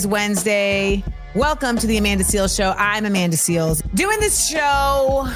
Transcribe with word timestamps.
Is 0.00 0.06
Wednesday. 0.06 1.04
Welcome 1.34 1.76
to 1.76 1.86
the 1.86 1.98
Amanda 1.98 2.24
Seales 2.24 2.56
Show. 2.56 2.74
I'm 2.78 3.04
Amanda 3.04 3.36
Seales. 3.36 3.82
Doing 3.94 4.18
this 4.18 4.48
show 4.48 5.30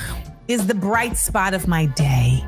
is 0.48 0.66
the 0.66 0.74
bright 0.74 1.18
spot 1.18 1.52
of 1.52 1.68
my 1.68 1.84
day. 1.84 2.42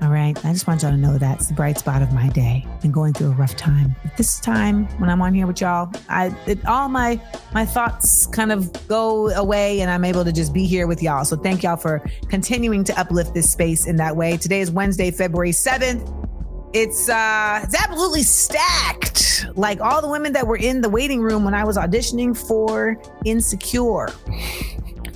All 0.00 0.08
right. 0.08 0.36
I 0.44 0.52
just 0.52 0.66
want 0.66 0.82
y'all 0.82 0.90
to 0.90 0.96
know 0.96 1.18
that 1.18 1.36
it's 1.38 1.46
the 1.46 1.54
bright 1.54 1.78
spot 1.78 2.02
of 2.02 2.12
my 2.12 2.28
day. 2.30 2.66
Been 2.80 2.90
going 2.90 3.12
through 3.12 3.28
a 3.28 3.34
rough 3.34 3.54
time. 3.54 3.94
But 4.02 4.16
this 4.16 4.40
time 4.40 4.86
when 4.98 5.08
I'm 5.08 5.22
on 5.22 5.34
here 5.34 5.46
with 5.46 5.60
y'all, 5.60 5.88
I 6.08 6.36
it, 6.48 6.66
all 6.66 6.88
my 6.88 7.20
my 7.54 7.64
thoughts 7.64 8.26
kind 8.26 8.50
of 8.50 8.88
go 8.88 9.30
away 9.30 9.82
and 9.82 9.88
I'm 9.88 10.04
able 10.04 10.24
to 10.24 10.32
just 10.32 10.52
be 10.52 10.66
here 10.66 10.88
with 10.88 11.00
y'all. 11.00 11.24
So 11.24 11.36
thank 11.36 11.62
y'all 11.62 11.76
for 11.76 12.04
continuing 12.28 12.82
to 12.82 12.98
uplift 12.98 13.34
this 13.34 13.52
space 13.52 13.86
in 13.86 13.94
that 13.98 14.16
way. 14.16 14.36
Today 14.36 14.62
is 14.62 14.72
Wednesday, 14.72 15.12
February 15.12 15.52
7th. 15.52 16.31
It's 16.74 17.08
uh 17.08 17.60
it's 17.62 17.80
absolutely 17.80 18.22
stacked. 18.22 19.46
Like 19.54 19.80
all 19.80 20.00
the 20.00 20.08
women 20.08 20.32
that 20.32 20.46
were 20.46 20.56
in 20.56 20.80
the 20.80 20.88
waiting 20.88 21.20
room 21.20 21.44
when 21.44 21.54
I 21.54 21.64
was 21.64 21.76
auditioning 21.76 22.36
for 22.36 22.96
Insecure. 23.24 24.08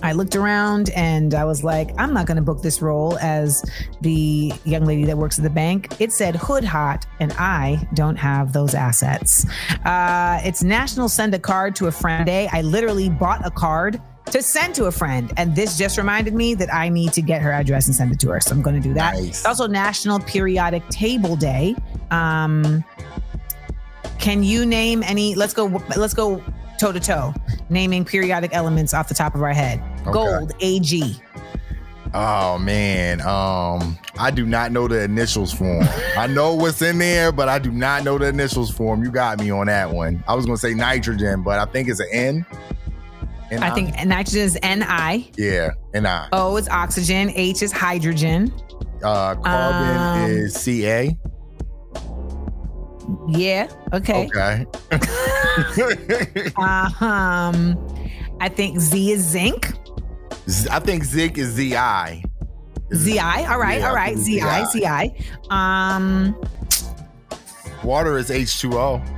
I 0.02 0.12
looked 0.12 0.36
around 0.36 0.90
and 0.90 1.34
I 1.34 1.44
was 1.44 1.64
like, 1.64 1.90
I'm 1.98 2.12
not 2.12 2.26
going 2.26 2.36
to 2.36 2.42
book 2.42 2.62
this 2.62 2.82
role 2.82 3.18
as 3.18 3.64
the 4.02 4.52
young 4.64 4.84
lady 4.84 5.04
that 5.06 5.16
works 5.16 5.38
at 5.38 5.44
the 5.44 5.50
bank. 5.50 6.00
It 6.00 6.12
said 6.12 6.36
hood 6.36 6.64
hot, 6.64 7.06
and 7.18 7.32
I 7.32 7.88
don't 7.94 8.16
have 8.16 8.52
those 8.52 8.74
assets. 8.74 9.46
Uh, 9.84 10.40
it's 10.44 10.62
National 10.62 11.08
Send 11.08 11.34
a 11.34 11.38
Card 11.38 11.74
to 11.76 11.86
a 11.86 11.90
Friend 11.92 12.26
Day. 12.26 12.48
I 12.52 12.60
literally 12.60 13.08
bought 13.08 13.44
a 13.46 13.50
card 13.50 14.00
to 14.30 14.42
send 14.42 14.74
to 14.74 14.86
a 14.86 14.92
friend. 14.92 15.32
And 15.36 15.54
this 15.54 15.78
just 15.78 15.98
reminded 15.98 16.34
me 16.34 16.54
that 16.54 16.72
I 16.72 16.88
need 16.88 17.12
to 17.14 17.22
get 17.22 17.42
her 17.42 17.52
address 17.52 17.86
and 17.86 17.94
send 17.94 18.12
it 18.12 18.20
to 18.20 18.30
her. 18.30 18.40
So 18.40 18.54
I'm 18.54 18.62
going 18.62 18.80
to 18.80 18.88
do 18.88 18.94
that. 18.94 19.14
Nice. 19.14 19.44
Also 19.44 19.66
National 19.66 20.20
Periodic 20.20 20.86
Table 20.88 21.36
Day. 21.36 21.74
Um, 22.10 22.84
can 24.18 24.42
you 24.42 24.66
name 24.66 25.02
any? 25.02 25.34
Let's 25.34 25.54
go. 25.54 25.66
Let's 25.96 26.14
go 26.14 26.42
toe 26.78 26.92
to 26.92 27.00
toe. 27.00 27.34
Naming 27.70 28.04
periodic 28.04 28.54
elements 28.54 28.94
off 28.94 29.08
the 29.08 29.14
top 29.14 29.34
of 29.34 29.42
our 29.42 29.52
head. 29.52 29.82
Okay. 30.02 30.12
Gold, 30.12 30.52
Ag. 30.60 31.16
Oh 32.14 32.56
man, 32.58 33.20
um, 33.20 33.98
I 34.18 34.30
do 34.30 34.46
not 34.46 34.72
know 34.72 34.88
the 34.88 35.02
initials 35.02 35.52
for 35.52 35.64
'em. 35.82 35.88
I 36.16 36.26
know 36.26 36.54
what's 36.54 36.80
in 36.80 36.98
there, 36.98 37.30
but 37.30 37.48
I 37.48 37.58
do 37.58 37.70
not 37.70 38.04
know 38.04 38.16
the 38.16 38.26
initials 38.26 38.70
for 38.70 38.94
'em. 38.94 39.02
You 39.02 39.10
got 39.10 39.38
me 39.38 39.50
on 39.50 39.66
that 39.66 39.92
one. 39.92 40.22
I 40.26 40.34
was 40.34 40.46
gonna 40.46 40.56
say 40.56 40.72
nitrogen, 40.72 41.42
but 41.42 41.58
I 41.58 41.70
think 41.70 41.88
it's 41.88 42.00
an 42.00 42.08
N. 42.12 42.46
N- 43.50 43.62
I 43.62 43.70
think 43.70 43.94
nitrogen 44.04 44.42
is 44.42 44.58
Ni. 44.62 45.30
yeah, 45.38 45.70
and 45.94 46.06
I. 46.06 46.28
O 46.32 46.56
is 46.56 46.68
oxygen. 46.68 47.30
H 47.34 47.62
is 47.62 47.70
hydrogen. 47.72 48.52
Uh, 49.04 49.34
carbon 49.36 49.96
Um, 50.24 50.30
is 50.30 50.56
Ca. 50.56 51.16
Yeah. 53.28 53.68
Okay. 53.92 54.26
Okay. 54.26 54.66
Uh, 56.58 56.90
um, 57.00 57.78
I 58.40 58.48
think 58.50 58.78
Z 58.78 59.12
is 59.12 59.22
zinc. 59.24 59.72
Z- 60.50 60.68
I 60.70 60.80
think 60.80 61.02
Zik 61.04 61.38
is 61.38 61.48
Zi. 61.54 61.70
Zi. 61.70 63.18
All 63.18 63.58
right. 63.58 63.80
Yeah, 63.80 63.88
all 63.88 63.94
I 63.96 64.14
Zi. 64.14 64.40
Zi. 64.80 65.24
Um, 65.48 66.36
Water 67.84 68.18
is 68.18 68.28
H2O. 68.28 69.15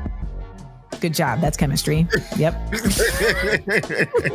Good 1.01 1.15
job. 1.15 1.41
That's 1.41 1.57
chemistry. 1.57 2.07
Yep. 2.37 2.55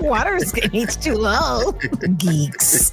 Water 0.01 0.35
is 0.35 0.53
H2O. 0.53 2.17
Geeks. 2.17 2.91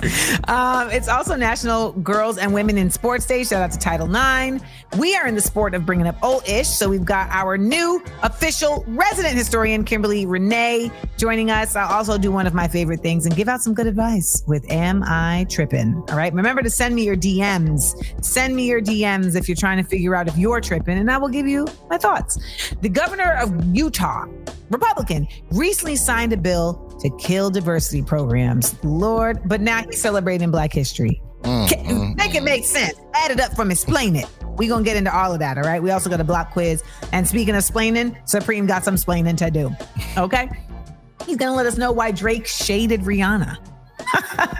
Um, 0.49 0.91
it's 0.91 1.09
also 1.09 1.37
National 1.37 1.93
Girls 1.93 2.39
and 2.39 2.53
Women 2.55 2.79
in 2.79 2.91
Sports 2.91 3.27
Day. 3.27 3.45
Shout 3.45 3.63
out 3.63 3.73
to 3.73 3.79
Title 3.79 4.09
IX. 4.09 4.63
We 4.99 5.17
are 5.17 5.27
in 5.27 5.35
the 5.35 5.41
sport 5.41 5.75
of 5.75 5.87
bringing 5.87 6.07
up 6.07 6.17
old 6.23 6.49
ish. 6.49 6.69
So 6.69 6.89
we've 6.89 7.05
got 7.05 7.29
our 7.31 7.57
new 7.57 8.03
official 8.23 8.85
resident 8.89 9.37
historian, 9.37 9.85
Kimberly 9.85 10.27
Renee, 10.27 10.91
joining 11.17 11.51
us. 11.51 11.77
I'll 11.77 11.89
also 11.89 12.19
do 12.19 12.33
one 12.33 12.47
of 12.47 12.55
my 12.55 12.69
favorite 12.69 13.01
things 13.01 13.27
and 13.27 13.35
give 13.37 13.49
out 13.49 13.61
some 13.61 13.75
good 13.75 13.87
advice 13.87 14.43
with 14.47 14.69
Am 14.71 15.03
I 15.05 15.47
Tripping? 15.49 15.95
All 16.09 16.17
right. 16.17 16.33
Remember 16.33 16.63
to 16.63 16.71
send 16.71 16.95
me 16.95 17.05
your 17.05 17.17
DMs. 17.17 17.95
Send 18.25 18.57
me 18.57 18.67
your 18.67 18.81
DMs 18.81 19.37
if 19.37 19.49
you're 19.49 19.57
trying 19.57 19.83
to 19.83 19.89
figure 19.89 20.15
out 20.15 20.29
if 20.29 20.37
you're 20.37 20.61
tripping, 20.61 20.99
and 20.99 21.11
I 21.11 21.19
will 21.19 21.29
give 21.29 21.47
you 21.47 21.67
my 21.89 21.99
thoughts. 21.99 22.39
The 22.81 22.89
governor 22.89 23.33
of 23.41 23.60
Utah, 23.73 24.27
Republican, 24.71 25.27
recently 25.53 25.97
signed 25.97 26.33
a 26.33 26.37
bill 26.37 26.75
to 27.01 27.11
kill 27.19 27.51
diversity 27.51 28.03
programs. 28.03 28.75
Lord, 28.85 29.41
but 29.47 29.61
now 29.61 29.83
he's 29.85 30.01
celebrating 30.01 30.51
Black 30.51 30.73
History. 30.73 31.23
Mm, 31.43 31.69
Ca- 31.69 31.77
mm, 31.77 32.17
Make 32.17 32.35
it 32.35 32.43
make 32.43 32.65
sense. 32.65 32.99
Add 33.15 33.31
it 33.31 33.41
up 33.41 33.55
from 33.57 33.71
explain 33.71 34.17
it. 34.17 34.27
we 34.57 34.69
going 34.69 34.85
to 34.85 34.89
get 34.89 34.97
into 34.97 35.15
all 35.17 35.33
of 35.33 35.39
that, 35.39 35.57
all 35.57 35.65
right? 35.65 35.83
We 35.83 35.91
also 35.91 36.11
got 36.11 36.21
a 36.21 36.25
block 36.25 36.51
quiz. 36.53 36.83
And 37.13 37.27
speaking 37.27 37.55
of 37.55 37.61
explaining, 37.61 38.17
Supreme 38.27 38.67
got 38.67 38.85
some 38.85 38.95
explaining 38.95 39.37
to 39.37 39.51
do. 39.51 39.71
Okay? 40.19 40.51
He's 41.27 41.37
going 41.39 41.53
to 41.53 41.57
let 41.57 41.65
us 41.67 41.79
know 41.79 41.93
why 41.93 42.11
Drake 42.11 42.47
shaded 42.47 43.01
Rihanna. 43.03 43.57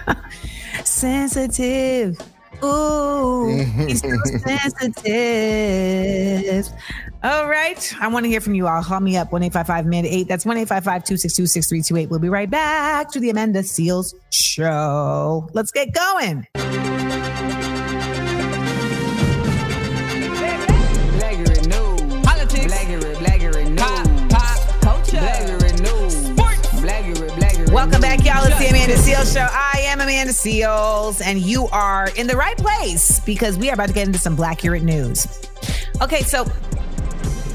Sensitive. 0.85 2.19
Ooh, 2.63 3.49
he's 3.87 4.03
so 4.03 4.11
sensitive. 4.47 6.69
All 7.23 7.51
right. 7.51 7.95
I 8.01 8.09
want 8.09 8.25
to 8.25 8.31
hear 8.31 8.41
from 8.41 8.55
you 8.55 8.67
all. 8.67 8.83
Call 8.83 9.01
me 9.01 9.19
up 9.19 9.31
1 9.31 9.43
855 9.43 9.85
Amanda 9.85 10.15
8. 10.15 10.27
That's 10.27 10.47
1 10.47 10.57
855 10.57 11.05
262 11.05 11.47
6328. 11.47 12.11
We'll 12.11 12.19
be 12.19 12.31
right 12.31 12.49
back 12.49 13.11
to 13.11 13.21
the 13.21 13.29
Amanda 13.29 13.61
Seales 13.61 14.15
Show. 14.31 15.47
Let's 15.53 15.71
get 15.71 15.93
going. 15.93 16.47
Blaggery 21.19 21.61
news. 21.69 22.25
Politics. 22.25 22.73
Blaggery, 22.73 23.15
blaggery. 23.17 23.77
Pop, 23.77 24.07
pop, 24.31 24.81
culture. 24.81 25.19
Blaggery 25.19 25.79
news. 25.83 26.31
Blaggery, 26.81 27.29
blaggery 27.33 27.71
Welcome 27.71 28.01
back, 28.01 28.25
y'all. 28.25 28.47
It's 28.47 28.59
the 28.59 28.69
Amanda 28.69 28.95
Seales 28.95 29.35
Show. 29.35 29.47
I 29.53 29.83
am 29.89 30.01
Amanda 30.01 30.33
Seales, 30.33 31.21
and 31.23 31.39
you 31.39 31.69
are 31.69 32.09
in 32.17 32.27
the 32.27 32.37
right 32.37 32.57
place 32.57 33.21
because 33.21 33.59
we 33.59 33.69
are 33.69 33.75
about 33.75 33.89
to 33.89 33.93
get 33.93 34.07
into 34.07 34.19
some 34.19 34.39
Blackurate 34.39 34.85
news. 34.85 35.27
Okay, 36.01 36.23
so 36.23 36.47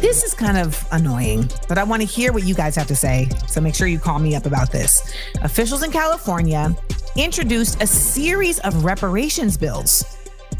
this 0.01 0.23
is 0.23 0.33
kind 0.33 0.57
of 0.57 0.85
annoying, 0.91 1.49
but 1.67 1.77
I 1.77 1.83
want 1.83 2.01
to 2.01 2.07
hear 2.07 2.33
what 2.33 2.43
you 2.43 2.53
guys 2.53 2.75
have 2.75 2.87
to 2.87 2.95
say. 2.95 3.29
So 3.47 3.61
make 3.61 3.75
sure 3.75 3.87
you 3.87 3.99
call 3.99 4.19
me 4.19 4.35
up 4.35 4.45
about 4.45 4.71
this. 4.71 5.13
Officials 5.41 5.83
in 5.83 5.91
California 5.91 6.75
introduced 7.15 7.81
a 7.81 7.87
series 7.87 8.59
of 8.59 8.83
reparations 8.83 9.57
bills 9.57 10.03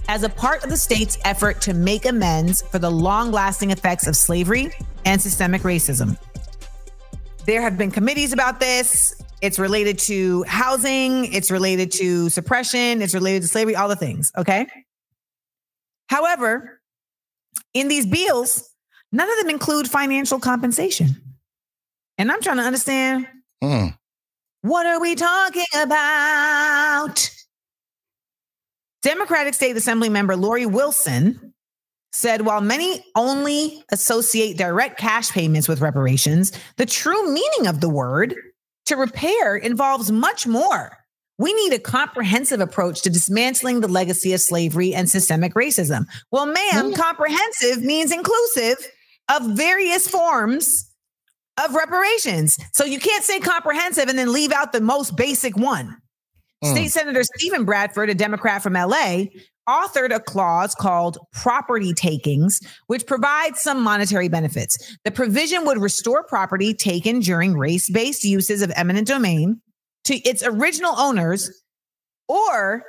as 0.07 0.23
a 0.23 0.29
part 0.29 0.63
of 0.63 0.69
the 0.69 0.77
state's 0.77 1.17
effort 1.25 1.61
to 1.61 1.73
make 1.73 2.05
amends 2.05 2.61
for 2.61 2.79
the 2.79 2.89
long 2.89 3.31
lasting 3.31 3.71
effects 3.71 4.07
of 4.07 4.15
slavery 4.15 4.71
and 5.05 5.21
systemic 5.21 5.63
racism. 5.63 6.17
There 7.45 7.61
have 7.61 7.77
been 7.77 7.91
committees 7.91 8.33
about 8.33 8.59
this. 8.59 9.21
It's 9.41 9.59
related 9.59 9.99
to 9.99 10.43
housing, 10.43 11.31
it's 11.33 11.51
related 11.51 11.91
to 11.93 12.29
suppression, 12.29 13.01
it's 13.01 13.13
related 13.13 13.43
to 13.43 13.47
slavery, 13.47 13.75
all 13.75 13.89
the 13.89 13.95
things. 13.95 14.31
Okay. 14.37 14.65
However, 16.07 16.81
in 17.73 17.87
these 17.87 18.05
bills, 18.05 18.74
none 19.11 19.29
of 19.29 19.37
them 19.39 19.49
include 19.49 19.89
financial 19.89 20.39
compensation. 20.39 21.15
And 22.17 22.31
I'm 22.31 22.41
trying 22.41 22.57
to 22.57 22.63
understand 22.63 23.27
mm. 23.63 23.95
what 24.61 24.85
are 24.85 24.99
we 24.99 25.15
talking 25.15 25.65
about? 25.75 27.29
Democratic 29.03 29.53
State 29.53 29.77
Assembly 29.77 30.09
member 30.09 30.35
Lori 30.35 30.65
Wilson 30.65 31.53
said 32.11 32.41
while 32.41 32.61
many 32.61 33.03
only 33.15 33.83
associate 33.91 34.57
direct 34.57 34.97
cash 34.97 35.31
payments 35.31 35.67
with 35.67 35.81
reparations, 35.81 36.51
the 36.77 36.85
true 36.85 37.31
meaning 37.31 37.67
of 37.67 37.81
the 37.81 37.89
word 37.89 38.35
to 38.85 38.95
repair 38.95 39.57
involves 39.57 40.11
much 40.11 40.47
more. 40.47 40.97
We 41.37 41.53
need 41.53 41.73
a 41.73 41.79
comprehensive 41.79 42.61
approach 42.61 43.01
to 43.01 43.09
dismantling 43.09 43.81
the 43.81 43.89
legacy 43.89 44.31
of 44.33 44.39
slavery 44.39 44.93
and 44.93 45.09
systemic 45.09 45.53
racism. 45.53 46.05
Well, 46.31 46.45
ma'am, 46.45 46.93
comprehensive 46.93 47.83
means 47.83 48.11
inclusive 48.11 48.77
of 49.29 49.43
various 49.55 50.07
forms 50.07 50.89
of 51.63 51.73
reparations. 51.73 52.57
So 52.73 52.85
you 52.85 52.99
can't 52.99 53.23
say 53.23 53.39
comprehensive 53.39 54.09
and 54.09 54.17
then 54.17 54.33
leave 54.33 54.51
out 54.51 54.73
the 54.73 54.81
most 54.81 55.15
basic 55.15 55.55
one. 55.57 55.97
Mm. 56.63 56.71
State 56.71 56.91
Senator 56.91 57.23
Steven 57.23 57.65
Bradford, 57.65 58.09
a 58.09 58.15
Democrat 58.15 58.61
from 58.61 58.73
LA, 58.73 59.25
authored 59.67 60.13
a 60.13 60.19
clause 60.19 60.75
called 60.75 61.17
property 61.33 61.93
takings, 61.93 62.59
which 62.87 63.07
provides 63.07 63.61
some 63.61 63.81
monetary 63.81 64.27
benefits. 64.27 64.97
The 65.03 65.11
provision 65.11 65.65
would 65.65 65.79
restore 65.79 66.23
property 66.23 66.73
taken 66.73 67.19
during 67.19 67.57
race 67.57 67.89
based 67.89 68.23
uses 68.23 68.61
of 68.61 68.71
eminent 68.75 69.07
domain 69.07 69.61
to 70.05 70.15
its 70.17 70.43
original 70.43 70.93
owners 70.97 71.49
or 72.27 72.83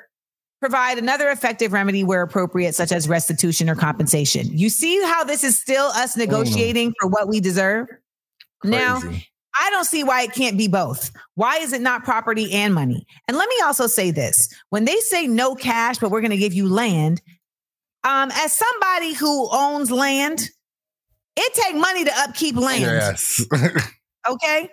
provide 0.60 0.98
another 0.98 1.28
effective 1.28 1.72
remedy 1.72 2.04
where 2.04 2.22
appropriate, 2.22 2.74
such 2.74 2.92
as 2.92 3.08
restitution 3.08 3.68
or 3.68 3.74
compensation. 3.74 4.46
You 4.56 4.70
see 4.70 5.02
how 5.02 5.24
this 5.24 5.44
is 5.44 5.58
still 5.58 5.86
us 5.86 6.16
negotiating 6.16 6.94
for 7.00 7.08
what 7.08 7.28
we 7.28 7.40
deserve? 7.40 7.88
Now, 8.64 9.00
I 9.58 9.70
don't 9.70 9.84
see 9.84 10.02
why 10.04 10.22
it 10.22 10.32
can't 10.32 10.58
be 10.58 10.68
both. 10.68 11.10
Why 11.34 11.58
is 11.58 11.72
it 11.72 11.80
not 11.80 12.04
property 12.04 12.52
and 12.52 12.74
money? 12.74 13.06
And 13.28 13.36
let 13.36 13.48
me 13.48 13.56
also 13.64 13.86
say 13.86 14.10
this 14.10 14.48
when 14.70 14.84
they 14.84 14.96
say 15.00 15.26
no 15.26 15.54
cash, 15.54 15.98
but 15.98 16.10
we're 16.10 16.20
going 16.20 16.30
to 16.30 16.36
give 16.36 16.52
you 16.52 16.68
land, 16.68 17.22
um, 18.04 18.30
as 18.32 18.56
somebody 18.56 19.14
who 19.14 19.48
owns 19.52 19.90
land, 19.90 20.50
it 21.36 21.54
take 21.54 21.76
money 21.76 22.04
to 22.04 22.12
upkeep 22.18 22.56
land. 22.56 22.82
Yes. 22.82 23.44
Okay. 24.28 24.68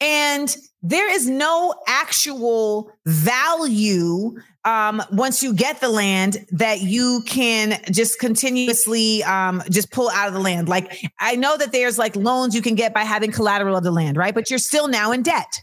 And 0.00 0.56
there 0.82 1.08
is 1.08 1.28
no 1.28 1.72
actual 1.86 2.90
value 3.06 4.34
um, 4.64 5.02
once 5.10 5.42
you 5.42 5.52
get 5.54 5.80
the 5.80 5.88
land 5.88 6.46
that 6.52 6.80
you 6.80 7.22
can 7.26 7.80
just 7.90 8.18
continuously 8.20 9.22
um, 9.24 9.62
just 9.70 9.90
pull 9.90 10.08
out 10.10 10.28
of 10.28 10.34
the 10.34 10.40
land. 10.40 10.68
Like 10.68 10.96
I 11.18 11.34
know 11.36 11.56
that 11.56 11.72
there's 11.72 11.98
like 11.98 12.14
loans 12.16 12.54
you 12.54 12.62
can 12.62 12.74
get 12.74 12.94
by 12.94 13.02
having 13.02 13.32
collateral 13.32 13.76
of 13.76 13.82
the 13.84 13.90
land, 13.90 14.16
right? 14.16 14.34
But 14.34 14.50
you're 14.50 14.58
still 14.60 14.86
now 14.88 15.10
in 15.12 15.22
debt, 15.22 15.60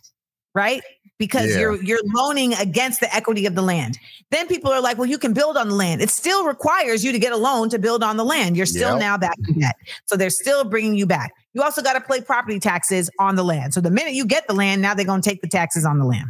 right? 0.53 0.81
Because 1.17 1.51
Yeah. 1.53 1.59
you're 1.61 1.83
you're 1.83 1.99
loaning 2.13 2.53
against 2.55 2.99
the 2.99 3.13
equity 3.15 3.45
of 3.45 3.55
the 3.55 3.61
land. 3.61 3.97
Then 4.31 4.47
people 4.47 4.71
are 4.71 4.81
like, 4.81 4.97
well, 4.97 5.07
you 5.09 5.17
can 5.17 5.33
build 5.33 5.57
on 5.57 5.69
the 5.69 5.75
land. 5.75 6.01
It 6.01 6.09
still 6.09 6.45
requires 6.45 7.03
you 7.03 7.11
to 7.11 7.19
get 7.19 7.31
a 7.33 7.37
loan 7.37 7.69
to 7.69 7.79
build 7.79 8.03
on 8.03 8.15
the 8.17 8.23
land. 8.25 8.55
You're 8.57 8.65
still 8.65 8.91
Yep. 8.91 8.99
now 8.99 9.17
back 9.17 9.37
in 9.47 9.59
debt. 9.59 9.75
So 10.05 10.15
they're 10.17 10.29
still 10.29 10.63
bringing 10.65 10.95
you 10.95 11.05
back. 11.05 11.31
You 11.53 11.63
also 11.63 11.81
got 11.81 11.93
to 11.93 12.01
pay 12.01 12.21
property 12.21 12.59
taxes 12.59 13.09
on 13.19 13.35
the 13.35 13.43
land. 13.43 13.73
So 13.73 13.81
the 13.81 13.91
minute 13.91 14.13
you 14.13 14.25
get 14.25 14.45
the 14.47 14.53
land, 14.53 14.81
now 14.81 14.93
they're 14.93 15.05
going 15.05 15.21
to 15.21 15.29
take 15.29 15.41
the 15.41 15.47
taxes 15.47 15.83
on 15.85 15.99
the 15.99 16.05
land. 16.05 16.27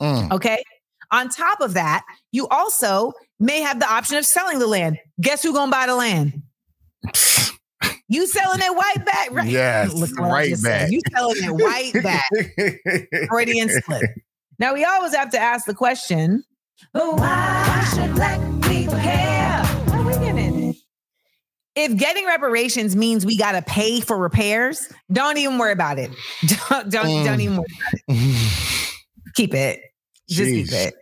Mm. 0.00 0.32
Okay. 0.32 0.62
On 1.10 1.28
top 1.28 1.60
of 1.60 1.74
that, 1.74 2.04
you 2.32 2.46
also 2.48 3.12
may 3.40 3.60
have 3.60 3.78
the 3.80 3.90
option 3.90 4.16
of 4.16 4.24
selling 4.26 4.58
the 4.58 4.66
land. 4.66 4.98
Guess 5.20 5.42
who 5.42 5.52
gonna 5.52 5.70
buy 5.70 5.86
the 5.86 5.94
land? 5.96 6.42
You 8.08 8.26
selling 8.26 8.60
it 8.62 8.74
white 8.76 9.04
back, 9.04 9.30
right? 9.30 9.48
Yes, 9.48 9.92
right 10.18 10.50
just 10.50 10.62
said. 10.62 10.82
back. 10.84 10.90
You 10.90 11.00
selling 11.14 11.36
it 11.42 11.52
white 11.52 11.92
back. 12.02 13.28
Freudian 13.28 13.68
slip. 13.68 14.02
Now 14.58 14.74
we 14.74 14.84
always 14.84 15.14
have 15.14 15.30
to 15.30 15.38
ask 15.38 15.66
the 15.66 15.74
question: 15.74 16.44
Why 16.92 17.86
should 17.94 18.14
black 18.14 18.40
people 18.62 18.94
care? 18.98 19.64
What 19.86 19.94
are 19.98 20.06
we 20.06 20.12
getting? 20.14 20.74
If 21.76 21.96
getting 21.96 22.24
reparations 22.26 22.94
means 22.94 23.26
we 23.26 23.36
gotta 23.36 23.62
pay 23.62 24.00
for 24.00 24.16
repairs, 24.16 24.88
don't 25.10 25.38
even 25.38 25.58
worry 25.58 25.72
about 25.72 25.98
it. 25.98 26.10
Don't 26.70 26.90
don't, 26.90 27.06
Mm. 27.06 27.24
don't 27.24 27.40
even 27.40 27.56
worry 27.56 27.66
about 27.80 28.00
it. 28.16 28.94
Keep 29.34 29.54
it. 29.54 29.80
Just 30.28 30.50
keep 30.50 30.72
it. 30.72 30.94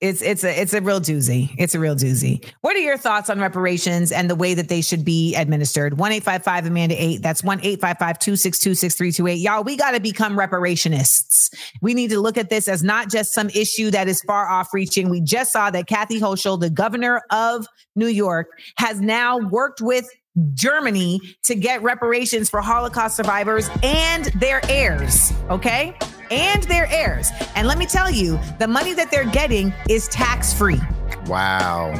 It's 0.00 0.22
it's 0.22 0.44
a 0.44 0.60
it's 0.60 0.74
a 0.74 0.80
real 0.80 1.00
doozy. 1.00 1.52
It's 1.58 1.74
a 1.74 1.80
real 1.80 1.96
doozy. 1.96 2.44
What 2.60 2.76
are 2.76 2.80
your 2.80 2.96
thoughts 2.96 3.28
on 3.28 3.40
reparations 3.40 4.12
and 4.12 4.30
the 4.30 4.36
way 4.36 4.54
that 4.54 4.68
they 4.68 4.80
should 4.80 5.04
be 5.04 5.34
administered? 5.34 5.98
One 5.98 6.12
eight 6.12 6.22
five 6.22 6.44
five 6.44 6.64
Amanda 6.64 6.94
eight. 6.96 7.20
That's 7.20 7.42
one 7.42 7.58
eight 7.64 7.80
five 7.80 7.98
five 7.98 8.20
two 8.20 8.36
six 8.36 8.60
two 8.60 8.76
six 8.76 8.94
three 8.94 9.10
two 9.10 9.26
eight. 9.26 9.40
Y'all, 9.40 9.64
we 9.64 9.76
got 9.76 9.92
to 9.92 10.00
become 10.00 10.36
reparationists. 10.36 11.52
We 11.82 11.94
need 11.94 12.10
to 12.10 12.20
look 12.20 12.38
at 12.38 12.48
this 12.48 12.68
as 12.68 12.84
not 12.84 13.10
just 13.10 13.34
some 13.34 13.50
issue 13.50 13.90
that 13.90 14.06
is 14.06 14.22
far 14.22 14.48
off 14.48 14.72
reaching. 14.72 15.08
We 15.08 15.20
just 15.20 15.50
saw 15.52 15.68
that 15.70 15.88
Kathy 15.88 16.20
Hochul, 16.20 16.60
the 16.60 16.70
governor 16.70 17.22
of 17.32 17.66
New 17.96 18.06
York, 18.06 18.50
has 18.76 19.00
now 19.00 19.38
worked 19.38 19.80
with 19.80 20.08
Germany 20.54 21.20
to 21.42 21.56
get 21.56 21.82
reparations 21.82 22.48
for 22.48 22.60
Holocaust 22.60 23.16
survivors 23.16 23.68
and 23.82 24.26
their 24.36 24.60
heirs. 24.70 25.32
Okay. 25.50 25.98
And 26.30 26.62
their 26.64 26.86
heirs. 26.90 27.30
And 27.54 27.66
let 27.66 27.78
me 27.78 27.86
tell 27.86 28.10
you, 28.10 28.38
the 28.58 28.68
money 28.68 28.92
that 28.94 29.10
they're 29.10 29.24
getting 29.30 29.72
is 29.88 30.08
tax 30.08 30.52
free. 30.52 30.80
Wow. 31.26 31.94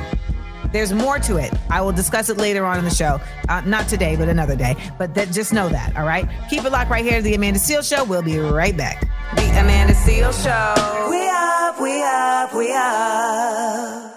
There's 0.72 0.92
more 0.92 1.18
to 1.20 1.36
it. 1.36 1.52
I 1.70 1.80
will 1.80 1.92
discuss 1.92 2.28
it 2.28 2.36
later 2.36 2.66
on 2.66 2.78
in 2.78 2.84
the 2.84 2.90
show. 2.90 3.20
Uh, 3.48 3.62
not 3.62 3.88
today, 3.88 4.16
but 4.16 4.28
another 4.28 4.54
day. 4.54 4.76
But 4.98 5.14
that, 5.14 5.32
just 5.32 5.52
know 5.52 5.68
that. 5.70 5.96
All 5.96 6.06
right. 6.06 6.28
Keep 6.50 6.64
it 6.64 6.72
locked 6.72 6.90
right 6.90 7.04
here 7.04 7.16
to 7.16 7.22
the 7.22 7.34
Amanda 7.34 7.58
Seales 7.58 7.88
Show. 7.88 8.04
We'll 8.04 8.22
be 8.22 8.38
right 8.38 8.76
back. 8.76 9.00
The 9.36 9.48
Amanda 9.58 9.94
Seales 9.94 10.42
Show. 10.42 11.10
We 11.10 11.28
up, 11.28 11.80
we 11.80 12.02
up, 12.02 12.54
we 12.54 12.72
up. 12.74 14.14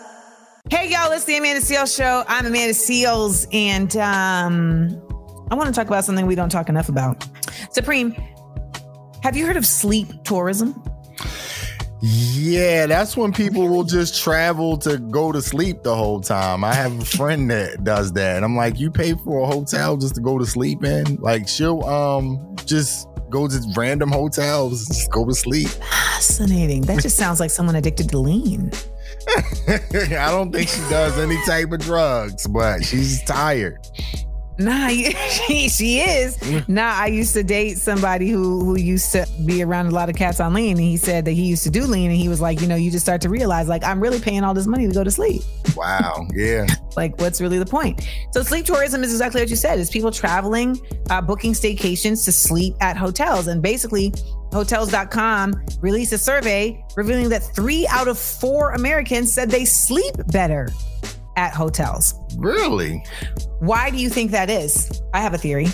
Hey 0.69 0.89
y'all, 0.89 1.11
it's 1.11 1.25
the 1.25 1.35
Amanda 1.35 1.59
Seales 1.61 1.95
Show. 1.95 2.23
I'm 2.29 2.45
Amanda 2.45 2.73
Seales, 2.73 3.45
and 3.51 3.95
um, 3.97 5.01
I 5.51 5.55
want 5.55 5.67
to 5.67 5.73
talk 5.73 5.87
about 5.87 6.05
something 6.05 6.25
we 6.25 6.35
don't 6.35 6.49
talk 6.49 6.69
enough 6.69 6.87
about. 6.87 7.27
Supreme, 7.71 8.15
have 9.21 9.37
you 9.37 9.45
heard 9.45 9.57
of 9.57 9.65
sleep 9.65 10.07
tourism? 10.23 10.81
Yeah, 12.03 12.87
that's 12.87 13.15
when 13.15 13.31
people 13.31 13.67
will 13.67 13.83
just 13.83 14.23
travel 14.23 14.75
to 14.79 14.97
go 14.97 15.31
to 15.31 15.39
sleep 15.41 15.83
the 15.83 15.95
whole 15.95 16.19
time. 16.19 16.63
I 16.63 16.73
have 16.73 16.99
a 16.99 17.05
friend 17.05 17.49
that 17.51 17.83
does 17.83 18.11
that. 18.13 18.37
And 18.37 18.43
I'm 18.43 18.55
like, 18.55 18.79
you 18.79 18.89
pay 18.89 19.13
for 19.13 19.41
a 19.41 19.45
hotel 19.45 19.97
just 19.97 20.15
to 20.15 20.21
go 20.21 20.39
to 20.39 20.45
sleep 20.45 20.83
in? 20.83 21.17
Like 21.17 21.47
she'll 21.47 21.83
um 21.83 22.55
just 22.65 23.07
go 23.29 23.47
to 23.47 23.61
random 23.77 24.11
hotels, 24.11 24.87
just 24.87 25.11
go 25.11 25.25
to 25.25 25.33
sleep. 25.35 25.67
Fascinating. 25.67 26.81
That 26.81 27.01
just 27.01 27.17
sounds 27.17 27.39
like 27.39 27.51
someone 27.51 27.75
addicted 27.75 28.09
to 28.09 28.17
lean. 28.17 28.71
I 29.67 30.31
don't 30.31 30.51
think 30.51 30.69
she 30.69 30.81
does 30.89 31.19
any 31.19 31.37
type 31.45 31.71
of 31.71 31.79
drugs, 31.81 32.47
but 32.47 32.83
she's 32.83 33.23
tired. 33.23 33.77
Nah, 34.57 34.87
she, 35.47 35.69
she 35.69 35.99
is. 35.99 36.67
Nah, 36.67 36.93
I 36.93 37.07
used 37.07 37.33
to 37.33 37.43
date 37.43 37.77
somebody 37.77 38.29
who 38.29 38.63
who 38.63 38.77
used 38.77 39.11
to 39.13 39.27
be 39.45 39.63
around 39.63 39.87
a 39.87 39.91
lot 39.91 40.09
of 40.09 40.15
cats 40.15 40.39
on 40.39 40.53
lean, 40.53 40.77
and 40.77 40.79
he 40.79 40.97
said 40.97 41.25
that 41.25 41.31
he 41.31 41.43
used 41.43 41.63
to 41.63 41.69
do 41.69 41.83
lean, 41.83 42.11
and 42.11 42.19
he 42.19 42.27
was 42.27 42.41
like, 42.41 42.61
you 42.61 42.67
know, 42.67 42.75
you 42.75 42.91
just 42.91 43.05
start 43.05 43.21
to 43.21 43.29
realize, 43.29 43.67
like, 43.67 43.83
I'm 43.83 43.99
really 43.99 44.19
paying 44.19 44.43
all 44.43 44.53
this 44.53 44.67
money 44.67 44.87
to 44.87 44.93
go 44.93 45.03
to 45.03 45.11
sleep. 45.11 45.41
Wow. 45.75 46.27
Yeah. 46.33 46.67
Like, 46.97 47.17
what's 47.21 47.39
really 47.39 47.57
the 47.57 47.65
point? 47.65 48.05
So, 48.31 48.43
sleep 48.43 48.65
tourism 48.65 49.01
is 49.01 49.13
exactly 49.13 49.39
what 49.39 49.49
you 49.49 49.55
said: 49.55 49.79
is 49.79 49.89
people 49.89 50.11
traveling, 50.11 50.77
uh, 51.09 51.21
booking 51.21 51.53
staycations 51.53 52.25
to 52.25 52.33
sleep 52.33 52.75
at 52.81 52.97
hotels, 52.97 53.47
and 53.47 53.61
basically. 53.61 54.13
Hotels.com 54.51 55.53
released 55.79 56.11
a 56.11 56.17
survey 56.17 56.83
revealing 56.97 57.29
that 57.29 57.41
three 57.55 57.87
out 57.87 58.09
of 58.09 58.19
four 58.19 58.71
Americans 58.71 59.31
said 59.31 59.49
they 59.49 59.63
sleep 59.63 60.13
better 60.27 60.67
at 61.35 61.53
hotels. 61.53 62.13
Really? 62.37 63.03
Why 63.59 63.89
do 63.89 63.97
you 63.97 64.09
think 64.09 64.31
that 64.31 64.49
is? 64.49 65.01
I 65.13 65.21
have 65.21 65.33
a 65.33 65.37
theory. 65.37 65.67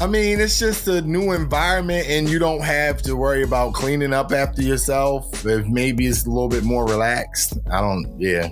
I 0.00 0.06
mean, 0.06 0.40
it's 0.40 0.58
just 0.58 0.88
a 0.88 1.02
new 1.02 1.32
environment 1.32 2.08
and 2.08 2.28
you 2.28 2.38
don't 2.38 2.62
have 2.62 3.00
to 3.02 3.14
worry 3.14 3.44
about 3.44 3.74
cleaning 3.74 4.12
up 4.12 4.32
after 4.32 4.62
yourself. 4.62 5.46
If 5.46 5.66
maybe 5.66 6.06
it's 6.06 6.26
a 6.26 6.30
little 6.30 6.48
bit 6.48 6.64
more 6.64 6.84
relaxed. 6.84 7.58
I 7.70 7.80
don't, 7.80 8.12
yeah. 8.18 8.48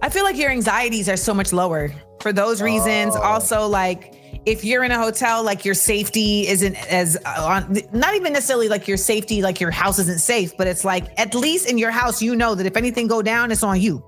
I 0.00 0.08
feel 0.08 0.24
like 0.24 0.36
your 0.36 0.50
anxieties 0.50 1.08
are 1.08 1.16
so 1.16 1.34
much 1.34 1.52
lower 1.52 1.92
for 2.20 2.32
those 2.32 2.62
reasons. 2.62 3.14
Oh. 3.16 3.20
Also, 3.20 3.66
like 3.66 4.14
if 4.46 4.64
you're 4.64 4.84
in 4.84 4.90
a 4.90 4.98
hotel, 4.98 5.42
like 5.42 5.64
your 5.64 5.74
safety 5.74 6.46
isn't 6.48 6.76
as 6.92 7.16
uh, 7.24 7.62
on, 7.66 7.78
not 7.92 8.14
even 8.14 8.32
necessarily 8.32 8.68
like 8.68 8.88
your 8.88 8.96
safety, 8.96 9.42
like 9.42 9.60
your 9.60 9.70
house 9.70 9.98
isn't 9.98 10.20
safe, 10.20 10.56
but 10.56 10.66
it's 10.66 10.84
like 10.84 11.18
at 11.18 11.34
least 11.34 11.68
in 11.68 11.78
your 11.78 11.90
house, 11.90 12.20
you 12.20 12.36
know 12.36 12.54
that 12.54 12.66
if 12.66 12.76
anything 12.76 13.06
go 13.06 13.22
down, 13.22 13.50
it's 13.50 13.62
on 13.62 13.80
you. 13.80 14.04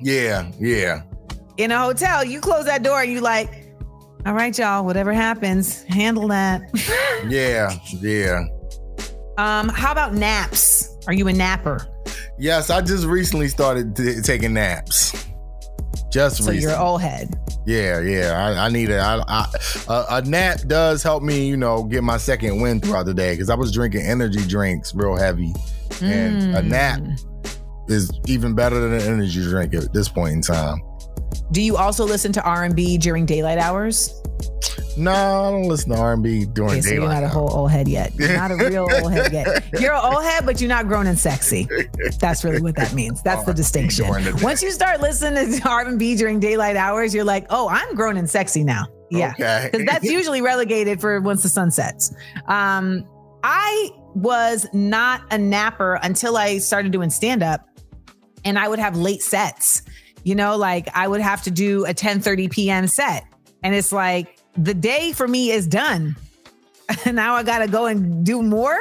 Yeah, 0.00 0.50
yeah. 0.58 1.02
In 1.56 1.70
a 1.72 1.78
hotel, 1.78 2.24
you 2.24 2.40
close 2.40 2.64
that 2.66 2.82
door 2.82 3.02
and 3.02 3.12
you 3.12 3.20
like, 3.20 3.74
all 4.26 4.34
right, 4.34 4.56
y'all, 4.56 4.84
whatever 4.84 5.12
happens, 5.12 5.82
handle 5.84 6.28
that. 6.28 6.62
Yeah, 7.28 7.70
yeah. 8.00 8.44
um, 9.36 9.68
how 9.68 9.92
about 9.92 10.14
naps? 10.14 10.88
Are 11.06 11.12
you 11.12 11.28
a 11.28 11.32
napper? 11.34 11.86
Yes, 12.38 12.70
I 12.70 12.80
just 12.80 13.04
recently 13.04 13.48
started 13.48 13.94
t- 13.94 14.22
taking 14.22 14.54
naps. 14.54 15.12
Just 16.10 16.38
So 16.38 16.50
recently. 16.50 16.60
you're 16.62 16.78
old 16.80 17.02
head. 17.02 17.38
Yeah, 17.66 18.00
yeah. 18.00 18.32
I, 18.56 18.66
I 18.66 18.68
need 18.70 18.88
a, 18.88 18.98
I, 19.00 19.22
I, 19.28 19.52
a 19.88 20.04
a 20.16 20.22
nap 20.22 20.60
does 20.66 21.02
help 21.02 21.22
me, 21.22 21.46
you 21.46 21.58
know, 21.58 21.84
get 21.84 22.02
my 22.02 22.16
second 22.16 22.62
wind 22.62 22.82
throughout 22.82 23.04
the 23.04 23.12
day 23.12 23.34
because 23.34 23.50
I 23.50 23.54
was 23.54 23.70
drinking 23.70 24.06
energy 24.06 24.46
drinks 24.46 24.94
real 24.94 25.14
heavy, 25.16 25.52
and 26.00 26.56
a 26.56 26.62
nap 26.62 27.02
is 27.90 28.10
even 28.26 28.54
better 28.54 28.78
than 28.80 28.92
an 28.94 29.00
energy 29.02 29.42
drink 29.42 29.74
at 29.74 29.92
this 29.92 30.08
point 30.08 30.32
in 30.34 30.42
time. 30.42 30.80
Do 31.52 31.62
you 31.62 31.76
also 31.76 32.04
listen 32.04 32.32
to 32.32 32.42
R&B 32.42 32.98
during 32.98 33.26
daylight 33.26 33.58
hours? 33.58 34.14
No, 34.96 35.12
I 35.12 35.50
don't 35.50 35.68
listen 35.68 35.90
to 35.92 35.98
R 35.98 36.14
and 36.14 36.22
B 36.22 36.46
during 36.46 36.72
Okay, 36.72 36.80
so 36.80 36.90
daylight. 36.90 37.02
you're 37.02 37.20
not 37.20 37.24
a 37.24 37.28
whole 37.28 37.50
old 37.52 37.70
head 37.70 37.88
yet. 37.88 38.12
You're 38.16 38.36
not 38.36 38.50
a 38.50 38.56
real 38.68 38.88
old 39.02 39.12
head 39.12 39.32
yet. 39.32 39.64
You're 39.80 39.94
an 39.94 40.00
old 40.14 40.24
head, 40.24 40.44
but 40.44 40.60
you're 40.60 40.68
not 40.68 40.88
grown 40.88 41.06
and 41.06 41.18
sexy. 41.18 41.68
That's 42.18 42.44
really 42.44 42.60
what 42.60 42.74
that 42.76 42.92
means. 42.92 43.22
That's 43.22 43.42
the 43.44 43.50
R&B 43.52 43.56
distinction. 43.56 44.06
the. 44.06 44.40
Once 44.42 44.62
you 44.62 44.70
start 44.72 45.00
listening 45.00 45.58
to 45.60 45.68
R&B 45.68 46.16
during 46.16 46.40
daylight 46.40 46.76
hours, 46.76 47.14
you're 47.14 47.24
like, 47.24 47.46
oh, 47.50 47.68
I'm 47.68 47.94
grown 47.94 48.16
and 48.16 48.28
sexy 48.28 48.64
now. 48.64 48.86
Yeah. 49.10 49.30
Okay. 49.32 49.68
Because 49.70 49.86
that's 49.86 50.04
usually 50.04 50.42
relegated 50.42 51.00
for 51.00 51.20
once 51.20 51.42
the 51.42 51.48
sun 51.48 51.70
sets. 51.70 52.12
Um, 52.46 53.04
I 53.42 53.90
was 54.14 54.66
not 54.72 55.22
a 55.30 55.38
napper 55.38 55.98
until 56.02 56.36
I 56.36 56.58
started 56.58 56.90
doing 56.92 57.10
stand 57.10 57.42
up 57.42 57.66
and 58.44 58.58
I 58.58 58.68
would 58.68 58.78
have 58.78 58.96
late 58.96 59.22
sets. 59.22 59.82
You 60.24 60.34
know, 60.34 60.56
like 60.56 60.88
I 60.94 61.08
would 61.08 61.20
have 61.22 61.42
to 61.44 61.50
do 61.50 61.84
a 61.86 61.94
10 61.94 62.20
30 62.20 62.48
p.m. 62.48 62.86
set. 62.86 63.24
And 63.62 63.74
it's 63.74 63.92
like 63.92 64.38
the 64.56 64.74
day 64.74 65.12
for 65.12 65.26
me 65.28 65.50
is 65.50 65.66
done. 65.66 66.16
Now 67.06 67.34
I 67.36 67.44
gotta 67.44 67.68
go 67.68 67.86
and 67.86 68.26
do 68.26 68.42
more. 68.42 68.76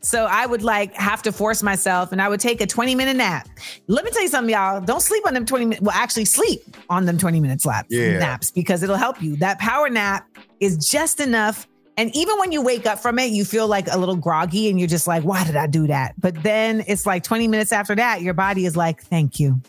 So 0.00 0.26
I 0.26 0.46
would 0.46 0.62
like 0.62 0.94
have 0.94 1.22
to 1.22 1.32
force 1.32 1.60
myself 1.60 2.12
and 2.12 2.22
I 2.22 2.28
would 2.28 2.38
take 2.38 2.60
a 2.60 2.66
20 2.66 2.94
minute 2.94 3.16
nap. 3.16 3.48
Let 3.88 4.04
me 4.04 4.12
tell 4.12 4.22
you 4.22 4.28
something, 4.28 4.52
y'all. 4.54 4.80
Don't 4.80 5.02
sleep 5.02 5.26
on 5.26 5.34
them 5.34 5.44
20 5.44 5.64
minutes. 5.64 5.82
Well, 5.82 5.94
actually 5.96 6.24
sleep 6.26 6.60
on 6.88 7.04
them 7.04 7.18
20 7.18 7.40
minutes 7.40 7.64
slaps, 7.64 7.88
Yeah. 7.90 8.18
naps 8.18 8.52
because 8.52 8.84
it'll 8.84 8.94
help 8.96 9.20
you. 9.20 9.34
That 9.36 9.58
power 9.58 9.90
nap 9.90 10.28
is 10.60 10.76
just 10.88 11.18
enough. 11.18 11.66
And 11.98 12.14
even 12.16 12.38
when 12.38 12.52
you 12.52 12.62
wake 12.62 12.86
up 12.86 12.98
from 13.00 13.18
it, 13.18 13.32
you 13.32 13.44
feel 13.44 13.66
like 13.66 13.88
a 13.90 13.98
little 13.98 14.16
groggy 14.16 14.70
and 14.70 14.78
you're 14.78 14.88
just 14.88 15.06
like, 15.08 15.24
why 15.24 15.44
did 15.44 15.56
I 15.56 15.66
do 15.66 15.88
that? 15.88 16.14
But 16.16 16.42
then 16.44 16.84
it's 16.86 17.04
like 17.04 17.24
20 17.24 17.48
minutes 17.48 17.72
after 17.72 17.94
that, 17.96 18.22
your 18.22 18.34
body 18.34 18.64
is 18.66 18.76
like, 18.76 19.02
thank 19.02 19.40
you. 19.40 19.60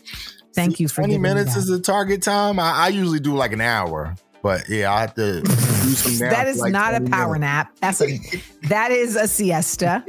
Thank 0.54 0.78
you 0.80 0.88
for 0.88 0.96
20 1.02 1.08
giving 1.14 1.22
me 1.22 1.28
minutes 1.28 1.56
is 1.56 1.66
the 1.66 1.80
target 1.80 2.22
time. 2.22 2.58
I, 2.58 2.72
I 2.72 2.88
usually 2.88 3.18
do 3.20 3.34
like 3.34 3.52
an 3.52 3.60
hour, 3.60 4.14
but 4.42 4.68
yeah, 4.68 4.92
I 4.92 5.00
have 5.02 5.14
to 5.14 5.42
do 5.42 5.50
some 5.50 6.18
That 6.30 6.46
is 6.48 6.58
like 6.58 6.72
not 6.72 6.94
a 6.94 7.00
power 7.00 7.32
minutes. 7.34 7.40
nap. 7.40 7.76
That's 7.80 8.00
a 8.00 8.18
that 8.68 8.90
is 8.92 9.16
a 9.16 9.26
siesta. 9.28 10.04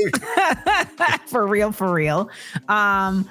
for 1.27 1.45
real, 1.47 1.71
for 1.71 1.91
real. 1.91 2.29
Um 2.69 3.27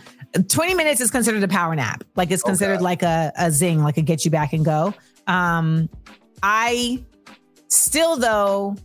20 0.49 0.75
minutes 0.75 1.01
is 1.01 1.11
considered 1.11 1.43
a 1.43 1.49
power 1.49 1.75
nap. 1.75 2.05
Like 2.17 2.31
it's 2.31 2.43
considered 2.43 2.75
Okay. 2.75 2.83
like 2.85 3.03
a, 3.03 3.33
a 3.37 3.51
zing, 3.51 3.83
like 3.83 3.99
a 3.99 4.03
get 4.03 4.25
you 4.25 4.31
back 4.31 4.53
and 4.53 4.65
go. 4.65 4.95
Um 5.27 5.89
I 6.43 7.03
still 7.71 8.17
though, 8.17 8.77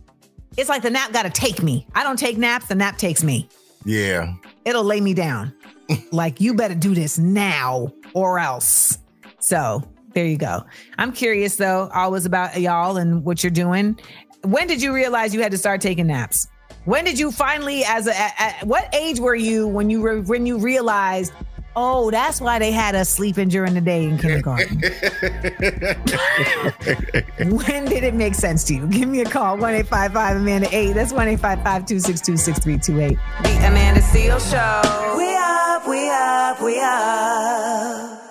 it's 0.56 0.68
like 0.68 0.82
the 0.82 0.90
nap 0.90 1.12
gotta 1.12 1.30
take 1.30 1.62
me. 1.62 1.86
I 1.94 2.02
don't 2.02 2.18
take 2.18 2.38
naps, 2.38 2.66
the 2.66 2.74
nap 2.74 2.96
takes 2.96 3.22
me. 3.22 3.48
Yeah. 3.84 4.32
It'll 4.64 4.84
lay 4.84 5.00
me 5.00 5.14
down. 5.14 5.54
like 6.12 6.40
you 6.40 6.54
better 6.54 6.74
do 6.74 6.94
this 6.94 7.18
now 7.18 7.92
or 8.14 8.38
else. 8.38 8.98
So 9.38 9.82
there 10.12 10.24
you 10.24 10.38
go. 10.38 10.64
I'm 10.98 11.12
curious 11.12 11.56
though, 11.56 11.90
always 11.94 12.24
about 12.26 12.58
y'all 12.58 12.96
and 12.96 13.24
what 13.24 13.44
you're 13.44 13.50
doing. 13.50 13.98
When 14.42 14.66
did 14.66 14.80
you 14.80 14.94
realize 14.94 15.34
you 15.34 15.42
had 15.42 15.52
to 15.52 15.58
start 15.58 15.80
taking 15.80 16.06
naps? 16.06 16.48
When 16.86 17.04
did 17.04 17.18
you 17.18 17.32
finally, 17.32 17.82
as 17.84 18.06
a, 18.06 18.16
at, 18.16 18.34
at 18.38 18.66
what 18.66 18.94
age 18.94 19.18
were 19.18 19.34
you 19.34 19.66
when 19.66 19.90
you 19.90 20.00
were 20.00 20.22
when 20.22 20.46
you 20.46 20.56
realized, 20.56 21.32
oh, 21.76 22.10
that's 22.10 22.40
why 22.40 22.58
they 22.58 22.72
had 22.72 22.96
us 22.96 23.08
sleeping 23.10 23.48
during 23.48 23.74
the 23.74 23.80
day 23.80 24.04
in 24.04 24.18
kindergarten? 24.18 24.80
when 27.50 27.84
did 27.84 28.02
it 28.02 28.14
make 28.14 28.34
sense 28.34 28.64
to 28.64 28.74
you? 28.74 28.86
Give 28.88 29.08
me 29.08 29.20
a 29.20 29.24
call, 29.26 29.58
1 29.58 29.74
855 29.74 30.36
Amanda 30.38 30.68
8. 30.72 30.92
That's 30.94 31.12
1 31.12 31.28
855 31.28 31.86
262 31.86 32.36
6328. 32.36 33.18
The 33.42 33.66
Amanda 33.68 34.00
Seales 34.00 34.50
Show. 34.50 34.82
We 35.16 35.36
up, 35.36 35.86
we 35.86 36.10
up, 36.10 36.60
we 36.62 36.80
up. 36.80 38.22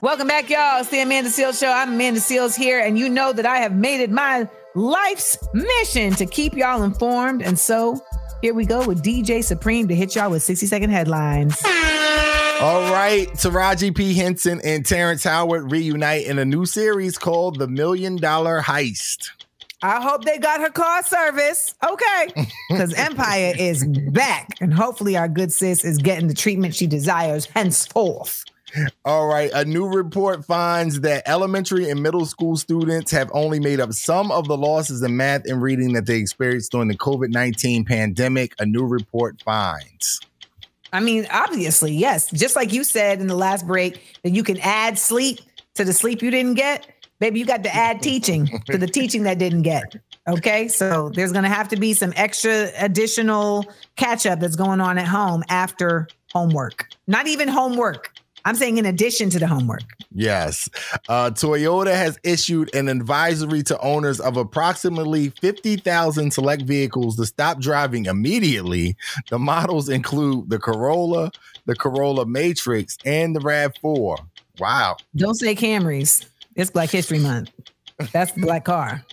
Welcome 0.00 0.28
back, 0.28 0.48
y'all. 0.48 0.80
It's 0.80 0.90
the 0.90 1.00
Amanda 1.00 1.30
Seales 1.30 1.58
Show. 1.58 1.70
I'm 1.70 1.94
Amanda 1.94 2.20
Seales 2.20 2.54
here, 2.54 2.78
and 2.78 2.98
you 2.98 3.08
know 3.08 3.32
that 3.32 3.46
I 3.46 3.58
have 3.58 3.74
made 3.74 4.00
it 4.00 4.10
my 4.10 4.48
life's 4.74 5.38
mission 5.52 6.12
to 6.14 6.26
keep 6.26 6.54
y'all 6.54 6.82
informed. 6.82 7.42
And 7.42 7.58
so 7.58 8.00
here 8.44 8.52
we 8.52 8.66
go 8.66 8.86
with 8.86 9.02
DJ 9.02 9.42
Supreme 9.42 9.88
to 9.88 9.94
hit 9.94 10.14
y'all 10.14 10.30
with 10.30 10.42
60 10.42 10.66
second 10.66 10.90
headlines. 10.90 11.58
All 11.64 12.92
right, 12.92 13.26
Taraji 13.32 13.96
P. 13.96 14.12
Henson 14.12 14.60
and 14.62 14.84
Terrence 14.84 15.24
Howard 15.24 15.72
reunite 15.72 16.26
in 16.26 16.38
a 16.38 16.44
new 16.44 16.66
series 16.66 17.16
called 17.16 17.58
The 17.58 17.66
Million 17.66 18.16
Dollar 18.16 18.60
Heist. 18.60 19.30
I 19.80 19.98
hope 19.98 20.26
they 20.26 20.36
got 20.36 20.60
her 20.60 20.68
car 20.68 21.02
service. 21.02 21.74
Okay. 21.82 22.46
Because 22.70 22.92
Empire 22.94 23.54
is 23.58 23.86
back, 23.86 24.48
and 24.60 24.74
hopefully 24.74 25.16
our 25.16 25.28
good 25.28 25.52
sis 25.52 25.82
is 25.84 25.98
getting 25.98 26.28
the 26.28 26.34
treatment 26.34 26.74
she 26.74 26.86
desires 26.86 27.46
henceforth. 27.46 28.44
All 29.04 29.26
right, 29.26 29.50
a 29.54 29.64
new 29.64 29.86
report 29.86 30.44
finds 30.44 31.00
that 31.00 31.22
elementary 31.26 31.90
and 31.90 32.02
middle 32.02 32.26
school 32.26 32.56
students 32.56 33.10
have 33.12 33.30
only 33.32 33.60
made 33.60 33.80
up 33.80 33.92
some 33.92 34.30
of 34.30 34.48
the 34.48 34.56
losses 34.56 35.02
in 35.02 35.16
math 35.16 35.44
and 35.46 35.62
reading 35.62 35.92
that 35.92 36.06
they 36.06 36.18
experienced 36.18 36.72
during 36.72 36.88
the 36.88 36.98
COVID 36.98 37.30
19 37.30 37.84
pandemic. 37.84 38.54
A 38.58 38.66
new 38.66 38.84
report 38.84 39.42
finds. 39.42 40.20
I 40.92 41.00
mean, 41.00 41.26
obviously, 41.32 41.92
yes. 41.92 42.30
Just 42.30 42.54
like 42.56 42.72
you 42.72 42.84
said 42.84 43.20
in 43.20 43.26
the 43.26 43.34
last 43.34 43.66
break, 43.66 44.18
that 44.22 44.30
you 44.30 44.44
can 44.44 44.58
add 44.60 44.98
sleep 44.98 45.40
to 45.74 45.84
the 45.84 45.92
sleep 45.92 46.22
you 46.22 46.30
didn't 46.30 46.54
get. 46.54 46.86
Baby, 47.18 47.40
you 47.40 47.46
got 47.46 47.62
to 47.64 47.74
add 47.74 48.02
teaching 48.02 48.46
to 48.66 48.78
the 48.78 48.86
teaching 48.86 49.24
that 49.24 49.38
didn't 49.38 49.62
get. 49.62 49.96
Okay. 50.28 50.68
So 50.68 51.10
there's 51.10 51.32
going 51.32 51.44
to 51.44 51.50
have 51.50 51.68
to 51.68 51.76
be 51.76 51.94
some 51.94 52.12
extra 52.16 52.70
additional 52.78 53.66
catch 53.96 54.26
up 54.26 54.40
that's 54.40 54.56
going 54.56 54.80
on 54.80 54.98
at 54.98 55.06
home 55.06 55.42
after 55.48 56.08
homework. 56.32 56.88
Not 57.06 57.26
even 57.26 57.48
homework. 57.48 58.12
I'm 58.44 58.54
saying 58.56 58.78
in 58.78 58.86
addition 58.86 59.30
to 59.30 59.38
the 59.38 59.46
homework. 59.46 59.82
Yes. 60.14 60.68
Uh, 61.08 61.30
Toyota 61.30 61.94
has 61.94 62.18
issued 62.22 62.74
an 62.74 62.88
advisory 62.88 63.62
to 63.64 63.78
owners 63.80 64.20
of 64.20 64.36
approximately 64.36 65.30
50,000 65.30 66.30
select 66.30 66.62
vehicles 66.62 67.16
to 67.16 67.26
stop 67.26 67.58
driving 67.58 68.06
immediately. 68.06 68.96
The 69.30 69.38
models 69.38 69.88
include 69.88 70.50
the 70.50 70.58
Corolla, 70.58 71.32
the 71.66 71.74
Corolla 71.74 72.26
Matrix, 72.26 72.98
and 73.04 73.34
the 73.34 73.40
RAV4. 73.40 74.18
Wow. 74.58 74.96
Don't 75.16 75.34
say 75.34 75.54
Camrys. 75.54 76.26
It's 76.54 76.70
Black 76.70 76.90
History 76.90 77.18
Month. 77.18 77.50
That's 78.12 78.32
the 78.32 78.40
black 78.40 78.64
car. 78.64 79.04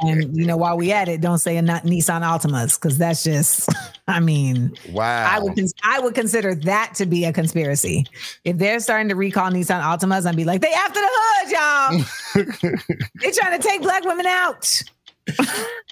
and 0.00 0.36
you 0.36 0.46
know, 0.46 0.56
while 0.56 0.76
we 0.76 0.92
at 0.92 1.08
it, 1.08 1.20
don't 1.20 1.38
say 1.38 1.56
a 1.58 1.62
not 1.62 1.82
Nissan 1.84 2.22
Altimas 2.22 2.80
because 2.80 2.96
that's 2.96 3.22
just, 3.22 3.68
I 4.08 4.20
mean, 4.20 4.74
Wow. 4.92 5.28
I 5.30 5.38
would 5.38 5.58
I 5.82 6.00
would 6.00 6.14
consider 6.14 6.54
that 6.54 6.94
to 6.96 7.06
be 7.06 7.24
a 7.26 7.32
conspiracy. 7.32 8.06
If 8.44 8.56
they're 8.58 8.80
starting 8.80 9.08
to 9.10 9.14
recall 9.14 9.50
Nissan 9.50 9.82
Altimas, 9.82 10.26
I'd 10.26 10.36
be 10.36 10.44
like, 10.44 10.62
they 10.62 10.72
after 10.72 11.00
the 11.00 11.10
hood, 11.12 11.50
y'all. 11.52 13.04
they 13.20 13.30
trying 13.30 13.60
to 13.60 13.66
take 13.66 13.82
black 13.82 14.04
women 14.04 14.26
out. 14.26 14.82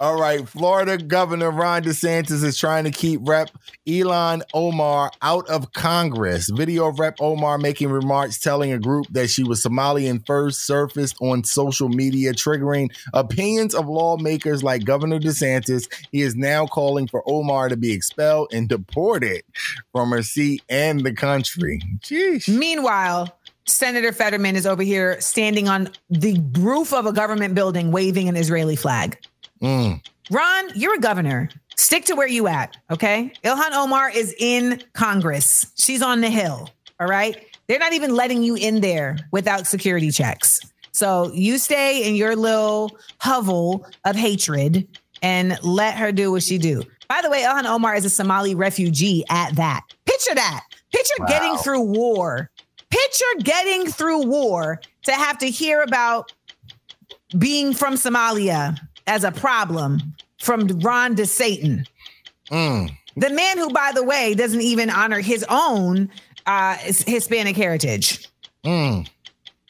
All 0.01 0.19
right, 0.19 0.49
Florida 0.49 0.99
Governor 0.99 1.51
Ron 1.51 1.85
DeSantis 1.85 2.43
is 2.43 2.59
trying 2.59 2.85
to 2.85 2.91
keep 2.91 3.21
Rep 3.23 3.51
Ilhan 3.87 4.43
Omar 4.53 5.12
out 5.23 5.49
of 5.49 5.73
Congress. 5.75 6.49
Video 6.51 6.89
of 6.89 6.99
Rep 6.99 7.19
Omar 7.21 7.57
making 7.59 7.89
remarks 7.91 8.41
telling 8.41 8.73
a 8.73 8.79
group 8.79 9.07
that 9.11 9.29
she 9.29 9.45
was 9.45 9.62
Somalian 9.62 10.27
first 10.27 10.67
surfaced 10.67 11.17
on 11.21 11.45
social 11.45 11.89
media, 11.89 12.33
triggering 12.33 12.91
opinions 13.15 13.75
of 13.75 13.87
lawmakers 13.87 14.62
like 14.62 14.85
Governor 14.85 15.21
DeSantis. 15.21 15.87
He 16.11 16.23
is 16.23 16.35
now 16.35 16.67
calling 16.67 17.07
for 17.07 17.23
Omar 17.27 17.69
to 17.69 17.77
be 17.77 17.93
expelled 17.93 18.53
and 18.53 18.69
deported 18.69 19.43
from 19.93 20.11
her 20.11 20.23
seat 20.23 20.62
and 20.69 21.01
the 21.03 21.12
country. 21.12 21.81
Jeez. 22.01 22.49
Meanwhile, 22.49 23.37
Senator 23.66 24.12
Fetterman 24.12 24.57
is 24.57 24.66
over 24.66 24.83
here 24.83 25.21
standing 25.21 25.69
on 25.69 25.90
the 26.11 26.40
roof 26.59 26.92
of 26.92 27.07
a 27.07 27.12
government 27.12 27.54
building 27.54 27.92
waving 27.92 28.28
an 28.28 28.37
Israeli 28.37 28.76
flag. 28.76 29.19
Mm. 29.61 30.04
Ron, 30.31 30.71
you're 30.75 30.95
a 30.95 31.00
governor. 31.00 31.49
Stick 31.76 32.04
to 32.07 32.14
where 32.14 32.26
you 32.28 32.49
at, 32.49 32.76
okay? 32.90 33.33
Ilhan 33.45 33.73
Omar 33.73 34.11
is 34.11 34.35
in 34.38 34.83
Congress. 34.92 35.73
She's 35.76 36.02
on 36.02 36.21
the 36.21 36.31
Hill, 36.31 36.71
all 37.00 37.07
right? 37.07 37.37
They're 37.66 37.78
not 37.78 37.92
even 37.92 38.14
letting 38.14 38.42
you 38.42 38.54
in 38.54 38.81
there 38.81 39.16
without 39.31 39.66
security 39.66 40.11
checks. 40.11 40.61
So 40.92 41.33
you 41.33 41.59
stay 41.59 42.07
in 42.07 42.14
your 42.14 42.37
little 42.37 42.99
hovel 43.19 43.87
of 44.04 44.14
hatred 44.14 44.87
and 45.23 45.59
let 45.62 45.97
her 45.97 46.12
do 46.12 46.33
what 46.33 46.42
she 46.42 46.59
do. 46.59 46.83
By 47.09 47.21
the 47.23 47.31
way, 47.31 47.42
Ilhan 47.42 47.64
Omar 47.64 47.95
is 47.95 48.04
a 48.04 48.11
Somali 48.11 48.54
refugee 48.54 49.25
at 49.28 49.54
that. 49.57 49.83
Picture 50.04 50.35
that. 50.35 50.64
Picture 50.92 51.25
getting 51.26 51.57
through 51.57 51.81
war. 51.81 52.50
Picture 53.03 53.43
getting 53.43 53.87
through 53.87 54.27
war 54.27 54.81
to 55.05 55.13
have 55.13 55.39
to 55.39 55.47
hear 55.47 55.83
about 55.83 56.33
being 57.39 57.75
from 57.75 57.95
Somalia 57.95 58.79
as 59.07 59.25
a 59.25 59.33
problem 59.33 60.01
from 60.41 60.67
Ron 60.81 61.17
DeSatan. 61.17 61.87
Mm. 62.51 62.91
The 63.17 63.31
man 63.31 63.59
who, 63.59 63.71
by 63.71 63.93
the 63.95 64.05
way, 64.05 64.35
doesn't 64.35 64.61
even 64.61 64.91
honor 64.91 65.21
his 65.21 65.45
own 65.49 66.11
uh, 66.47 66.77
Hispanic 66.77 67.57
heritage. 67.57 68.29
Mm. 68.65 69.09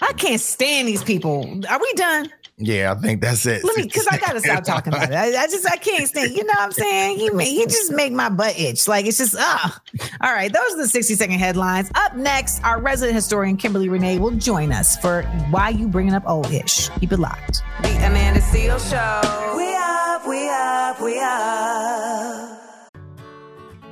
I 0.00 0.12
can't 0.14 0.40
stand 0.40 0.88
these 0.88 1.04
people. 1.04 1.60
Are 1.70 1.80
we 1.80 1.92
done? 1.94 2.30
Yeah, 2.64 2.92
I 2.92 3.00
think 3.00 3.20
that's 3.20 3.44
it. 3.46 3.64
Let 3.64 3.76
me, 3.76 3.84
because 3.84 4.06
I 4.06 4.18
gotta 4.18 4.40
stop 4.40 4.64
talking 4.64 4.92
about 4.92 5.10
it. 5.10 5.14
I, 5.14 5.42
I 5.42 5.46
just 5.46 5.66
I 5.70 5.76
can't 5.76 6.06
stand. 6.08 6.32
You 6.32 6.44
know 6.44 6.54
what 6.56 6.60
I'm 6.60 6.72
saying? 6.72 7.18
He 7.18 7.30
he 7.44 7.66
just 7.66 7.92
make 7.92 8.12
my 8.12 8.28
butt 8.28 8.58
itch. 8.58 8.86
Like 8.88 9.06
it's 9.06 9.18
just 9.18 9.36
ah. 9.38 9.80
All 10.20 10.32
right, 10.32 10.52
those 10.52 10.74
are 10.74 10.76
the 10.78 10.88
60 10.88 11.14
second 11.14 11.38
headlines. 11.38 11.90
Up 11.94 12.14
next, 12.16 12.62
our 12.64 12.80
resident 12.80 13.14
historian 13.14 13.56
Kimberly 13.56 13.88
Renee 13.88 14.18
will 14.18 14.30
join 14.32 14.72
us 14.72 14.96
for 14.96 15.22
why 15.50 15.70
you 15.70 15.88
bringing 15.88 16.14
up 16.14 16.22
old 16.26 16.50
ish. 16.52 16.88
Keep 17.00 17.12
it 17.12 17.18
locked. 17.18 17.62
The 17.82 17.96
Amanda 18.06 18.40
Seales 18.40 18.88
Show. 18.88 19.56
We 19.56 19.74
up, 19.74 20.26
we 20.26 20.48
up, 20.48 21.00
we 21.00 21.18
up. 21.20 22.51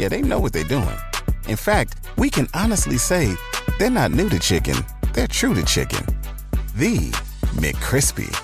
Yeah, 0.00 0.08
they 0.08 0.22
know 0.22 0.40
what 0.40 0.54
they're 0.54 0.64
doing. 0.64 0.96
In 1.46 1.56
fact, 1.56 2.08
we 2.16 2.30
can 2.30 2.48
honestly 2.54 2.96
say 2.96 3.34
they're 3.78 3.90
not 3.90 4.12
new 4.12 4.30
to 4.30 4.38
chicken, 4.38 4.76
they're 5.12 5.26
true 5.26 5.52
to 5.52 5.62
chicken. 5.62 6.02
The 6.74 7.10
McCrispy. 7.60 8.34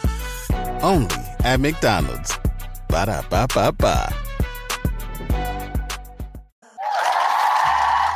Only 0.83 1.17
at 1.45 1.61
McDonald's. 1.61 2.37
Ba 2.91 3.07
da 3.07 3.23
ba 3.31 3.47
ba 3.55 3.73
ba. 3.73 4.13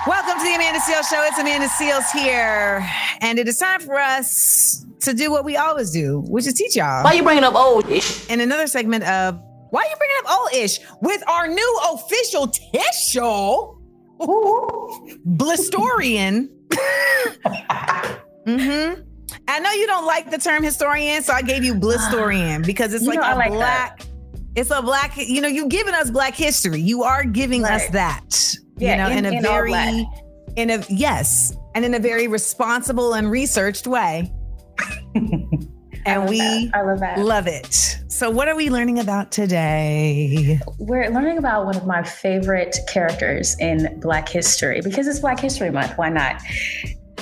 Welcome 0.06 0.36
to 0.36 0.44
the 0.44 0.54
Amanda 0.56 0.80
Seales 0.80 1.08
Show. 1.08 1.24
It's 1.24 1.38
Amanda 1.38 1.68
Seales 1.68 2.10
here. 2.12 2.86
And 3.22 3.38
it 3.38 3.48
is 3.48 3.56
time 3.56 3.80
for 3.80 3.98
us 3.98 4.84
to 5.00 5.14
do 5.14 5.30
what 5.30 5.46
we 5.46 5.56
always 5.56 5.90
do, 5.92 6.20
which 6.28 6.46
is 6.46 6.52
teach 6.52 6.76
y'all. 6.76 7.04
Why 7.04 7.14
you 7.14 7.22
bringing 7.22 7.44
up 7.44 7.54
old 7.54 7.88
ish? 7.88 8.28
In 8.28 8.40
another 8.40 8.66
segment 8.66 9.04
of 9.04 9.40
Why 9.70 9.82
are 9.82 9.88
You 9.88 9.96
Bringing 9.96 10.16
Up 10.24 10.40
Old 10.40 10.52
Ish 10.54 10.80
with 11.00 11.28
our 11.28 11.48
new 11.48 11.80
official 11.92 12.48
tissue, 12.48 13.78
Blistorian. 15.26 16.48
mm-hmm. 18.46 19.02
I 19.48 19.58
know 19.60 19.70
you 19.72 19.86
don't 19.86 20.06
like 20.06 20.30
the 20.30 20.38
term 20.38 20.62
historian, 20.62 21.22
so 21.22 21.32
I 21.32 21.42
gave 21.42 21.64
you 21.64 21.74
Blistorian 21.74 22.64
because 22.66 22.94
it's 22.94 23.04
You 23.04 23.10
like 23.10 23.20
know 23.20 23.24
I 23.24 23.32
a 23.32 23.36
like 23.36 23.52
black. 23.52 24.06
It's 24.56 24.70
a 24.70 24.82
black, 24.82 25.16
you 25.16 25.40
know, 25.40 25.46
you've 25.48 25.68
given 25.68 25.94
us 25.94 26.10
black 26.10 26.34
history. 26.34 26.80
You 26.80 27.04
are 27.04 27.22
giving 27.24 27.64
us 27.64 27.88
that. 27.90 28.56
Yeah, 28.76 28.90
you 28.90 28.96
know, 28.96 29.18
in, 29.18 29.24
in- 29.26 29.34
a 29.34 29.36
in 29.36 29.42
very 29.42 30.06
in 30.56 30.70
a 30.70 30.84
yes, 30.88 31.56
and 31.74 31.84
in 31.84 31.94
a 31.94 32.00
very 32.00 32.26
responsible 32.26 33.14
and 33.14 33.30
researched 33.30 33.86
way. 33.86 34.32
and 35.14 36.28
we 36.28 36.38
that. 36.38 36.70
I 36.74 36.82
love 36.82 37.00
that. 37.00 37.18
love 37.18 37.46
it. 37.46 37.99
So 38.20 38.28
what 38.28 38.48
are 38.48 38.54
we 38.54 38.68
learning 38.68 38.98
about 38.98 39.32
today? 39.32 40.60
We're 40.76 41.08
learning 41.08 41.38
about 41.38 41.64
one 41.64 41.74
of 41.74 41.86
my 41.86 42.02
favorite 42.02 42.76
characters 42.86 43.56
in 43.58 43.98
Black 43.98 44.28
history 44.28 44.82
because 44.82 45.08
it's 45.08 45.20
Black 45.20 45.40
History 45.40 45.70
Month. 45.70 45.96
Why 45.96 46.10
not? 46.10 46.42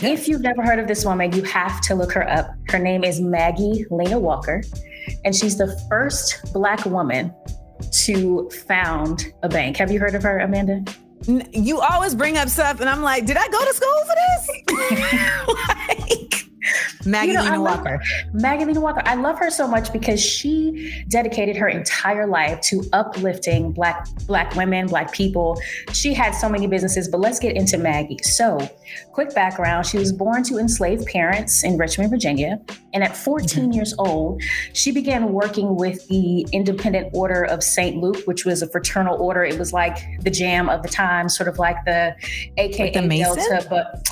If 0.02 0.26
you've 0.26 0.40
never 0.40 0.60
heard 0.60 0.80
of 0.80 0.88
this 0.88 1.04
woman, 1.04 1.30
you 1.30 1.44
have 1.44 1.80
to 1.82 1.94
look 1.94 2.10
her 2.14 2.28
up. 2.28 2.52
Her 2.70 2.80
name 2.80 3.04
is 3.04 3.20
Maggie 3.20 3.86
Lena 3.92 4.18
Walker, 4.18 4.64
and 5.24 5.36
she's 5.36 5.56
the 5.56 5.68
first 5.88 6.52
Black 6.52 6.84
woman 6.84 7.32
to 8.02 8.50
found 8.66 9.32
a 9.44 9.48
bank. 9.48 9.76
Have 9.76 9.92
you 9.92 10.00
heard 10.00 10.16
of 10.16 10.24
her, 10.24 10.40
Amanda? 10.40 10.84
You 11.52 11.78
always 11.78 12.16
bring 12.16 12.36
up 12.38 12.48
stuff, 12.48 12.80
and 12.80 12.90
I'm 12.90 13.02
like, 13.02 13.24
did 13.24 13.36
I 13.36 13.46
go 13.46 13.64
to 13.64 13.72
school 13.72 14.04
for 14.04 14.16
this? 14.16 16.08
like, 16.08 16.27
Maggie 17.06 17.32
You 17.32 17.38
know, 17.38 17.62
Walker. 17.62 18.00
Maggie 18.32 18.64
Lena 18.64 18.80
Walker. 18.80 19.02
I 19.04 19.14
love 19.14 19.38
her 19.38 19.50
so 19.50 19.66
much 19.66 19.92
because 19.92 20.20
she 20.20 21.04
dedicated 21.08 21.56
her 21.56 21.68
entire 21.68 22.26
life 22.26 22.60
to 22.62 22.82
uplifting 22.92 23.72
black 23.72 24.06
black 24.26 24.54
women, 24.54 24.87
black 24.87 25.12
people. 25.12 25.60
She 25.92 26.14
had 26.14 26.32
so 26.32 26.48
many 26.48 26.66
businesses, 26.66 27.08
but 27.08 27.20
let's 27.20 27.38
get 27.38 27.56
into 27.56 27.78
Maggie. 27.78 28.18
So, 28.22 28.58
quick 29.12 29.34
background, 29.34 29.87
she 29.87 29.98
was 29.98 30.12
born 30.12 30.42
to 30.44 30.58
enslaved 30.58 31.06
parents 31.06 31.64
in 31.64 31.76
Richmond, 31.76 32.10
Virginia, 32.10 32.60
and 32.92 33.02
at 33.02 33.16
14 33.16 33.64
mm-hmm. 33.64 33.72
years 33.72 33.94
old, 33.98 34.42
she 34.72 34.90
began 34.90 35.32
working 35.32 35.76
with 35.76 36.06
the 36.08 36.46
Independent 36.52 37.10
Order 37.14 37.44
of 37.44 37.62
St. 37.62 37.96
Luke, 37.96 38.22
which 38.26 38.44
was 38.44 38.62
a 38.62 38.68
fraternal 38.68 39.20
order. 39.20 39.44
It 39.44 39.58
was 39.58 39.72
like 39.72 39.98
the 40.20 40.30
jam 40.30 40.68
of 40.68 40.82
the 40.82 40.88
time, 40.88 41.28
sort 41.28 41.48
of 41.48 41.58
like 41.58 41.84
the 41.84 42.14
AKA 42.56 42.92
Like 43.00 43.08
the 43.08 43.18
Delta, 43.18 43.66
but 43.68 44.09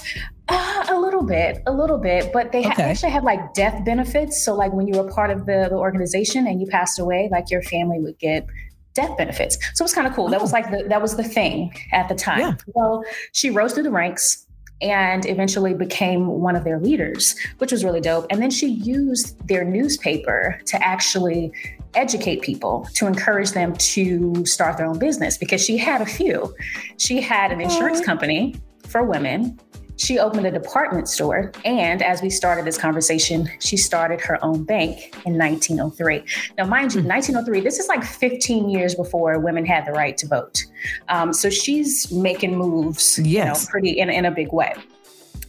little 1.16 1.28
bit, 1.28 1.62
a 1.66 1.72
little 1.72 1.98
bit, 1.98 2.32
but 2.32 2.52
they 2.52 2.62
ha- 2.62 2.72
Okay. 2.72 2.82
actually 2.82 3.10
had 3.10 3.24
like 3.24 3.54
death 3.54 3.84
benefits. 3.84 4.44
So, 4.44 4.54
like 4.54 4.72
when 4.72 4.86
you 4.86 5.00
were 5.00 5.10
part 5.10 5.30
of 5.30 5.46
the, 5.46 5.66
the 5.70 5.76
organization 5.76 6.46
and 6.46 6.60
you 6.60 6.66
passed 6.66 6.98
away, 6.98 7.28
like 7.30 7.50
your 7.50 7.62
family 7.62 7.98
would 8.00 8.18
get 8.18 8.46
death 8.94 9.16
benefits. 9.16 9.56
So 9.74 9.82
it 9.82 9.84
was 9.84 9.92
kind 9.92 10.06
of 10.06 10.14
cool. 10.14 10.28
That 10.28 10.40
was 10.40 10.52
oh. 10.52 10.56
like 10.56 10.70
the 10.70 10.84
that 10.88 11.00
was 11.00 11.16
the 11.16 11.24
thing 11.24 11.72
at 11.92 12.08
the 12.08 12.14
time. 12.14 12.40
Yeah. 12.40 12.54
Well, 12.74 13.04
she 13.32 13.50
rose 13.50 13.72
through 13.72 13.84
the 13.84 13.90
ranks 13.90 14.46
and 14.82 15.24
eventually 15.26 15.72
became 15.72 16.26
one 16.26 16.54
of 16.54 16.64
their 16.64 16.78
leaders, 16.78 17.34
which 17.58 17.72
was 17.72 17.82
really 17.82 18.00
dope. 18.00 18.26
And 18.30 18.42
then 18.42 18.50
she 18.50 18.66
used 18.66 19.46
their 19.48 19.64
newspaper 19.64 20.60
to 20.66 20.82
actually 20.86 21.52
educate 21.94 22.42
people 22.42 22.86
to 22.94 23.06
encourage 23.06 23.52
them 23.52 23.74
to 23.74 24.44
start 24.44 24.76
their 24.76 24.86
own 24.86 24.98
business 24.98 25.38
because 25.38 25.64
she 25.64 25.78
had 25.78 26.02
a 26.02 26.06
few. 26.06 26.54
She 26.98 27.22
had 27.22 27.52
an 27.52 27.60
insurance 27.62 28.04
company 28.04 28.54
for 28.86 29.02
women. 29.02 29.58
She 29.96 30.18
opened 30.18 30.46
a 30.46 30.50
department 30.50 31.08
store. 31.08 31.52
And 31.64 32.02
as 32.02 32.22
we 32.22 32.30
started 32.30 32.64
this 32.64 32.78
conversation, 32.78 33.48
she 33.60 33.76
started 33.76 34.20
her 34.20 34.42
own 34.44 34.64
bank 34.64 35.14
in 35.24 35.38
1903. 35.38 36.22
Now, 36.58 36.66
mind 36.66 36.94
you, 36.94 37.02
1903, 37.02 37.60
this 37.60 37.78
is 37.78 37.88
like 37.88 38.04
15 38.04 38.68
years 38.68 38.94
before 38.94 39.38
women 39.38 39.64
had 39.64 39.86
the 39.86 39.92
right 39.92 40.16
to 40.18 40.26
vote. 40.26 40.64
Um, 41.08 41.32
so 41.32 41.48
she's 41.50 42.10
making 42.12 42.56
moves, 42.56 43.18
you 43.18 43.38
know, 43.38 43.46
Yes. 43.46 43.68
pretty 43.68 43.98
in, 43.98 44.10
in 44.10 44.24
a 44.24 44.30
big 44.30 44.52
way. 44.52 44.74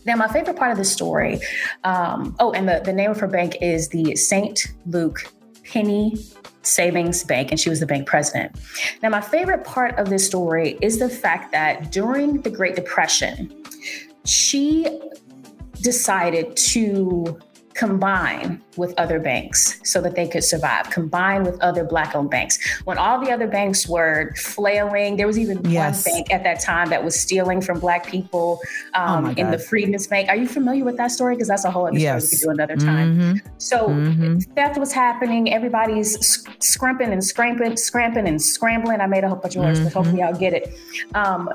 Now, 0.06 0.16
my 0.16 0.28
favorite 0.30 0.56
part 0.56 0.72
of 0.72 0.78
the 0.78 0.86
story, 0.86 1.40
um, 1.84 2.36
oh, 2.40 2.52
and 2.54 2.68
the, 2.70 2.82
the 2.84 2.94
name 2.94 3.12
of 3.12 3.20
her 3.20 3.28
bank 3.28 3.58
is 3.62 3.90
the 3.90 4.16
St. 4.16 4.68
Luke 4.86 5.26
Penny 5.66 6.16
Savings 6.62 7.24
Bank, 7.26 7.52
and 7.52 7.60
she 7.60 7.70
was 7.70 7.82
the 7.82 7.86
bank 7.86 8.08
president. 8.08 8.56
Now, 9.04 9.10
my 9.10 9.20
favorite 9.22 9.66
part 9.66 9.98
of 10.00 10.10
this 10.10 10.26
story 10.26 10.78
is 10.82 11.00
the 11.00 11.10
fact 11.10 11.52
that 11.52 11.92
during 11.92 12.42
the 12.42 12.50
Great 12.50 12.76
Depression, 12.76 13.54
she 14.28 14.88
decided 15.82 16.56
to 16.56 17.40
combine 17.74 18.60
with 18.76 18.92
other 18.98 19.20
banks 19.20 19.80
so 19.84 20.02
that 20.02 20.16
they 20.16 20.28
could 20.28 20.44
survive, 20.44 20.90
combine 20.90 21.44
with 21.44 21.62
other 21.62 21.84
Black 21.84 22.16
owned 22.16 22.32
banks. 22.32 22.58
When 22.86 22.98
all 22.98 23.24
the 23.24 23.32
other 23.32 23.46
banks 23.46 23.88
were 23.88 24.34
flailing, 24.36 25.16
there 25.16 25.28
was 25.28 25.38
even 25.38 25.64
Yes. 25.64 26.04
one 26.08 26.16
bank 26.16 26.34
at 26.34 26.44
that 26.44 26.60
time 26.60 26.90
that 26.90 27.04
was 27.04 27.14
stealing 27.20 27.62
from 27.62 27.80
Black 27.80 28.08
people 28.08 28.60
um, 28.96 29.26
Oh 29.28 29.30
in 29.38 29.52
the. 29.52 29.60
Freedmen's 29.60 30.08
Bank. 30.08 30.28
Are 30.28 30.36
you 30.36 30.48
familiar 30.48 30.84
with 30.84 30.98
that 30.98 31.12
story? 31.12 31.36
Because 31.36 31.50
that's 31.50 31.66
a 31.66 31.72
whole 31.72 31.86
other 31.88 32.00
story 32.00 32.16
we 32.16 32.28
could 32.28 32.40
do 32.40 32.50
another 32.50 32.78
time. 32.78 33.16
Mhm. 33.20 33.42
So 33.60 33.90
Mhm. 33.90 34.44
theft 34.56 34.80
was 34.80 34.92
happening. 34.92 35.54
Everybody's 35.54 36.18
scrimping 36.60 37.12
and 37.12 37.24
scramping, 37.24 37.78
scramping 37.78 38.28
and 38.28 38.42
scrambling. 38.42 39.02
I 39.02 39.06
made 39.08 39.24
a 39.24 39.28
whole 39.30 39.38
bunch 39.38 39.56
of 39.56 39.64
words, 39.64 39.80
but 39.80 39.90
Mm-hmm. 39.90 39.98
hopefully 40.00 40.22
y'all 40.22 40.34
get 40.34 40.54
it. 40.54 40.76
Um, 41.14 41.48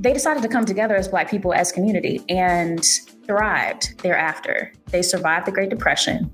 they 0.00 0.14
decided 0.14 0.42
to 0.42 0.48
come 0.48 0.64
together 0.64 0.96
as 0.96 1.08
Black 1.08 1.30
people, 1.30 1.52
as 1.52 1.70
community, 1.70 2.24
and 2.28 2.82
thrived 3.26 4.00
thereafter. 4.02 4.72
They 4.86 5.02
survived 5.02 5.46
the 5.46 5.52
Great 5.52 5.68
Depression, 5.68 6.32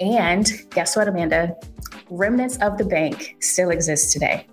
and 0.00 0.50
guess 0.70 0.96
what, 0.96 1.08
Amanda? 1.08 1.56
Remnants 2.10 2.58
of 2.58 2.76
the 2.76 2.84
bank 2.84 3.36
still 3.40 3.70
exist 3.70 4.12
today. 4.12 4.46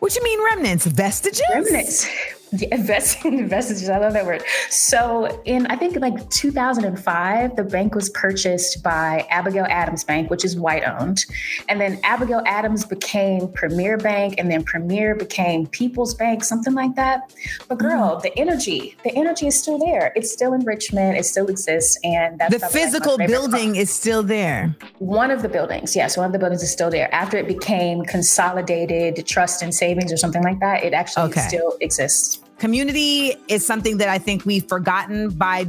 What 0.00 0.12
do 0.12 0.18
you 0.18 0.24
mean 0.24 0.44
remnants? 0.44 0.84
Vestiges? 0.84 1.42
Remnants. 1.54 2.08
Yeah, 2.52 2.76
vesting 2.82 3.48
vestiges. 3.48 3.88
I 3.88 3.98
love 3.98 4.12
that 4.12 4.26
word. 4.26 4.42
So 4.70 5.40
in 5.44 5.66
I 5.68 5.76
think 5.76 5.96
like 5.96 6.28
2005, 6.30 7.56
the 7.56 7.64
bank 7.64 7.94
was 7.94 8.10
purchased 8.10 8.82
by 8.82 9.26
Abigail 9.30 9.66
Adams 9.68 10.04
Bank, 10.04 10.30
which 10.30 10.44
is 10.44 10.56
white 10.56 10.84
owned, 10.84 11.24
and 11.68 11.80
then 11.80 11.98
Abigail 12.04 12.42
Adams 12.46 12.84
became 12.84 13.48
Premier 13.52 13.96
Bank, 13.96 14.34
and 14.38 14.50
then 14.50 14.62
Premier 14.64 15.14
became 15.14 15.66
People's 15.66 16.14
Bank, 16.14 16.44
something 16.44 16.74
like 16.74 16.94
that. 16.96 17.32
But 17.68 17.78
girl, 17.78 18.16
mm-hmm. 18.16 18.20
the 18.22 18.38
energy, 18.38 18.96
the 19.02 19.14
energy 19.16 19.46
is 19.46 19.58
still 19.58 19.78
there. 19.78 20.12
It's 20.14 20.30
still 20.32 20.52
in 20.52 20.64
Richmond. 20.64 21.16
It 21.16 21.24
still 21.24 21.48
exists, 21.48 21.98
and 22.04 22.38
that's 22.38 22.52
The 22.52 22.60
probably, 22.60 22.80
like, 22.80 22.86
physical 22.92 23.16
building 23.18 23.72
part. 23.72 23.76
is 23.78 23.90
still 23.92 24.22
there. 24.22 24.76
One 24.98 25.30
of 25.30 25.40
the 25.42 25.48
buildings, 25.48 25.96
yes, 25.96 26.16
one 26.16 26.26
of 26.26 26.32
the 26.32 26.38
buildings 26.38 26.62
is 26.62 26.70
still 26.70 26.90
there. 26.90 27.12
After 27.14 27.36
it 27.38 27.46
became 27.48 28.02
Consolidated 28.04 29.26
Trust 29.26 29.62
and 29.62 29.74
Savings 29.74 30.12
or 30.12 30.16
something 30.16 30.42
like 30.42 30.60
that, 30.60 30.84
it 30.84 30.92
actually 30.92 31.30
Okay. 31.30 31.40
still 31.48 31.76
exists. 31.80 32.40
Community 32.58 33.34
is 33.48 33.66
something 33.66 33.98
that 33.98 34.08
I 34.08 34.18
think 34.18 34.44
we've 34.44 34.68
forgotten 34.68 35.30
by 35.30 35.66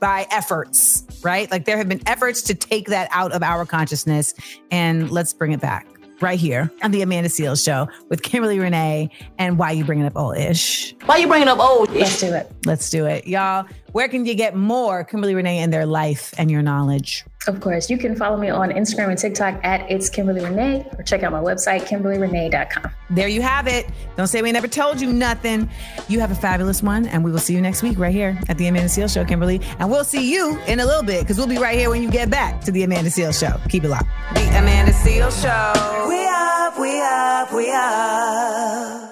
by 0.00 0.26
efforts, 0.30 1.04
right? 1.22 1.50
Like 1.50 1.66
there 1.66 1.76
have 1.76 1.88
been 1.88 2.00
efforts 2.06 2.42
to 2.42 2.54
take 2.54 2.88
that 2.88 3.08
out 3.12 3.32
of 3.32 3.42
our 3.42 3.66
consciousness 3.66 4.34
and 4.70 5.10
let's 5.10 5.32
bring 5.32 5.52
it 5.52 5.60
back 5.60 5.86
right 6.22 6.38
here 6.38 6.70
on 6.82 6.92
the 6.92 7.02
Amanda 7.02 7.28
Seales 7.28 7.62
show 7.62 7.88
with 8.08 8.22
Kimberly 8.22 8.58
Renee 8.58 9.10
and 9.38 9.58
why 9.58 9.72
you 9.72 9.84
bringing 9.84 10.06
up 10.06 10.16
old 10.16 10.38
ish. 10.38 10.94
Why 11.04 11.16
you 11.16 11.26
bringing 11.26 11.48
up 11.48 11.58
old? 11.58 11.90
Let's 11.90 12.20
do 12.20 12.32
it. 12.32 12.50
Let's 12.64 12.88
do 12.88 13.06
it. 13.06 13.26
Y'all, 13.26 13.66
where 13.90 14.08
can 14.08 14.24
you 14.24 14.34
get 14.34 14.56
more 14.56 15.04
Kimberly 15.04 15.34
Renee 15.34 15.58
and 15.58 15.72
their 15.72 15.84
life 15.84 16.32
and 16.38 16.50
your 16.50 16.62
knowledge? 16.62 17.24
Of 17.48 17.60
course, 17.60 17.90
you 17.90 17.98
can 17.98 18.14
follow 18.14 18.36
me 18.36 18.50
on 18.50 18.70
Instagram 18.70 19.10
and 19.10 19.18
TikTok 19.18 19.58
at 19.64 19.90
It's 19.90 20.08
Kimberly 20.08 20.44
Renee 20.44 20.86
or 20.96 21.02
check 21.02 21.22
out 21.22 21.32
my 21.32 21.40
website, 21.40 21.82
KimberlyRenee.com. 21.82 22.90
There 23.10 23.28
you 23.28 23.42
have 23.42 23.66
it. 23.66 23.88
Don't 24.16 24.28
say 24.28 24.42
we 24.42 24.52
never 24.52 24.68
told 24.68 25.00
you 25.00 25.12
nothing. 25.12 25.68
You 26.08 26.20
have 26.20 26.30
a 26.30 26.36
fabulous 26.36 26.82
one, 26.82 27.06
and 27.06 27.24
we 27.24 27.32
will 27.32 27.40
see 27.40 27.54
you 27.54 27.60
next 27.60 27.82
week 27.82 27.98
right 27.98 28.14
here 28.14 28.38
at 28.48 28.58
the 28.58 28.68
Amanda 28.68 28.88
Seales 28.88 29.12
Show, 29.12 29.24
Kimberly. 29.24 29.60
And 29.78 29.90
we'll 29.90 30.04
see 30.04 30.32
you 30.32 30.58
in 30.66 30.80
a 30.80 30.86
little 30.86 31.02
bit 31.02 31.22
because 31.22 31.36
we'll 31.36 31.48
be 31.48 31.58
right 31.58 31.78
here 31.78 31.90
when 31.90 32.02
you 32.02 32.10
get 32.10 32.30
back 32.30 32.60
to 32.62 32.72
the 32.72 32.84
Amanda 32.84 33.10
Seales 33.10 33.38
Show. 33.38 33.60
Keep 33.68 33.84
it 33.84 33.88
locked. 33.88 34.08
The 34.34 34.48
Amanda 34.58 34.92
Seales 34.92 35.42
Show. 35.42 36.08
We 36.08 36.24
up, 36.26 36.78
we 36.78 37.00
up, 37.00 37.52
we 37.52 37.70
up. 37.72 39.11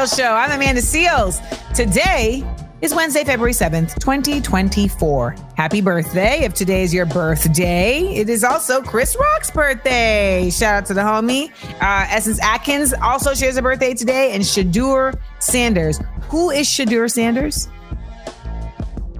Amanda 0.00 0.16
Show. 0.16 0.32
I'm 0.32 0.50
Amanda 0.50 0.80
Seales. 0.80 1.74
Today 1.74 2.42
is 2.80 2.94
Wednesday, 2.94 3.22
February 3.22 3.52
7th, 3.52 3.98
2024. 4.00 5.36
Happy 5.58 5.82
birthday. 5.82 6.40
If 6.40 6.54
today 6.54 6.84
is 6.84 6.94
your 6.94 7.04
birthday, 7.04 8.06
it 8.14 8.30
is 8.30 8.42
also 8.42 8.80
Chris 8.80 9.14
Rock's 9.20 9.50
birthday. 9.50 10.48
Shout 10.48 10.74
out 10.74 10.86
to 10.86 10.94
the 10.94 11.02
homie. 11.02 11.50
Uh, 11.82 12.06
Essence 12.08 12.40
Atkins 12.40 12.94
also 13.02 13.34
shares 13.34 13.58
a 13.58 13.62
birthday 13.62 13.92
today, 13.92 14.32
and 14.32 14.42
Shedeur 14.42 15.20
Sanders. 15.38 16.00
Who 16.30 16.48
is 16.48 16.66
Shedeur 16.66 17.10
Sanders? 17.10 17.68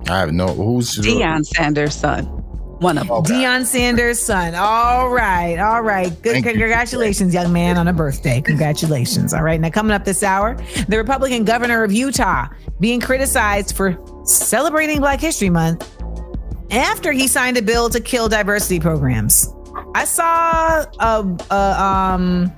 I 0.08 0.20
have 0.20 0.32
no 0.32 0.46
who's 0.46 0.96
Deion 0.96 1.44
Sanders' 1.44 1.94
son. 1.94 2.39
One 2.80 2.96
of 2.96 3.08
them. 3.08 3.16
Okay. 3.18 3.34
Deion 3.34 3.66
Sanders' 3.66 4.18
son. 4.18 4.54
All 4.54 5.10
right. 5.10 5.58
All 5.58 5.82
right. 5.82 6.08
Good. 6.22 6.32
Thank 6.32 6.46
you. 6.46 6.52
Congratulations, 6.52 7.34
young 7.34 7.52
man, 7.52 7.76
on 7.76 7.88
a 7.88 7.92
birthday. 7.92 8.40
Congratulations. 8.40 9.34
All 9.34 9.42
right. 9.42 9.60
Now, 9.60 9.68
coming 9.68 9.92
up 9.92 10.06
this 10.06 10.22
hour, 10.22 10.56
the 10.88 10.96
Republican 10.96 11.44
governor 11.44 11.84
of 11.84 11.92
Utah 11.92 12.46
being 12.80 12.98
criticized 12.98 13.76
for 13.76 13.98
celebrating 14.24 14.98
Black 14.98 15.20
History 15.20 15.50
Month 15.50 15.86
after 16.70 17.12
he 17.12 17.28
signed 17.28 17.58
a 17.58 17.62
bill 17.62 17.90
to 17.90 18.00
kill 18.00 18.30
diversity 18.30 18.80
programs. 18.80 19.52
I 19.94 20.06
saw 20.06 20.86
a, 21.00 21.36
a 21.50 21.82
um, 21.82 22.50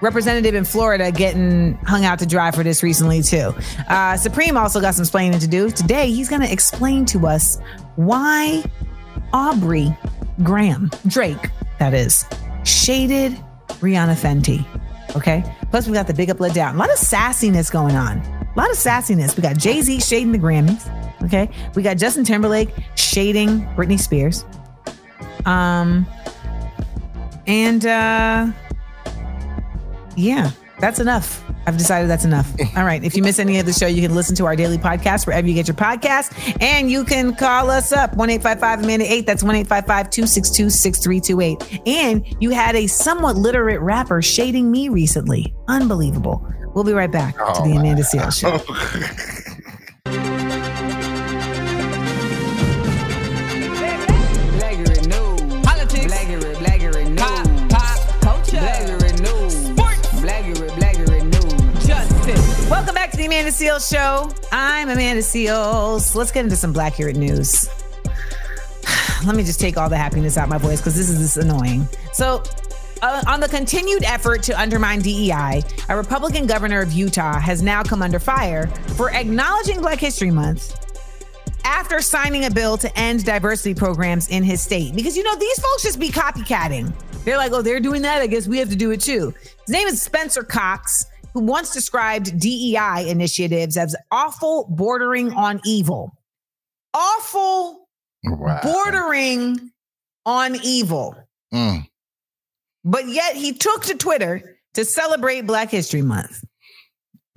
representative 0.00 0.54
in 0.54 0.64
Florida 0.64 1.12
getting 1.12 1.74
hung 1.84 2.06
out 2.06 2.18
to 2.20 2.26
dry 2.26 2.50
for 2.50 2.62
this 2.62 2.82
recently, 2.82 3.22
too. 3.22 3.54
Uh, 3.88 4.16
Supreme 4.16 4.56
also 4.56 4.80
got 4.80 4.94
some 4.94 5.02
explaining 5.02 5.38
to 5.40 5.48
do. 5.48 5.70
Today, 5.70 6.10
he's 6.10 6.30
going 6.30 6.40
to 6.42 6.50
explain 6.50 7.04
to 7.06 7.26
us 7.26 7.58
why 7.96 8.64
Aubrey 9.32 9.96
Graham, 10.42 10.90
Drake, 11.06 11.50
that 11.78 11.94
is, 11.94 12.24
shaded 12.64 13.32
Rihanna 13.80 14.14
Fenty. 14.14 14.66
Okay. 15.16 15.42
Plus, 15.70 15.86
we 15.86 15.94
got 15.94 16.06
the 16.06 16.14
big 16.14 16.30
up, 16.30 16.40
let 16.40 16.54
down. 16.54 16.74
A 16.74 16.78
lot 16.78 16.90
of 16.90 16.98
sassiness 16.98 17.70
going 17.70 17.96
on. 17.96 18.18
A 18.18 18.52
lot 18.56 18.70
of 18.70 18.76
sassiness. 18.76 19.36
We 19.36 19.42
got 19.42 19.56
Jay 19.56 19.80
Z 19.80 20.00
shading 20.00 20.32
the 20.32 20.38
Grammys. 20.38 20.90
Okay. 21.24 21.50
We 21.74 21.82
got 21.82 21.96
Justin 21.96 22.24
Timberlake 22.24 22.70
shading 22.96 23.60
Britney 23.76 23.98
Spears. 23.98 24.44
Um, 25.46 26.06
and 27.46 27.86
uh, 27.86 28.50
yeah, 30.16 30.50
that's 30.78 31.00
enough. 31.00 31.42
I've 31.66 31.76
decided 31.76 32.08
that's 32.08 32.24
enough. 32.24 32.48
All 32.76 32.84
right. 32.84 33.02
If 33.02 33.16
you 33.16 33.22
miss 33.22 33.38
any 33.38 33.58
of 33.58 33.66
the 33.66 33.72
show, 33.72 33.86
you 33.86 34.00
can 34.02 34.14
listen 34.14 34.36
to 34.36 34.46
our 34.46 34.54
daily 34.54 34.78
podcast 34.78 35.26
wherever 35.26 35.46
you 35.48 35.54
get 35.54 35.66
your 35.66 35.74
podcast. 35.76 36.32
And 36.62 36.90
you 36.90 37.04
can 37.04 37.34
call 37.34 37.70
us 37.70 37.92
up 37.92 38.14
1 38.16 38.30
855 38.30 38.84
Amanda 38.84 39.12
8. 39.12 39.26
That's 39.26 39.42
1 39.42 39.54
855 39.54 40.10
262 40.10 40.70
6328. 40.70 41.80
And 41.86 42.36
you 42.42 42.50
had 42.50 42.76
a 42.76 42.86
somewhat 42.86 43.36
literate 43.36 43.80
rapper 43.80 44.22
shading 44.22 44.70
me 44.70 44.88
recently. 44.88 45.54
Unbelievable. 45.68 46.46
We'll 46.74 46.84
be 46.84 46.92
right 46.92 47.10
back 47.10 47.36
to 47.36 47.44
Oh, 47.44 47.64
the 47.68 47.76
Amanda 47.76 48.02
Seales 48.02 48.38
Show. 48.40 49.42
Back 63.06 63.12
to 63.12 63.18
the 63.18 63.26
Amanda 63.26 63.52
Seales 63.52 63.88
Show. 63.88 64.34
I'm 64.50 64.88
Amanda 64.88 65.22
Seales. 65.22 66.16
Let's 66.16 66.32
get 66.32 66.42
into 66.42 66.56
some 66.56 66.74
Blackurate 66.74 67.14
news. 67.14 67.68
Let 69.24 69.36
me 69.36 69.44
just 69.44 69.60
take 69.60 69.76
all 69.76 69.88
the 69.88 69.96
happiness 69.96 70.36
out 70.36 70.48
my 70.48 70.58
voice 70.58 70.80
because 70.80 70.96
this 70.96 71.08
is 71.08 71.20
this 71.20 71.36
annoying. 71.36 71.86
So, 72.12 72.42
uh, 73.02 73.22
on 73.28 73.38
the 73.38 73.46
continued 73.46 74.02
effort 74.02 74.42
to 74.42 74.60
undermine 74.60 75.02
DEI, 75.02 75.62
a 75.88 75.96
Republican 75.96 76.48
governor 76.48 76.80
of 76.80 76.92
Utah 76.94 77.38
has 77.38 77.62
now 77.62 77.84
come 77.84 78.02
under 78.02 78.18
fire 78.18 78.66
for 78.96 79.12
acknowledging 79.12 79.80
Black 79.80 80.00
History 80.00 80.32
Month 80.32 80.74
after 81.64 82.00
signing 82.00 82.46
a 82.46 82.50
bill 82.50 82.76
to 82.76 82.98
end 82.98 83.24
diversity 83.24 83.72
programs 83.72 84.30
in 84.30 84.42
his 84.42 84.60
state. 84.60 84.96
Because, 84.96 85.16
you 85.16 85.22
know, 85.22 85.36
these 85.36 85.60
folks 85.60 85.84
just 85.84 86.00
be 86.00 86.08
copycatting. 86.08 86.92
They're 87.24 87.36
like, 87.36 87.52
oh, 87.52 87.62
they're 87.62 87.80
doing 87.80 88.02
that. 88.02 88.20
I 88.20 88.26
guess 88.26 88.48
we 88.48 88.58
have 88.58 88.70
to 88.70 88.76
do 88.76 88.90
it 88.90 89.00
too. 89.00 89.32
His 89.66 89.68
name 89.68 89.86
is 89.86 90.02
Spencer 90.02 90.42
Cox, 90.42 91.06
who 91.36 91.42
once 91.42 91.70
described 91.70 92.40
DEI 92.40 93.10
initiatives 93.10 93.76
as 93.76 93.94
awful, 94.10 94.66
bordering 94.70 95.34
on 95.34 95.60
evil. 95.66 96.16
Awful, 96.94 97.86
Wow. 98.24 98.60
bordering 98.62 99.70
on 100.24 100.56
evil. 100.64 101.14
Mm. 101.52 101.86
But 102.86 103.08
yet 103.08 103.36
he 103.36 103.52
took 103.52 103.84
to 103.84 103.96
Twitter 103.96 104.56
to 104.72 104.86
celebrate 104.86 105.42
Black 105.42 105.70
History 105.70 106.00
Month. 106.00 106.42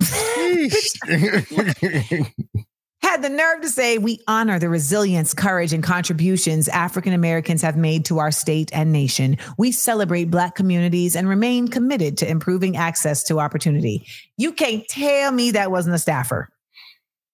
had 3.02 3.22
the 3.22 3.28
nerve 3.28 3.62
to 3.62 3.68
say, 3.68 3.98
We 3.98 4.20
honor 4.28 4.58
the 4.58 4.68
resilience, 4.68 5.34
courage, 5.34 5.72
and 5.72 5.82
contributions 5.82 6.68
African 6.68 7.12
Americans 7.12 7.62
have 7.62 7.76
made 7.76 8.04
to 8.06 8.18
our 8.18 8.30
state 8.30 8.70
and 8.72 8.92
nation. 8.92 9.36
We 9.58 9.72
celebrate 9.72 10.30
Black 10.30 10.54
communities 10.54 11.16
and 11.16 11.28
remain 11.28 11.68
committed 11.68 12.18
to 12.18 12.28
improving 12.28 12.76
access 12.76 13.22
to 13.24 13.40
opportunity. 13.40 14.06
You 14.36 14.52
can't 14.52 14.86
tell 14.88 15.32
me 15.32 15.50
that 15.52 15.70
wasn't 15.70 15.94
a 15.94 15.98
staffer. 15.98 16.50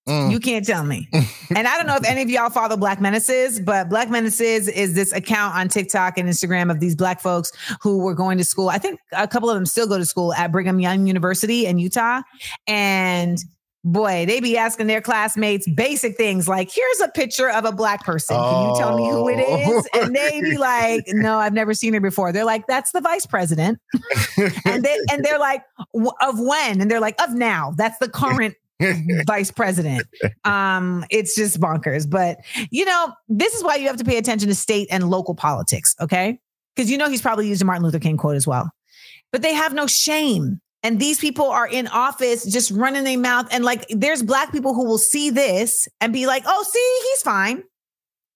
Mm. 0.09 0.31
You 0.31 0.39
can't 0.39 0.65
tell 0.65 0.85
me. 0.85 1.09
and 1.57 1.67
I 1.67 1.77
don't 1.77 1.87
know 1.87 1.97
if 1.97 2.07
any 2.07 2.23
of 2.23 2.31
y'all 2.31 2.49
follow 2.49 2.77
Black 2.77 3.01
Menaces, 3.01 3.59
but 3.59 3.89
Black 3.89 4.09
Menaces 4.09 4.69
is 4.69 4.95
this 4.95 5.13
account 5.13 5.57
on 5.57 5.69
TikTok 5.69 6.17
and 6.17 6.29
Instagram 6.29 6.71
of 6.71 6.79
these 6.79 6.95
Black 6.95 7.21
folks 7.21 7.51
who 7.83 7.99
were 7.99 8.15
going 8.15 8.39
to 8.39 8.45
school. 8.45 8.69
I 8.69 8.79
think 8.79 9.01
a 9.13 9.27
couple 9.27 9.51
of 9.51 9.57
them 9.57 9.67
still 9.67 9.89
go 9.89 9.99
to 9.99 10.07
school 10.07 10.33
at 10.35 10.53
Brigham 10.53 10.79
Young 10.79 11.09
University 11.09 11.67
in 11.67 11.79
Utah. 11.79 12.23
And 12.69 13.39
boy, 13.87 14.27
they 14.27 14.41
be 14.41 14.59
asking 14.59 14.89
their 14.89 15.01
classmates 15.01 15.69
basic 15.69 16.17
things 16.17 16.49
like, 16.49 16.71
here's 16.71 17.01
a 17.01 17.09
picture 17.09 17.49
of 17.49 17.65
a 17.65 17.73
Black 17.73 18.05
person. 18.05 18.37
Can 18.37 18.69
you 18.69 18.77
tell 18.79 18.97
me 18.97 19.09
who 19.09 19.29
it 19.29 19.45
Oh. 19.49 19.83
And 19.95 20.15
they 20.15 20.41
be 20.41 20.57
like, 20.59 21.05
no, 21.09 21.39
I've 21.39 21.53
never 21.53 21.73
seen 21.73 21.95
her 21.95 22.01
before. 22.01 22.33
They're 22.33 22.45
like, 22.45 22.67
that's 22.67 22.93
the 22.93 23.01
vice 23.01 23.27
president. 23.27 23.79
and 24.65 24.85
they 24.85 24.99
and 25.11 25.25
they're 25.25 25.39
like, 25.39 25.63
of 26.21 26.39
when? 26.39 26.81
And 26.81 26.91
they're 26.91 27.01
like, 27.01 27.21
of 27.23 27.33
now. 27.35 27.73
That's 27.77 27.99
the 27.99 28.09
current 28.09 28.55
vice 29.27 29.51
president. 29.51 30.07
Um, 30.45 31.05
it's 31.11 31.35
just 31.35 31.61
bonkers. 31.61 32.09
But 32.11 32.39
you 32.71 32.85
know, 32.85 33.13
this 33.29 33.55
is 33.55 33.63
why 33.63 33.77
you 33.77 33.87
have 33.87 33.97
to 33.99 34.05
pay 34.05 34.19
attention 34.19 34.49
to 34.49 34.55
state 34.55 34.89
and 34.91 35.09
local 35.09 35.35
politics. 35.35 35.95
Okay. 36.01 36.41
because 36.75 36.91
you 36.91 36.99
know 36.99 37.09
he's 37.09 37.23
probably 37.23 37.49
used 37.49 37.63
a 37.63 37.65
Martin 37.65 37.85
Luther 37.85 37.99
King 38.01 38.17
quote 38.17 38.37
as 38.37 38.47
well. 38.47 38.71
But 39.33 39.43
they 39.43 39.55
have 39.55 39.75
no 39.75 39.87
shame. 39.87 40.61
And 40.87 41.01
these 41.01 41.19
people 41.19 41.47
are 41.47 41.67
in 41.67 41.89
office 41.89 42.45
just 42.45 42.71
running 42.71 43.03
their 43.03 43.19
mouth. 43.19 43.49
And 43.51 43.65
like, 43.65 43.87
there's 43.89 44.23
black 44.23 44.53
people 44.53 44.73
who 44.73 44.85
will 44.85 44.99
see 44.99 45.31
this 45.31 45.89
and 46.01 46.13
be 46.13 46.29
like, 46.29 46.45
oh, 46.47 46.63
see, 46.63 47.09
he's 47.11 47.23
fine. 47.23 47.65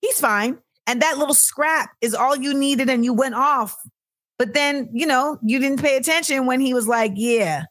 He's 0.01 0.19
fine. 0.19 0.59
And 0.89 1.01
that 1.01 1.17
little 1.17 1.33
scrap 1.33 1.91
is 2.01 2.13
all 2.13 2.35
you 2.35 2.53
needed. 2.53 2.91
And 2.91 3.05
you 3.05 3.15
went 3.15 3.37
off. 3.37 3.77
But 4.37 4.53
then, 4.53 4.89
you 4.93 5.07
know, 5.07 5.39
you 5.45 5.61
didn't 5.61 5.81
pay 5.81 5.97
attention 5.97 6.47
when 6.47 6.59
he 6.59 6.75
was 6.75 6.89
like, 6.89 7.13
yeah, 7.15 7.67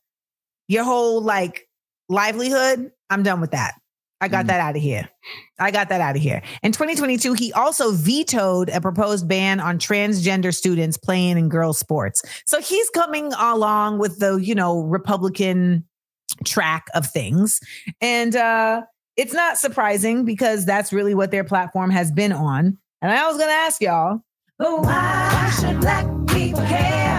your 0.70 0.86
whole 0.86 1.22
like 1.22 1.68
livelihood, 2.08 2.90
I'm 3.10 3.22
done 3.22 3.42
with 3.42 3.52
that. 3.52 3.74
I 4.22 4.28
got 4.28 4.46
mm. 4.46 4.48
that 4.50 4.60
out 4.60 4.76
of 4.76 4.82
here. 4.82 5.10
I 5.60 5.72
got 5.72 5.90
that 5.90 6.02
out 6.02 6.16
of 6.16 6.22
here. 6.22 6.42
In 6.64 6.72
2022, 6.72 7.34
he 7.34 7.54
also 7.54 7.92
vetoed 7.92 8.70
a 8.70 8.82
proposed 8.82 9.28
ban 9.28 9.60
on 9.60 9.80
transgender 9.80 10.54
students 10.54 10.98
playing 10.98 11.38
in 11.38 11.50
girls' 11.50 11.80
sports. 11.80 12.22
So 12.46 12.60
he's 12.62 12.90
coming 12.90 13.32
along 13.34 14.00
with 14.00 14.20
the, 14.20 14.36
you 14.38 14.56
know, 14.56 14.82
Republican 14.82 15.86
track 16.46 16.88
of 16.94 17.08
things. 17.08 17.60
And 18.02 18.36
uh 18.36 18.84
it's 19.18 19.34
not 19.34 19.58
surprising 19.58 20.24
because 20.24 20.66
that's 20.66 20.94
really 20.94 21.14
what 21.14 21.30
their 21.30 21.44
platform 21.44 21.90
has 21.90 22.10
been 22.10 22.32
on. 22.32 22.78
And 23.02 23.12
I 23.12 23.28
was 23.28 23.36
going 23.36 23.50
to 23.50 23.54
ask 23.54 23.82
y'all, 23.82 24.22
why 24.56 25.54
should 25.60 25.82
black 25.82 26.06
people 26.28 26.62
care? 26.62 27.10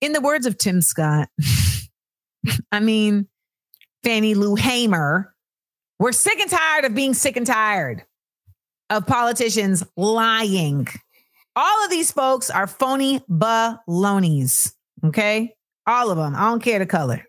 In 0.00 0.12
the 0.12 0.20
words 0.20 0.44
of 0.44 0.58
Tim 0.58 0.82
Scott, 0.82 1.28
I 2.72 2.80
mean, 2.80 3.28
Fannie 4.04 4.34
Lou 4.34 4.54
Hamer. 4.54 5.34
We're 5.98 6.12
sick 6.12 6.38
and 6.38 6.50
tired 6.50 6.84
of 6.84 6.94
being 6.94 7.14
sick 7.14 7.36
and 7.36 7.46
tired 7.46 8.04
of 8.90 9.06
politicians 9.06 9.82
lying. 9.96 10.86
All 11.56 11.84
of 11.84 11.90
these 11.90 12.12
folks 12.12 12.50
are 12.50 12.66
phony 12.66 13.22
balonies. 13.28 14.74
Okay. 15.04 15.54
All 15.86 16.10
of 16.10 16.18
them. 16.18 16.34
I 16.34 16.50
don't 16.50 16.62
care 16.62 16.78
the 16.78 16.86
color. 16.86 17.24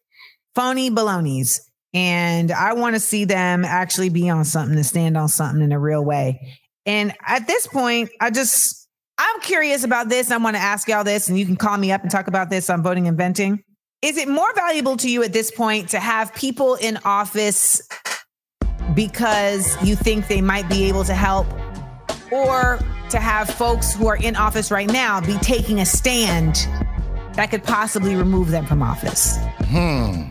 Phony 0.54 0.90
balonies. 0.90 1.62
And 1.94 2.52
I 2.52 2.74
want 2.74 2.96
to 2.96 3.00
see 3.00 3.24
them 3.24 3.64
actually 3.64 4.10
be 4.10 4.30
on 4.30 4.44
something 4.44 4.76
and 4.76 4.86
stand 4.86 5.16
on 5.16 5.30
something 5.30 5.62
in 5.62 5.72
a 5.72 5.80
real 5.80 6.04
way. 6.04 6.58
And 6.86 7.14
at 7.26 7.48
this 7.48 7.68
point, 7.68 8.10
I 8.20 8.32
just, 8.32 8.90
I'm 9.18 9.40
curious 9.42 9.86
about 9.86 10.10
this. 10.10 10.30
I 10.30 10.38
want 10.38 10.58
to 10.58 10.62
ask 10.62 10.90
y'all 10.90 11.06
this, 11.06 11.30
and 11.30 11.40
you 11.40 11.46
can 11.46 11.56
call 11.56 11.78
me 11.78 11.94
up 11.94 12.02
and 12.02 12.12
talk 12.12 12.28
about 12.28 12.50
this 12.50 12.70
on 12.70 12.84
voting 12.84 13.08
and 13.08 13.18
venting. 13.18 13.64
Is 14.06 14.18
it 14.18 14.28
more 14.28 14.54
valuable 14.54 14.98
to 14.98 15.10
you 15.10 15.24
at 15.24 15.34
this 15.34 15.50
point 15.50 15.90
to 15.90 16.00
have 16.00 16.32
people 16.36 16.76
in 16.76 17.00
office 17.06 17.82
because 18.94 19.76
you 19.84 19.96
think 19.96 20.28
they 20.28 20.42
might 20.42 20.70
be 20.70 20.84
able 20.84 21.04
to 21.06 21.16
help, 21.16 21.48
or 22.32 22.78
to 23.10 23.20
have 23.20 23.50
folks 23.50 23.96
who 23.96 24.06
are 24.06 24.18
in 24.18 24.36
office 24.36 24.70
right 24.70 24.88
now 24.88 25.22
be 25.22 25.36
taking 25.40 25.80
a 25.80 25.88
stand 25.88 26.68
that 27.34 27.48
could 27.50 27.64
possibly 27.64 28.16
remove 28.16 28.52
them 28.52 28.68
from 28.68 28.84
office? 28.84 29.38
Hmm. 29.62 30.26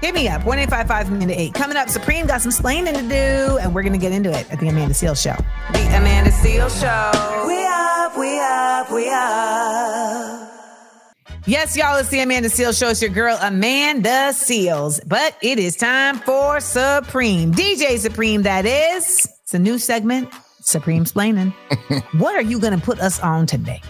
Hit 0.00 0.12
me 0.12 0.26
up, 0.26 0.44
1 0.44 0.58
8. 0.58 1.54
Coming 1.54 1.76
up, 1.76 1.88
Supreme 1.88 2.26
got 2.26 2.42
some 2.42 2.50
splaining 2.50 2.94
to 2.94 3.02
do, 3.02 3.58
and 3.58 3.72
we're 3.72 3.82
going 3.82 3.92
to 3.92 3.98
get 3.98 4.10
into 4.10 4.36
it 4.36 4.50
at 4.50 4.58
the 4.58 4.66
Amanda 4.66 4.92
Seales 4.92 5.22
Show. 5.22 5.36
The 5.72 5.86
Amanda 5.96 6.32
Seales 6.32 6.80
Show. 6.80 7.46
We 7.46 7.64
up, 7.64 8.18
we 8.18 8.40
up, 8.40 8.90
we 8.90 9.08
up. 9.08 10.53
Yes, 11.46 11.76
y'all, 11.76 11.98
it's 11.98 12.08
the 12.08 12.20
Amanda 12.20 12.48
Seales 12.48 12.78
Show. 12.78 12.88
It's 12.88 13.02
your 13.02 13.10
girl, 13.10 13.36
Amanda 13.42 14.30
Seales. 14.32 14.98
But 15.06 15.36
it 15.42 15.58
is 15.58 15.76
time 15.76 16.18
for 16.20 16.58
Supreme. 16.58 17.52
DJ 17.52 17.98
Supreme, 17.98 18.44
that 18.44 18.64
is. 18.64 19.28
It's 19.42 19.52
a 19.52 19.58
new 19.58 19.76
segment. 19.76 20.32
Supreme 20.62 21.04
Splaining. 21.04 21.52
what 22.18 22.34
are 22.34 22.42
you 22.42 22.58
going 22.58 22.72
to 22.72 22.82
put 22.82 22.98
us 22.98 23.20
on 23.20 23.44
today? 23.44 23.82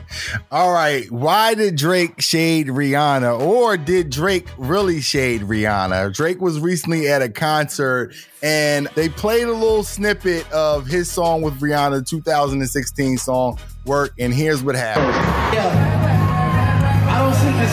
All 0.50 0.72
right. 0.72 1.08
Why 1.12 1.54
did 1.54 1.76
Drake 1.76 2.20
shade 2.20 2.66
Rihanna? 2.66 3.38
Or 3.38 3.76
did 3.76 4.10
Drake 4.10 4.48
really 4.58 5.00
shade 5.00 5.42
Rihanna? 5.42 6.12
Drake 6.12 6.40
was 6.40 6.58
recently 6.58 7.08
at 7.08 7.22
a 7.22 7.28
concert 7.28 8.12
and 8.42 8.88
they 8.96 9.08
played 9.08 9.46
a 9.46 9.52
little 9.52 9.84
snippet 9.84 10.50
of 10.50 10.88
his 10.88 11.08
song 11.08 11.42
with 11.42 11.60
Rihanna, 11.60 12.04
2016 12.04 13.18
song, 13.18 13.60
Work. 13.86 14.10
And 14.18 14.34
here's 14.34 14.60
what 14.64 14.74
happened. 14.74 15.14
Yeah. 15.54 16.03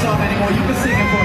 Song 0.01 0.19
anymore. 0.19 0.49
You 0.49 0.57
can 0.57 0.75
sing 0.83 0.93
it 0.93 1.11
for 1.11 1.23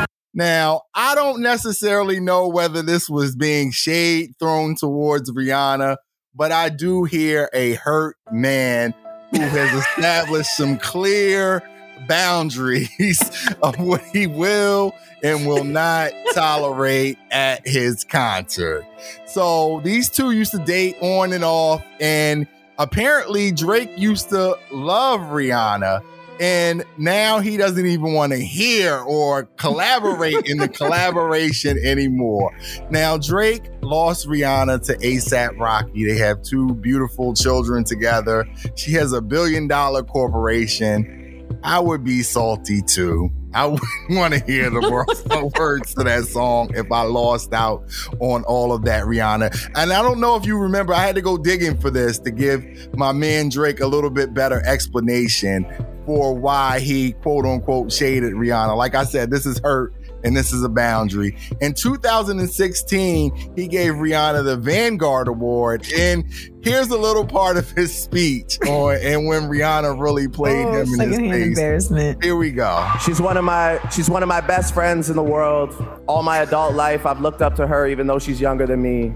me. 0.00 0.04
Now, 0.32 0.82
I 0.94 1.14
don't 1.14 1.42
necessarily 1.42 2.18
know 2.18 2.48
whether 2.48 2.82
this 2.82 3.08
was 3.08 3.36
being 3.36 3.70
shade 3.70 4.32
thrown 4.38 4.74
towards 4.74 5.30
Rihanna, 5.30 5.98
but 6.34 6.50
I 6.50 6.70
do 6.70 7.04
hear 7.04 7.50
a 7.52 7.74
hurt 7.74 8.16
man 8.32 8.94
who 9.30 9.40
has 9.40 9.86
established 9.86 10.56
some 10.56 10.78
clear 10.78 11.62
boundaries 12.08 13.20
of 13.62 13.78
what 13.78 14.02
he 14.12 14.26
will 14.26 14.92
and 15.22 15.46
will 15.46 15.64
not 15.64 16.10
tolerate 16.32 17.18
at 17.30 17.66
his 17.66 18.02
concert. 18.02 18.84
So 19.26 19.80
these 19.84 20.08
two 20.08 20.32
used 20.32 20.52
to 20.52 20.58
date 20.58 20.96
on 21.00 21.32
and 21.32 21.44
off, 21.44 21.84
and 22.00 22.46
apparently 22.78 23.52
Drake 23.52 23.90
used 23.96 24.30
to 24.30 24.58
love 24.72 25.20
Rihanna 25.20 26.02
and 26.40 26.84
now 26.98 27.38
he 27.38 27.56
doesn't 27.56 27.86
even 27.86 28.12
want 28.12 28.32
to 28.32 28.38
hear 28.38 28.98
or 28.98 29.44
collaborate 29.56 30.46
in 30.46 30.58
the 30.58 30.68
collaboration 30.80 31.78
anymore. 31.78 32.56
Now 32.90 33.16
Drake 33.18 33.62
lost 33.82 34.26
Rihanna 34.26 34.84
to 34.86 34.96
ASAP 34.98 35.58
Rocky. 35.58 36.06
They 36.06 36.18
have 36.18 36.42
two 36.42 36.74
beautiful 36.74 37.34
children 37.34 37.84
together. 37.84 38.46
She 38.74 38.92
has 38.92 39.12
a 39.12 39.20
billion 39.20 39.68
dollar 39.68 40.02
corporation. 40.02 41.20
I 41.62 41.78
would 41.78 42.04
be 42.04 42.22
salty 42.22 42.82
too. 42.82 43.30
I 43.54 43.66
wouldn't 43.66 43.88
want 44.10 44.34
to 44.34 44.44
hear 44.44 44.68
the 44.70 45.52
words 45.56 45.94
to 45.94 46.04
that 46.04 46.24
song 46.24 46.72
if 46.74 46.90
I 46.90 47.02
lost 47.02 47.52
out 47.52 47.84
on 48.18 48.42
all 48.44 48.72
of 48.72 48.84
that 48.84 49.04
Rihanna. 49.04 49.70
And 49.76 49.92
I 49.92 50.02
don't 50.02 50.20
know 50.20 50.34
if 50.36 50.44
you 50.44 50.58
remember, 50.58 50.92
I 50.92 51.06
had 51.06 51.14
to 51.14 51.22
go 51.22 51.38
digging 51.38 51.78
for 51.78 51.90
this 51.90 52.18
to 52.20 52.30
give 52.30 52.64
my 52.94 53.12
man 53.12 53.48
Drake 53.48 53.80
a 53.80 53.86
little 53.86 54.10
bit 54.10 54.34
better 54.34 54.60
explanation 54.66 55.64
for 56.04 56.34
why 56.34 56.80
he 56.80 57.12
quote 57.12 57.44
unquote 57.44 57.92
shaded 57.92 58.34
Rihanna. 58.34 58.76
Like 58.76 58.94
I 58.94 59.04
said, 59.04 59.30
this 59.30 59.46
is 59.46 59.58
hurt 59.58 59.94
and 60.24 60.36
this 60.36 60.52
is 60.52 60.64
a 60.64 60.68
boundary. 60.68 61.36
In 61.60 61.74
2016, 61.74 63.52
he 63.54 63.68
gave 63.68 63.92
Rihanna 63.94 64.44
the 64.44 64.56
Vanguard 64.56 65.28
Award, 65.28 65.86
and 65.94 66.24
here's 66.62 66.88
a 66.88 66.96
little 66.96 67.26
part 67.26 67.58
of 67.58 67.70
his 67.72 67.94
speech 67.94 68.58
on 68.66 68.96
and 69.02 69.26
when 69.26 69.42
Rihanna 69.42 70.00
really 70.00 70.26
played 70.26 70.66
oh, 70.66 70.82
him 70.82 71.00
in 71.00 71.10
his 71.10 71.18
face. 71.18 71.46
Embarrassment. 71.58 72.24
Here 72.24 72.36
we 72.36 72.50
go. 72.50 72.90
She's 73.04 73.20
one 73.20 73.36
of 73.36 73.44
my 73.44 73.78
she's 73.90 74.08
one 74.08 74.22
of 74.22 74.28
my 74.28 74.40
best 74.40 74.72
friends 74.72 75.10
in 75.10 75.16
the 75.16 75.22
world. 75.22 75.74
All 76.08 76.22
my 76.22 76.38
adult 76.38 76.74
life, 76.74 77.06
I've 77.06 77.20
looked 77.20 77.42
up 77.42 77.54
to 77.56 77.66
her, 77.66 77.86
even 77.86 78.06
though 78.06 78.18
she's 78.18 78.40
younger 78.40 78.66
than 78.66 78.82
me. 78.82 79.14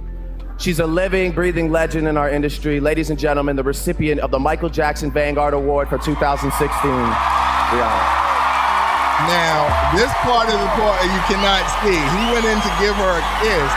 She's 0.58 0.80
a 0.80 0.86
living, 0.86 1.30
breathing 1.30 1.70
legend 1.70 2.08
in 2.08 2.16
our 2.16 2.28
industry. 2.28 2.80
Ladies 2.80 3.10
and 3.10 3.18
gentlemen, 3.18 3.54
the 3.54 3.62
recipient 3.62 4.20
of 4.20 4.32
the 4.32 4.40
Michael 4.40 4.68
Jackson 4.68 5.08
Vanguard 5.08 5.54
Award 5.54 5.88
for 5.88 5.98
2016, 5.98 6.50
Rihanna. 6.50 8.18
Now, 9.30 9.94
this 9.94 10.12
part 10.26 10.48
of 10.48 10.58
the 10.58 10.66
part 10.74 11.02
you 11.04 11.22
cannot 11.30 11.62
see. 11.82 11.94
He 11.94 12.32
went 12.34 12.44
in 12.44 12.58
to 12.58 12.70
give 12.82 12.94
her 12.96 13.18
a 13.18 13.24
kiss, 13.38 13.70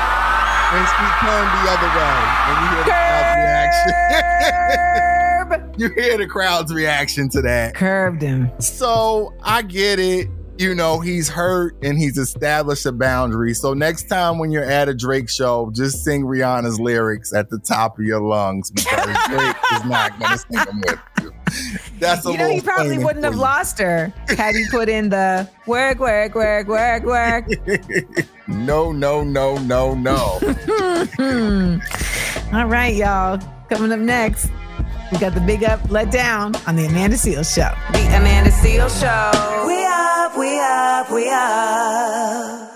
and 0.74 0.82
she 0.90 1.06
turned 1.22 1.50
the 1.54 1.70
other 1.70 1.90
way. 1.94 2.18
And 2.50 2.58
you 2.66 2.68
hear 2.74 2.84
the 2.84 2.98
crowd's 2.98 3.38
reaction. 3.78 5.70
you 5.78 5.88
hear 5.94 6.18
the 6.18 6.28
crowd's 6.28 6.74
reaction 6.74 7.30
to 7.30 7.42
that. 7.44 7.76
Curved 7.76 8.24
him. 8.24 8.52
So 8.60 9.36
I 9.44 9.62
get 9.62 10.00
it 10.00 10.28
you 10.62 10.76
know, 10.76 11.00
he's 11.00 11.28
hurt 11.28 11.76
and 11.82 11.98
he's 11.98 12.18
established 12.18 12.86
a 12.86 12.92
boundary. 12.92 13.54
So 13.54 13.74
next 13.74 14.08
time 14.08 14.38
when 14.38 14.52
you're 14.52 14.64
at 14.64 14.88
a 14.88 14.94
Drake 14.94 15.30
show, 15.30 15.72
just 15.74 16.04
sing 16.04 16.24
Rihanna's 16.24 16.80
lyrics 16.80 17.34
at 17.34 17.50
the 17.50 17.58
top 17.58 17.98
of 17.98 18.06
your 18.06 18.22
lungs 18.22 18.70
because 18.70 19.18
Drake 19.28 19.56
is 19.74 19.86
not 19.86 20.20
going 20.20 20.32
to 20.32 20.38
sing 20.38 20.58
them 20.58 20.82
with 20.82 21.00
you. 21.22 21.34
That's 22.00 22.26
a 22.26 22.32
you 22.32 22.38
know, 22.38 22.50
he 22.50 22.62
probably 22.62 22.98
wouldn't 22.98 23.26
have 23.26 23.36
lost 23.36 23.80
her 23.80 24.14
had 24.30 24.56
he 24.56 24.66
put 24.70 24.88
in 24.88 25.10
the 25.10 25.50
work, 25.68 26.00
work, 26.00 26.36
work, 26.36 26.68
work, 26.68 27.04
work. 27.04 27.48
no, 28.48 28.92
no, 28.92 29.24
no, 29.24 29.58
no, 29.58 29.94
no. 29.96 30.40
All 32.54 32.66
right, 32.66 32.96
y'all. 32.96 33.40
Coming 33.70 33.92
up 33.92 34.00
next. 34.00 34.50
We 35.12 35.20
got 35.20 35.34
the 35.34 35.42
big 35.42 35.64
up, 35.64 35.80
let 35.92 36.10
down 36.12 36.56
on 36.68 36.76
the 36.76 36.86
Amanda 36.86 37.18
Seales 37.18 37.54
Show. 37.54 37.72
The 37.92 38.08
Amanda 38.16 38.50
Seales 38.50 38.98
Show. 39.00 39.68
We 39.68 39.84
up, 39.86 40.38
we 40.38 40.60
up, 40.60 41.12
we 41.12 41.30
up. 41.30 42.68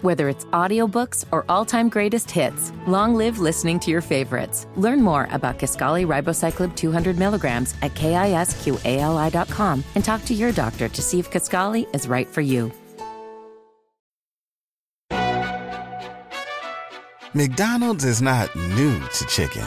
Whether 0.00 0.28
it's 0.28 0.46
audiobooks 0.46 1.24
or 1.30 1.44
all-time 1.48 1.88
greatest 1.88 2.28
hits, 2.28 2.72
long 2.88 3.14
live 3.14 3.38
listening 3.38 3.78
to 3.80 3.90
your 3.90 4.00
favorites. 4.00 4.66
Learn 4.74 5.00
more 5.00 5.28
about 5.30 5.58
Kisqali 5.58 6.04
Ribociclib 6.06 6.74
200 6.74 7.18
milligrams 7.18 7.74
at 7.82 7.94
kisqali.com 7.94 9.84
and 9.94 10.04
talk 10.04 10.24
to 10.24 10.34
your 10.34 10.52
doctor 10.52 10.88
to 10.88 11.02
see 11.02 11.20
if 11.20 11.30
Kisqali 11.30 11.86
is 11.94 12.08
right 12.08 12.26
for 12.26 12.40
you. 12.40 12.72
McDonald's 17.34 18.04
is 18.04 18.20
not 18.20 18.54
new 18.56 18.98
to 18.98 19.26
chicken. 19.26 19.66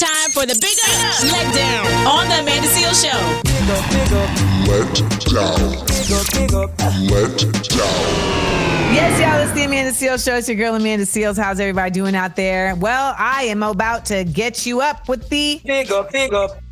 It's 0.00 0.08
time 0.08 0.30
for 0.30 0.46
the 0.46 0.54
Big 0.60 0.78
Up 0.86 1.22
Let 1.24 1.52
Down 1.52 2.06
on 2.06 2.28
the 2.28 2.38
Amanda 2.38 2.68
Seales 2.68 3.02
Show. 3.02 3.18
Big 3.42 3.68
up, 3.68 3.90
big 3.90 4.12
up. 4.12 4.30
Let 4.68 4.94
down. 5.26 5.58
Big 5.86 6.12
up, 6.12 6.26
big 6.34 6.54
up. 6.54 6.70
Let 7.10 7.36
down. 7.68 8.94
Yes, 8.94 9.20
y'all, 9.20 9.40
it's 9.40 9.52
the 9.54 9.64
Amanda 9.64 9.90
Seales 9.90 10.24
Show. 10.24 10.36
It's 10.36 10.48
your 10.48 10.56
girl, 10.56 10.76
Amanda 10.76 11.04
Seales. 11.04 11.36
How's 11.36 11.58
everybody 11.58 11.90
doing 11.90 12.14
out 12.14 12.36
there? 12.36 12.76
Well, 12.76 13.12
I 13.18 13.44
am 13.44 13.64
about 13.64 14.04
to 14.06 14.22
get 14.22 14.64
you 14.64 14.80
up 14.82 15.08
with 15.08 15.28
the 15.30 15.60
Big 15.64 15.90
up, 15.90 16.12
big 16.12 16.32
up. 16.32 16.62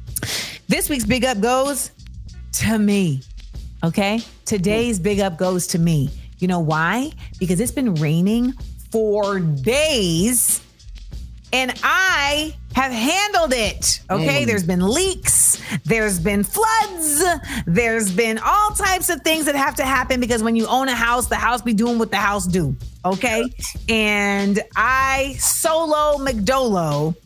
This 0.68 0.88
week's 0.88 1.04
big 1.04 1.24
up 1.24 1.40
goes 1.40 1.90
to 2.52 2.78
me. 2.78 3.22
Okay? 3.82 4.20
Today's 4.44 5.00
big 5.00 5.18
up 5.18 5.36
goes 5.36 5.66
to 5.68 5.80
me. 5.80 6.10
You 6.38 6.46
know 6.46 6.60
why? 6.60 7.10
Because 7.40 7.58
it's 7.58 7.72
been 7.72 7.96
raining 7.96 8.52
for 8.92 9.40
days 9.40 10.62
and 11.52 11.72
I 11.82 12.54
have 12.76 12.92
handled 12.92 13.54
it. 13.54 14.00
Okay? 14.10 14.42
Mm. 14.42 14.46
There's 14.46 14.62
been 14.62 14.86
leaks, 14.86 15.62
there's 15.86 16.20
been 16.20 16.44
floods, 16.44 17.24
there's 17.66 18.12
been 18.12 18.38
all 18.44 18.70
types 18.72 19.08
of 19.08 19.22
things 19.22 19.46
that 19.46 19.54
have 19.54 19.74
to 19.76 19.84
happen 19.84 20.20
because 20.20 20.42
when 20.42 20.56
you 20.56 20.66
own 20.66 20.88
a 20.88 20.94
house, 20.94 21.26
the 21.26 21.36
house 21.36 21.62
be 21.62 21.72
doing 21.72 21.98
what 21.98 22.10
the 22.10 22.18
house 22.18 22.46
do. 22.46 22.76
Okay? 23.02 23.50
And 23.88 24.60
I 24.76 25.36
solo 25.38 26.22
McDolo, 26.22 27.16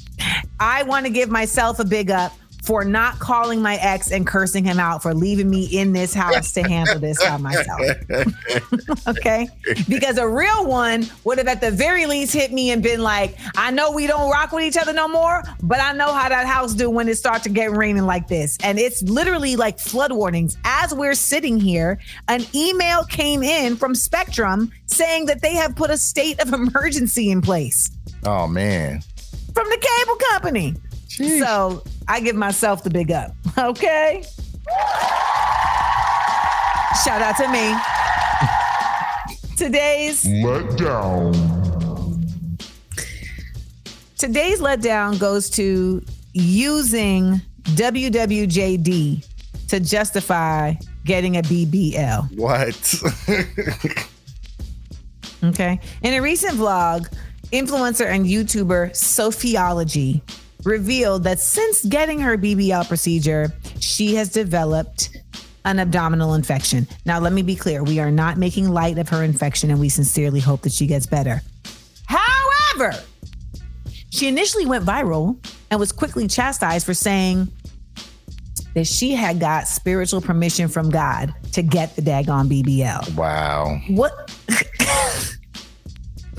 I 0.61 0.85
want 0.85 1.07
to 1.07 1.11
give 1.11 1.31
myself 1.31 1.81
a 1.81 1.85
big 1.85 2.13
up 2.13 2.33
for 2.71 2.85
not 2.85 3.19
calling 3.19 3.61
my 3.61 3.75
ex 3.79 4.13
and 4.13 4.25
cursing 4.25 4.63
him 4.65 4.79
out 4.79 5.03
for 5.03 5.13
leaving 5.13 5.51
me 5.51 5.65
in 5.77 5.93
this 5.93 6.15
house 6.15 6.53
to 6.53 6.63
handle 6.63 7.01
this 7.01 7.19
by 7.21 7.37
myself. 7.37 7.81
okay? 9.09 9.49
Because 9.89 10.19
a 10.19 10.29
real 10.29 10.67
one 10.67 11.05
would 11.25 11.39
have 11.39 11.49
at 11.49 11.61
the 11.61 11.73
very 11.73 12.07
least 12.07 12.33
hit 12.33 12.53
me 12.53 12.71
and 12.71 12.81
been 12.81 13.01
like, 13.03 13.37
I 13.57 13.73
know 13.73 13.91
we 13.91 14.07
don't 14.07 14.31
rock 14.31 14.53
with 14.53 14.63
each 14.63 14.77
other 14.77 14.93
no 14.93 15.09
more, 15.09 15.43
but 15.65 15.81
I 15.81 15.91
know 15.95 16.13
how 16.13 16.29
that 16.29 16.47
house 16.47 16.73
do 16.73 16.89
when 16.89 17.09
it 17.09 17.17
starts 17.17 17.43
to 17.43 17.49
get 17.49 17.73
raining 17.73 18.07
like 18.07 18.29
this. 18.29 18.57
And 18.63 18.79
it's 18.79 19.03
literally 19.03 19.57
like 19.57 19.81
flood 19.81 20.13
warnings. 20.13 20.57
As 20.63 20.95
we're 20.95 21.15
sitting 21.15 21.59
here, 21.59 21.99
an 22.29 22.45
email 22.55 23.03
came 23.03 23.43
in 23.43 23.75
from 23.75 23.97
Spectrum 23.97 24.71
saying 24.87 25.27
that 25.27 25.43
they 25.43 25.55
have 25.57 25.75
put 25.75 25.91
a 25.91 25.97
state 25.97 26.39
of 26.41 26.53
emergency 26.53 27.33
in 27.33 27.43
place 27.43 27.91
Oh 28.25 28.47
man. 28.47 29.01
from 29.55 29.69
the 29.69 29.79
cable 29.99 30.17
company. 30.31 30.77
So 31.11 31.83
I 32.09 32.21
give 32.21 32.37
myself 32.37 32.83
the 32.85 32.91
big 32.91 33.11
up. 33.11 33.35
Okay. 33.59 34.25
Shout 37.05 37.21
out 37.21 37.37
to 37.37 37.49
me. 37.49 37.75
Today's 39.57 40.25
letdown. 40.25 41.35
today's 44.17 44.61
letdown 44.61 45.19
goes 45.19 45.51
to 45.51 46.03
using 46.33 47.41
WWJD 47.65 49.27
to 49.69 49.81
justify 49.81 50.75
getting 51.05 51.37
a 51.37 51.43
BBL. 51.43 52.37
What? 52.39 52.95
Okay. 55.43 55.81
In 56.03 56.15
a 56.15 56.21
recent 56.23 56.57
vlog, 56.57 57.13
influencer 57.53 58.07
and 58.07 58.27
YouTuber 58.27 58.91
Sophiology 58.93 60.21
revealed 60.65 61.25
that 61.25 61.41
since 61.41 61.85
getting 61.85 62.21
her 62.21 62.37
BBL 62.37 62.87
procedure, 62.89 63.53
she 63.79 64.15
has 64.15 64.29
developed 64.31 65.17
an 65.65 65.79
abdominal 65.79 66.35
infection. 66.35 66.87
Now, 67.05 67.21
let 67.21 67.33
me 67.33 67.43
be 67.43 67.55
clear 67.55 67.83
we 67.83 68.01
are 68.01 68.11
not 68.11 68.39
making 68.39 68.69
light 68.69 68.99
of 68.99 69.09
her 69.11 69.23
infection 69.23 69.71
and 69.71 69.79
we 69.79 69.89
sincerely 69.89 70.41
hope 70.41 70.63
that 70.63 70.73
she 70.73 70.87
gets 70.87 71.07
better. 71.07 71.43
However, 72.07 72.99
she 74.11 74.27
initially 74.29 74.67
went 74.67 74.85
viral 74.85 75.37
and 75.71 75.79
was 75.79 75.93
quickly 75.93 76.27
chastised 76.27 76.87
for 76.87 76.95
saying 76.95 77.49
that 78.75 78.87
she 78.87 79.15
had 79.15 79.41
got 79.41 79.67
spiritual 79.67 80.21
permission 80.21 80.69
from 80.69 80.91
God 80.91 81.35
to 81.53 81.63
get 81.63 81.97
the 81.97 82.03
daggone 82.03 82.49
BBL. 82.49 83.15
wow. 83.17 83.81
What? 83.89 84.35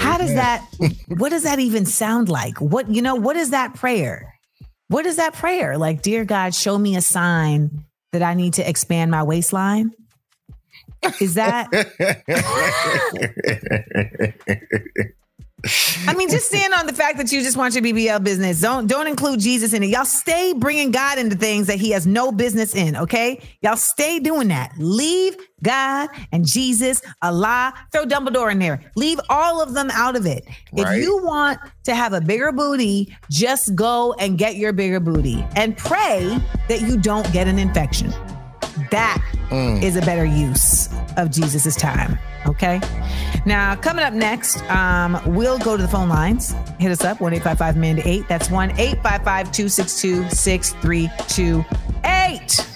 How 0.01 0.17
does 0.17 0.33
that? 0.33 0.65
What 1.07 1.29
does 1.29 1.43
that 1.43 1.59
even 1.59 1.85
sound 1.85 2.29
like? 2.29 2.59
What 2.59 2.89
you 2.89 3.01
know? 3.01 3.15
What 3.15 3.35
is 3.35 3.51
that 3.51 3.75
prayer? 3.75 4.33
What 4.87 5.05
is 5.05 5.17
that 5.17 5.33
prayer? 5.33 5.77
Like, 5.77 6.01
dear 6.01 6.25
God, 6.25 6.55
show 6.55 6.77
me 6.77 6.95
a 6.95 7.01
sign 7.01 7.85
that 8.11 8.23
I 8.23 8.33
need 8.33 8.53
to 8.53 8.67
expand 8.67 9.11
my 9.11 9.23
waistline. 9.23 9.91
Is 11.19 11.35
that? 11.35 11.69
I 16.07 16.13
mean, 16.15 16.29
just 16.29 16.47
stand 16.47 16.73
on 16.73 16.87
the 16.87 16.93
fact 16.93 17.17
that 17.17 17.31
you 17.31 17.41
just 17.41 17.55
want 17.55 17.75
your 17.75 17.83
BBL 17.83 18.23
business. 18.23 18.61
Don't 18.61 18.87
don't 18.87 19.07
include 19.07 19.39
Jesus 19.39 19.73
in 19.73 19.83
it. 19.83 19.87
Y'all 19.87 20.05
stay 20.05 20.53
bringing 20.53 20.91
God 20.91 21.19
into 21.19 21.35
things 21.35 21.67
that 21.67 21.77
He 21.77 21.91
has 21.91 22.07
no 22.07 22.31
business 22.31 22.75
in. 22.75 22.95
Okay, 22.95 23.39
y'all 23.61 23.75
stay 23.75 24.19
doing 24.19 24.47
that. 24.47 24.73
Leave 24.77 25.35
God 25.63 26.09
and 26.31 26.45
Jesus, 26.45 27.01
Allah, 27.21 27.73
throw 27.91 28.05
Dumbledore 28.05 28.51
in 28.51 28.59
there. 28.59 28.81
Leave 28.95 29.19
all 29.29 29.61
of 29.61 29.73
them 29.73 29.89
out 29.91 30.15
of 30.15 30.25
it. 30.25 30.45
Right. 30.73 30.97
If 30.97 31.03
you 31.03 31.23
want 31.23 31.59
to 31.83 31.93
have 31.93 32.13
a 32.13 32.21
bigger 32.21 32.51
booty, 32.51 33.15
just 33.29 33.75
go 33.75 34.13
and 34.13 34.37
get 34.37 34.55
your 34.55 34.73
bigger 34.73 34.99
booty 34.99 35.45
and 35.55 35.77
pray 35.77 36.37
that 36.67 36.81
you 36.81 36.97
don't 36.97 37.31
get 37.31 37.47
an 37.47 37.59
infection. 37.59 38.09
That 38.89 39.21
mm. 39.49 39.81
is 39.81 39.95
a 39.95 40.01
better 40.01 40.25
use 40.25 40.89
of 41.17 41.29
Jesus's 41.31 41.75
time. 41.75 42.17
Okay. 42.47 42.81
Now, 43.45 43.75
coming 43.75 44.03
up 44.03 44.13
next, 44.13 44.61
um, 44.69 45.19
we'll 45.25 45.59
go 45.59 45.77
to 45.77 45.81
the 45.81 45.89
phone 45.89 46.09
lines. 46.09 46.53
Hit 46.79 46.91
us 46.91 47.03
up, 47.03 47.19
1 47.21 47.33
855 47.33 47.75
Amanda 47.75 48.07
8. 48.07 48.27
That's 48.27 48.51
1 48.51 48.71
855 48.71 49.51
262 49.51 50.29
6328. 50.29 52.67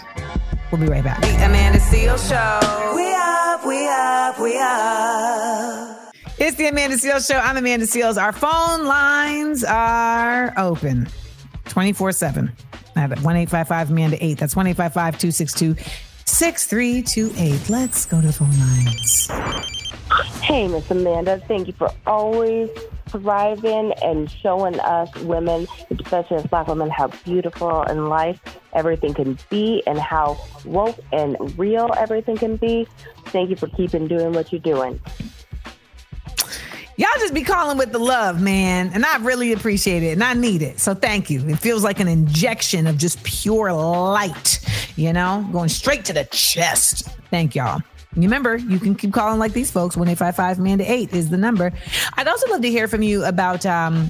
We'll 0.72 0.82
be 0.82 0.88
right 0.88 1.04
back. 1.04 1.22
The 1.22 1.46
Amanda 1.46 1.78
Seales 1.80 2.28
Show. 2.28 2.96
We 2.96 3.14
up, 3.14 3.64
we 3.66 3.88
up, 3.88 4.40
we 4.40 4.58
up. 4.58 6.16
It's 6.38 6.58
the 6.58 6.68
Amanda 6.68 6.98
Seales 6.98 7.26
Show. 7.28 7.38
I'm 7.38 7.56
Amanda 7.58 7.86
Seales. 7.86 8.22
Our 8.22 8.34
phone 8.34 8.86
lines 8.86 9.64
are 9.64 10.54
open 10.58 11.08
24 11.66 12.12
7 12.12 12.52
at 12.96 13.10
1 13.10 13.18
855 13.18 13.92
Amanda 13.92 14.24
8. 14.24 14.38
That's 14.38 14.56
1 14.56 14.68
855 14.68 15.20
262 15.20 15.76
6328. 16.26 17.70
Let's 17.70 18.06
go 18.06 18.20
to 18.20 18.28
the 18.28 18.34
phone 18.34 18.52
lines. 18.60 19.30
Hey, 20.42 20.68
Miss 20.68 20.90
Amanda, 20.92 21.42
thank 21.48 21.68
you 21.68 21.74
for 21.74 21.90
always 22.06 22.70
thriving 23.08 23.94
and 24.04 24.30
showing 24.30 24.80
us 24.82 25.14
women, 25.22 25.68
especially 25.90 26.38
as 26.38 26.46
black 26.48 26.68
women, 26.68 26.90
how 26.90 27.08
beautiful 27.24 27.84
in 27.84 28.10
life 28.10 28.40
everything 28.74 29.14
can 29.14 29.38
be 29.50 29.82
and 29.88 29.98
how 29.98 30.38
woke 30.66 31.00
and 31.12 31.58
real 31.58 31.92
everything 31.98 32.38
can 32.38 32.58
be. 32.58 32.88
Thank 33.28 33.50
you 33.50 33.56
for 33.56 33.68
keeping 33.68 34.08
doing 34.08 34.34
what 34.34 34.52
you're 34.52 34.62
doing. 34.62 35.00
Y'all 36.98 37.10
just 37.20 37.34
be 37.34 37.44
calling 37.44 37.78
with 37.78 37.92
the 37.92 38.00
love, 38.00 38.42
man. 38.42 38.92
And 38.94 39.06
I 39.06 39.18
really 39.18 39.52
appreciate 39.52 40.02
it 40.02 40.12
and 40.14 40.24
I 40.24 40.34
need 40.34 40.62
it. 40.62 40.80
So 40.80 40.94
thank 40.94 41.30
you. 41.30 41.46
It 41.50 41.58
feels 41.58 41.84
like 41.84 42.00
an 42.00 42.08
injection 42.08 42.88
of 42.88 42.98
just 42.98 43.22
pure 43.24 43.74
light, 43.74 44.60
you 44.96 45.12
know, 45.12 45.46
going 45.52 45.68
straight 45.68 46.06
to 46.06 46.14
the 46.14 46.24
chest. 46.32 47.10
Thank 47.30 47.54
y'all. 47.54 47.82
Remember, 48.16 48.56
you 48.56 48.80
can 48.80 48.96
keep 48.96 49.14
calling 49.14 49.40
like 49.40 49.52
these 49.52 49.70
folks. 49.70 49.98
1 49.98 50.08
855 50.08 50.60
Amanda 50.60 50.90
8 50.90 51.14
is 51.14 51.30
the 51.30 51.38
number. 51.38 51.74
I'd 52.14 52.30
also 52.30 52.50
love 52.50 52.62
to 52.62 52.70
hear 52.70 52.88
from 52.88 53.02
you 53.02 53.26
about 53.26 53.66
um, 53.66 54.10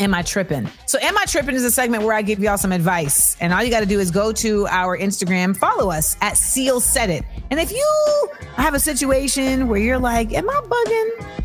Am 0.00 0.12
I 0.12 0.22
Tripping? 0.22 0.68
So, 0.86 0.98
Am 1.00 1.16
I 1.16 1.24
Tripping 1.26 1.54
is 1.54 1.62
a 1.62 1.70
segment 1.70 2.02
where 2.02 2.14
I 2.14 2.22
give 2.22 2.40
y'all 2.40 2.58
some 2.58 2.72
advice. 2.72 3.36
And 3.40 3.52
all 3.52 3.62
you 3.62 3.70
got 3.70 3.80
to 3.80 3.86
do 3.86 4.00
is 4.00 4.10
go 4.10 4.32
to 4.32 4.66
our 4.66 4.98
Instagram, 4.98 5.56
follow 5.56 5.92
us 5.92 6.16
at 6.20 6.36
Seal 6.36 6.80
Said 6.80 7.10
It. 7.10 7.24
And 7.52 7.60
if 7.60 7.70
you 7.70 8.28
have 8.56 8.74
a 8.74 8.80
situation 8.80 9.68
where 9.68 9.78
you're 9.78 10.00
like, 10.00 10.32
Am 10.32 10.50
I 10.50 10.54
bugging? 10.54 11.43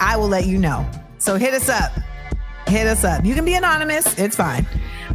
I 0.00 0.16
will 0.16 0.28
let 0.28 0.46
you 0.46 0.58
know. 0.58 0.88
So 1.18 1.36
hit 1.36 1.54
us 1.54 1.68
up. 1.68 1.92
Hit 2.66 2.86
us 2.86 3.04
up. 3.04 3.24
You 3.24 3.34
can 3.34 3.44
be 3.44 3.54
anonymous. 3.54 4.18
It's 4.18 4.36
fine. 4.36 4.66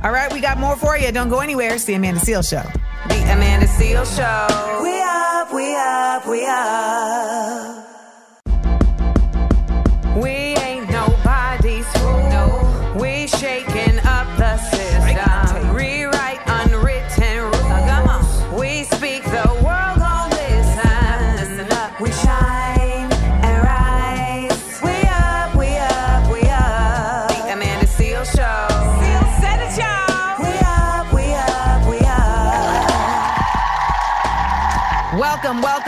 All 0.04 0.12
right, 0.12 0.32
we 0.32 0.40
got 0.40 0.58
more 0.58 0.76
for 0.76 0.98
you. 0.98 1.12
Don't 1.12 1.30
go 1.30 1.40
anywhere. 1.40 1.74
It's 1.74 1.86
the 1.86 1.94
Amanda 1.96 2.22
Seales 2.22 2.50
Show. 2.50 2.64
The 3.10 3.22
Amanda 3.32 3.68
Seales 3.68 4.16
Show. 4.16 4.84
We 4.84 5.02
up, 5.02 5.54
we 5.54 5.76
up, 5.76 6.28
we 6.28 6.46
up. 6.46 7.91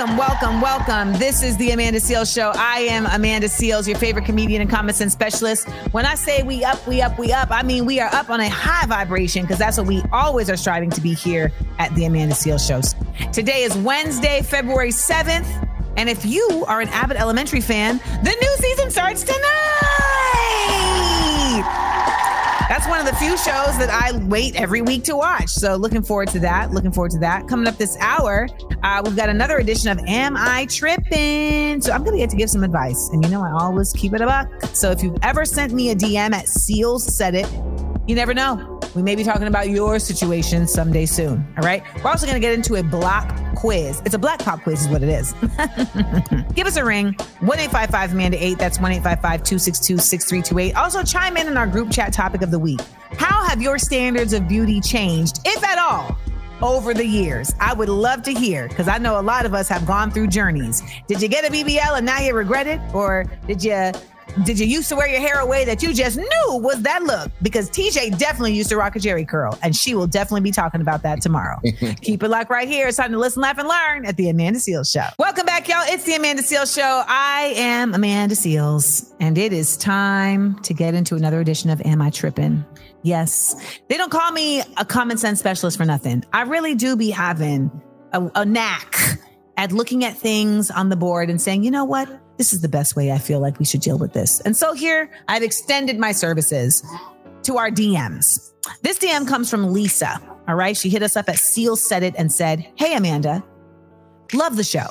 Welcome, 0.03 0.17
welcome, 0.17 0.61
welcome. 0.61 1.13
This 1.13 1.41
is 1.41 1.55
the 1.55 1.71
Amanda 1.71 1.97
Seales 1.97 2.33
Show. 2.33 2.51
I 2.55 2.79
am 2.79 3.05
Amanda 3.05 3.47
Seales, 3.47 3.87
your 3.87 3.97
favorite 3.97 4.25
comedian 4.25 4.61
and 4.61 4.69
common 4.69 4.93
sense 4.93 5.13
specialist. 5.13 5.65
When 5.93 6.05
I 6.05 6.15
say 6.15 6.43
we 6.43 6.61
up, 6.65 6.85
we 6.85 7.01
up, 7.01 7.17
we 7.17 7.31
up, 7.31 7.47
I 7.51 7.63
mean 7.63 7.85
we 7.85 8.01
are 8.01 8.13
up 8.13 8.29
on 8.29 8.41
a 8.41 8.49
high 8.49 8.85
vibration 8.85 9.43
because 9.43 9.59
that's 9.59 9.77
what 9.77 9.87
we 9.87 10.03
always 10.11 10.49
are 10.49 10.57
striving 10.57 10.89
to 10.89 10.99
be 10.99 11.13
here 11.13 11.53
at 11.79 11.95
the 11.95 12.03
Amanda 12.03 12.35
Seales 12.35 12.67
Show. 12.67 12.81
Today 13.31 13.63
is 13.63 13.77
Wednesday, 13.77 14.41
February 14.41 14.89
7th. 14.91 15.47
And 15.95 16.09
if 16.09 16.25
you 16.25 16.65
are 16.67 16.81
an 16.81 16.89
Abbott 16.89 17.15
Elementary 17.15 17.61
fan, 17.61 18.01
the 18.23 18.35
new 18.41 18.55
season 18.57 18.91
starts 18.91 19.23
tonight. 19.23 20.12
That's 22.69 22.87
one 22.87 22.99
of 22.99 23.05
the 23.05 23.15
few 23.15 23.37
shows 23.37 23.77
that 23.77 23.89
I 23.89 24.17
wait 24.25 24.55
every 24.55 24.81
week 24.81 25.03
to 25.05 25.15
watch. 25.15 25.49
So 25.49 25.75
looking 25.75 26.01
forward 26.01 26.29
to 26.29 26.39
that. 26.39 26.71
Looking 26.71 26.91
forward 26.91 27.11
to 27.11 27.19
that. 27.19 27.47
Coming 27.47 27.67
up 27.67 27.77
this 27.77 27.97
hour, 27.99 28.47
uh, 28.83 29.01
we've 29.03 29.15
got 29.15 29.29
another 29.29 29.57
edition 29.57 29.89
of 29.89 29.99
Am 30.07 30.35
I 30.37 30.65
Tripping? 30.67 31.81
So 31.81 31.91
I'm 31.91 32.03
going 32.03 32.13
to 32.13 32.19
get 32.19 32.29
to 32.29 32.37
give 32.37 32.49
some 32.49 32.63
advice. 32.63 33.09
And 33.11 33.23
you 33.23 33.29
know, 33.29 33.43
I 33.43 33.51
always 33.51 33.93
keep 33.93 34.13
it 34.13 34.21
a 34.21 34.25
buck. 34.25 34.47
So 34.73 34.91
if 34.91 35.03
you've 35.03 35.17
ever 35.23 35.45
sent 35.45 35.73
me 35.73 35.91
a 35.91 35.95
DM 35.95 36.33
at 36.33 36.47
Seals 36.47 37.15
Said 37.15 37.35
It, 37.35 37.51
you 38.07 38.15
never 38.15 38.33
know. 38.33 38.72
We 38.95 39.01
may 39.01 39.15
be 39.15 39.23
talking 39.23 39.47
about 39.47 39.69
your 39.69 39.97
situation 39.97 40.67
someday 40.67 41.05
soon. 41.07 41.45
All 41.57 41.63
right. 41.63 41.83
We're 42.03 42.11
also 42.11 42.27
going 42.27 42.35
to 42.35 42.39
get 42.39 42.53
into 42.53 42.75
a 42.75 42.83
block 42.83 43.35
quiz. 43.55 44.01
It's 44.05 44.13
a 44.13 44.19
black 44.19 44.39
pop 44.39 44.61
quiz, 44.61 44.83
is 44.83 44.87
what 44.87 45.01
it 45.01 45.09
is. 45.09 45.33
Give 46.53 46.67
us 46.67 46.77
a 46.77 46.85
ring 46.85 47.13
1 47.13 47.59
855 47.59 48.13
Amanda 48.13 48.43
8. 48.43 48.57
That's 48.59 48.79
1 48.79 48.91
855 48.91 49.43
262 49.43 49.97
6328. 49.97 50.75
Also, 50.75 51.01
chime 51.01 51.37
in 51.37 51.47
on 51.47 51.57
our 51.57 51.65
group 51.65 51.91
chat 51.91 52.13
topic 52.13 52.43
of 52.43 52.51
the 52.51 52.59
week. 52.59 52.81
How 53.17 53.43
have 53.43 53.61
your 53.61 53.79
standards 53.79 54.33
of 54.33 54.47
beauty 54.47 54.79
changed, 54.79 55.39
if 55.45 55.63
at 55.63 55.79
all? 55.79 56.17
Over 56.61 56.93
the 56.93 57.05
years, 57.05 57.53
I 57.59 57.73
would 57.73 57.89
love 57.89 58.23
to 58.23 58.33
hear 58.33 58.69
because 58.69 58.87
I 58.87 58.97
know 58.97 59.19
a 59.19 59.21
lot 59.21 59.45
of 59.45 59.53
us 59.53 59.67
have 59.67 59.85
gone 59.85 60.11
through 60.11 60.27
journeys. 60.27 60.81
Did 61.07 61.21
you 61.21 61.27
get 61.27 61.43
a 61.43 61.51
BBL 61.51 61.97
and 61.97 62.05
now 62.05 62.19
you 62.19 62.33
regret 62.33 62.67
it? 62.67 62.79
Or 62.93 63.25
did 63.47 63.61
you 63.63 63.91
did 64.43 64.59
you 64.59 64.65
used 64.65 64.89
to 64.89 64.95
wear 64.95 65.07
your 65.07 65.19
hair 65.19 65.39
away 65.39 65.63
that 65.65 65.83
you 65.83 65.93
just 65.93 66.17
knew 66.17 66.27
was 66.47 66.81
that 66.81 67.03
look? 67.03 67.31
Because 67.41 67.69
TJ 67.69 68.17
definitely 68.17 68.53
used 68.53 68.69
to 68.69 68.77
rock 68.77 68.95
a 68.95 68.99
Jheri 68.99 69.27
curl, 69.27 69.57
and 69.61 69.75
she 69.75 69.93
will 69.93 70.07
definitely 70.07 70.41
be 70.41 70.51
talking 70.51 70.81
about 70.81 71.03
that 71.03 71.21
tomorrow. 71.21 71.59
Keep 72.01 72.23
it 72.23 72.29
locked 72.29 72.49
right 72.49 72.67
here. 72.67 72.87
It's 72.87 72.97
time 72.97 73.11
to 73.11 73.19
listen, 73.19 73.41
laugh, 73.41 73.57
and 73.59 73.67
learn 73.67 74.05
at 74.05 74.17
the 74.17 74.29
Amanda 74.29 74.59
Seales 74.59 74.91
Show. 74.91 75.07
Welcome 75.19 75.45
back, 75.45 75.67
y'all. 75.67 75.83
It's 75.85 76.03
the 76.03 76.15
Amanda 76.15 76.41
Seales 76.41 76.75
Show. 76.75 77.03
I 77.07 77.53
am 77.55 77.93
Amanda 77.93 78.35
Seales, 78.35 79.13
and 79.19 79.37
it 79.37 79.53
is 79.53 79.77
time 79.77 80.59
to 80.61 80.73
get 80.73 80.95
into 80.95 81.15
another 81.15 81.39
edition 81.39 81.69
of 81.69 81.79
Am 81.81 82.01
I 82.01 82.09
Tripping? 82.09 82.65
Yes, 83.03 83.55
they 83.87 83.97
don't 83.97 84.11
call 84.11 84.31
me 84.31 84.61
a 84.77 84.85
common 84.85 85.17
sense 85.17 85.39
specialist 85.39 85.77
for 85.77 85.85
nothing. 85.85 86.23
I 86.33 86.43
really 86.43 86.73
do 86.73 86.95
be 86.95 87.11
having 87.11 87.69
a, 88.13 88.31
a 88.33 88.45
knack 88.45 88.95
at 89.57 89.71
looking 89.71 90.03
at 90.03 90.17
things 90.17 90.71
on 90.71 90.89
the 90.89 90.95
board 90.95 91.29
and 91.29 91.41
saying, 91.41 91.63
you 91.63 91.71
know 91.71 91.85
what? 91.85 92.09
This 92.37 92.53
is 92.53 92.61
the 92.61 92.69
best 92.69 92.95
way 92.95 93.11
I 93.11 93.17
feel 93.17 93.39
like 93.39 93.59
we 93.59 93.65
should 93.65 93.81
deal 93.81 93.97
with 93.97 94.13
this. 94.13 94.39
And 94.41 94.55
so 94.55 94.73
here 94.73 95.09
I've 95.27 95.43
extended 95.43 95.99
my 95.99 96.11
services 96.11 96.83
to 97.43 97.57
our 97.57 97.69
DMs. 97.69 98.51
This 98.81 98.97
DM 98.97 99.27
comes 99.27 99.49
from 99.49 99.71
Lisa. 99.71 100.21
All 100.47 100.55
right. 100.55 100.75
She 100.75 100.89
hit 100.89 101.03
us 101.03 101.15
up 101.15 101.29
at 101.29 101.39
Seal 101.39 101.75
Said 101.75 102.03
It 102.03 102.15
and 102.17 102.31
said, 102.31 102.65
Hey, 102.75 102.95
Amanda, 102.95 103.43
love 104.33 104.55
the 104.55 104.63
show. 104.63 104.87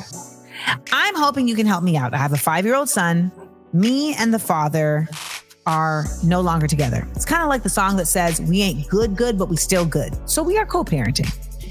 I'm 0.93 1.14
hoping 1.14 1.49
you 1.49 1.57
can 1.57 1.66
help 1.66 1.82
me 1.82 1.97
out. 1.97 2.14
I 2.14 2.18
have 2.18 2.32
a 2.32 2.38
five 2.38 2.64
year 2.64 2.74
old 2.74 2.88
son. 2.88 3.32
Me 3.72 4.14
and 4.14 4.32
the 4.32 4.38
father 4.38 5.09
are 5.66 6.05
no 6.24 6.40
longer 6.40 6.66
together. 6.66 7.07
It's 7.14 7.24
kind 7.24 7.43
of 7.43 7.49
like 7.49 7.62
the 7.62 7.70
song 7.70 7.97
that 7.97 8.07
says, 8.07 8.40
We 8.40 8.62
ain't 8.62 8.88
good, 8.88 9.16
good, 9.16 9.38
but 9.38 9.49
we 9.49 9.57
still 9.57 9.86
good. 9.86 10.16
So 10.28 10.43
we 10.43 10.59
are 10.59 10.66
co 10.66 10.84
parenting. 10.84 11.30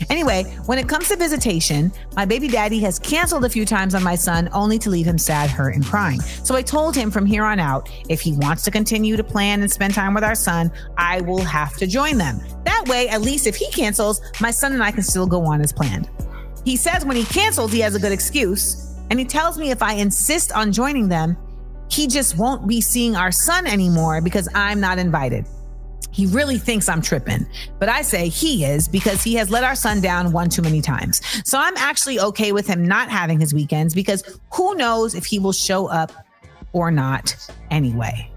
Anyway, 0.09 0.43
when 0.65 0.79
it 0.79 0.87
comes 0.87 1.07
to 1.09 1.15
visitation, 1.15 1.91
my 2.15 2.25
baby 2.25 2.47
daddy 2.47 2.79
has 2.79 2.99
canceled 2.99 3.45
a 3.45 3.49
few 3.49 3.65
times 3.65 3.93
on 3.95 4.03
my 4.03 4.15
son 4.15 4.49
only 4.53 4.79
to 4.79 4.89
leave 4.89 5.05
him 5.05 5.17
sad, 5.17 5.49
hurt, 5.49 5.75
and 5.75 5.85
crying. 5.85 6.19
So 6.19 6.55
I 6.55 6.61
told 6.61 6.95
him 6.95 7.11
from 7.11 7.25
here 7.25 7.43
on 7.43 7.59
out, 7.59 7.89
if 8.09 8.21
he 8.21 8.33
wants 8.33 8.63
to 8.63 8.71
continue 8.71 9.17
to 9.17 9.23
plan 9.23 9.61
and 9.61 9.71
spend 9.71 9.93
time 9.93 10.13
with 10.13 10.23
our 10.23 10.35
son, 10.35 10.71
I 10.97 11.21
will 11.21 11.43
have 11.43 11.75
to 11.77 11.87
join 11.87 12.17
them. 12.17 12.39
That 12.65 12.85
way, 12.87 13.09
at 13.09 13.21
least 13.21 13.47
if 13.47 13.55
he 13.55 13.69
cancels, 13.71 14.21
my 14.39 14.51
son 14.51 14.73
and 14.73 14.83
I 14.83 14.91
can 14.91 15.03
still 15.03 15.27
go 15.27 15.45
on 15.45 15.61
as 15.61 15.71
planned. 15.71 16.09
He 16.65 16.75
says 16.75 17.05
when 17.05 17.15
he 17.15 17.25
cancels, 17.25 17.71
he 17.71 17.79
has 17.79 17.95
a 17.95 17.99
good 17.99 18.11
excuse. 18.11 18.95
And 19.09 19.19
he 19.19 19.25
tells 19.25 19.57
me 19.57 19.71
if 19.71 19.83
I 19.83 19.93
insist 19.93 20.51
on 20.53 20.71
joining 20.71 21.09
them, 21.09 21.37
he 21.89 22.07
just 22.07 22.37
won't 22.37 22.67
be 22.67 22.79
seeing 22.79 23.15
our 23.15 23.31
son 23.31 23.67
anymore 23.67 24.21
because 24.21 24.47
I'm 24.55 24.79
not 24.79 24.97
invited. 24.97 25.45
He 26.11 26.25
really 26.25 26.57
thinks 26.57 26.89
I'm 26.89 27.01
tripping, 27.01 27.47
but 27.79 27.87
I 27.87 28.01
say 28.01 28.27
he 28.27 28.65
is 28.65 28.87
because 28.87 29.23
he 29.23 29.35
has 29.35 29.49
let 29.49 29.63
our 29.63 29.75
son 29.75 30.01
down 30.01 30.31
one 30.31 30.49
too 30.49 30.61
many 30.61 30.81
times. 30.81 31.21
So 31.47 31.57
I'm 31.57 31.77
actually 31.77 32.19
okay 32.19 32.51
with 32.51 32.67
him 32.67 32.85
not 32.85 33.09
having 33.09 33.39
his 33.39 33.53
weekends 33.53 33.93
because 33.93 34.23
who 34.53 34.75
knows 34.75 35.15
if 35.15 35.25
he 35.25 35.39
will 35.39 35.53
show 35.53 35.87
up 35.87 36.11
or 36.73 36.91
not 36.91 37.35
anyway. 37.69 38.29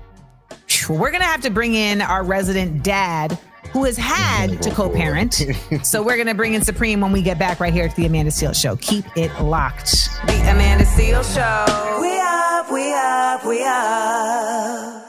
We're 0.89 1.11
going 1.11 1.23
to 1.23 1.27
have 1.27 1.41
to 1.43 1.51
bring 1.51 1.75
in 1.75 2.01
our 2.01 2.23
resident 2.23 2.83
dad 2.83 3.39
who 3.73 3.85
has 3.85 3.97
had 3.97 4.63
to 4.63 4.71
co 4.71 4.89
parent. 4.89 5.43
so 5.83 6.03
we're 6.03 6.17
going 6.17 6.29
to 6.29 6.35
bring 6.35 6.55
in 6.55 6.63
Supreme 6.63 7.01
when 7.01 7.13
we 7.13 7.23
get 7.23 7.39
back 7.39 7.61
right 7.61 7.73
here 7.73 7.89
to 7.89 7.97
the 7.97 8.07
Amanda 8.07 8.31
Seales 8.31 8.61
Show. 8.61 8.77
Keep 8.77 9.05
it 9.17 9.33
locked. 9.41 10.09
The 10.27 10.41
Amanda 10.51 10.85
Seales 10.85 11.35
Show. 11.35 12.01
We 12.01 12.19
up, 12.21 12.71
we 12.71 12.93
up, 12.95 13.45
we 13.45 13.65
up. 13.65 15.04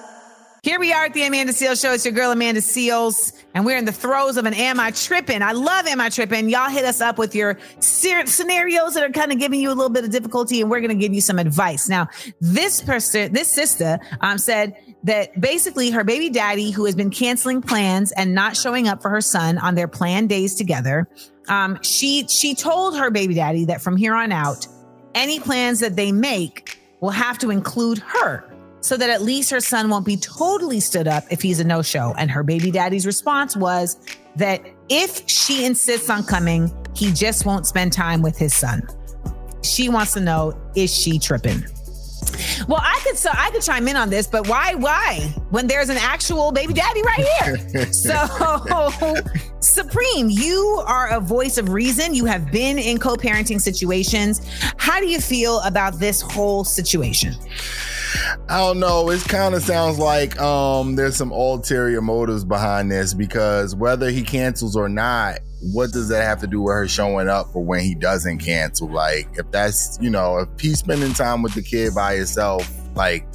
Here 0.76 0.80
we 0.82 0.92
are 0.92 1.06
at 1.06 1.14
the 1.14 1.24
Amanda 1.24 1.54
Seales 1.54 1.82
Show. 1.82 1.94
It's 1.94 2.04
your 2.04 2.14
girl, 2.14 2.32
Amanda 2.32 2.60
Seales, 2.60 3.32
and 3.54 3.66
we're 3.66 3.78
in 3.78 3.86
the 3.86 3.94
throes 3.94 4.36
of 4.36 4.46
an 4.46 4.54
Am 4.54 4.78
I 4.78 4.92
Tripping? 4.92 5.42
I 5.42 5.54
love 5.54 5.88
Am 5.88 6.02
I 6.02 6.10
Tripping? 6.10 6.50
Y'all 6.50 6.70
hit 6.70 6.84
us 6.84 7.00
up 7.00 7.18
with 7.18 7.34
your 7.34 7.58
scenarios 7.80 8.94
that 8.94 9.02
are 9.02 9.10
kind 9.10 9.32
of 9.32 9.40
giving 9.40 9.62
you 9.62 9.70
a 9.70 9.72
little 9.72 9.90
bit 9.90 10.04
of 10.04 10.12
difficulty, 10.12 10.60
and 10.60 10.70
we're 10.70 10.82
going 10.82 10.90
to 10.90 11.02
give 11.02 11.14
you 11.14 11.22
some 11.22 11.40
advice. 11.40 11.88
Now, 11.88 12.10
this 12.42 12.82
person, 12.82 13.32
this 13.32 13.48
sister, 13.48 14.02
um, 14.20 14.38
said 14.38 14.76
that 15.06 15.40
basically 15.40 15.92
her 15.92 16.04
baby 16.04 16.30
daddy, 16.30 16.72
who 16.72 16.84
has 16.84 16.94
been 16.94 17.10
canceling 17.10 17.62
plans 17.62 18.12
and 18.12 18.36
not 18.36 18.58
showing 18.58 18.90
up 18.90 19.02
for 19.02 19.10
her 19.10 19.22
son 19.22 19.58
on 19.60 19.76
their 19.76 19.88
planned 19.88 20.28
days 20.28 20.56
together, 20.56 21.08
um, 21.48 21.82
she 21.84 22.28
she 22.28 22.54
told 22.54 22.98
her 22.98 23.10
baby 23.10 23.34
daddy 23.34 23.64
that 23.64 23.82
from 23.82 23.96
here 23.96 24.14
on 24.14 24.34
out, 24.34 24.68
any 25.14 25.40
plans 25.40 25.80
that 25.80 25.96
they 25.96 26.12
make 26.12 26.82
will 27.00 27.12
have 27.12 27.38
to 27.38 27.50
include 27.50 28.00
her 28.00 28.44
so 28.86 28.96
that 28.96 29.10
at 29.10 29.24
least 29.24 29.50
her 29.50 29.60
son 29.60 29.90
won't 29.90 30.06
be 30.06 30.16
totally 30.16 30.80
stood 30.80 31.08
up 31.08 31.24
if 31.32 31.42
he's 31.42 31.60
a 31.60 31.64
no 31.64 31.82
show. 31.82 32.14
And 32.20 32.30
her 32.30 32.44
baby 32.44 32.70
daddy's 32.70 33.08
response 33.08 33.58
was 33.58 33.98
that 34.36 34.62
if 34.90 35.28
she 35.28 35.66
insists 35.66 36.08
on 36.08 36.24
coming, 36.24 36.72
he 36.94 37.12
just 37.12 37.48
won't 37.48 37.66
spend 37.66 37.94
time 37.94 38.22
with 38.22 38.38
his 38.38 38.56
son. 38.56 38.88
She 39.64 39.90
wants 39.90 40.14
to 40.14 40.20
know 40.20 40.56
is 40.76 40.96
she 40.96 41.18
tripping? 41.18 41.66
Well, 42.68 42.82
I 42.82 43.00
could 43.04 43.18
so 43.18 43.30
I 43.34 43.52
could 43.52 43.62
chime 43.62 43.88
in 43.88 43.96
on 43.96 44.10
this, 44.10 44.28
but 44.28 44.48
why 44.48 44.76
why 44.76 45.34
when 45.50 45.68
there's 45.68 45.90
an 45.90 45.98
actual 45.98 46.52
baby 46.52 46.74
daddy 46.74 47.02
right 47.02 47.28
here? 47.40 47.92
so 47.92 49.14
Supreme, 49.60 50.30
you 50.30 50.84
are 50.86 51.10
a 51.10 51.20
voice 51.20 51.58
of 51.58 51.70
reason. 51.70 52.14
You 52.14 52.26
have 52.26 52.52
been 52.52 52.78
in 52.78 53.00
co-parenting 53.00 53.60
situations. 53.60 54.42
How 54.78 55.00
do 55.00 55.08
you 55.08 55.20
feel 55.20 55.60
about 55.62 56.00
this 56.00 56.22
whole 56.22 56.64
situation? 56.64 57.34
I 58.48 58.60
don't 58.60 58.80
know. 58.80 59.10
It 59.10 59.24
kind 59.24 59.56
of 59.56 59.64
sounds 59.64 59.98
like 59.98 60.40
um, 60.40 60.96
there's 60.96 61.16
some 61.16 61.32
ulterior 61.32 62.02
motives 62.02 62.46
behind 62.46 62.92
this 62.92 63.14
because 63.14 63.76
whether 63.76 64.12
he 64.12 64.22
cancels 64.22 64.76
or 64.76 64.88
not, 64.88 65.40
what 65.62 65.92
does 65.92 66.10
that 66.10 66.24
have 66.24 66.40
to 66.42 66.48
do 66.48 66.62
with 66.62 66.74
her 66.74 66.88
showing 66.88 67.28
up 67.28 67.52
for 67.52 67.64
when 67.64 67.82
he 67.82 67.96
doesn't 67.96 68.40
cancel? 68.40 68.90
Like, 68.90 69.28
if 69.34 69.50
that's, 69.52 69.98
you 70.02 70.10
know, 70.10 70.40
if 70.40 70.60
he's 70.60 70.80
spending 70.80 71.14
time 71.14 71.42
with 71.42 71.54
the 71.54 71.62
kid 71.62 71.96
by 71.96 72.16
himself, 72.16 72.70
like, 72.96 73.26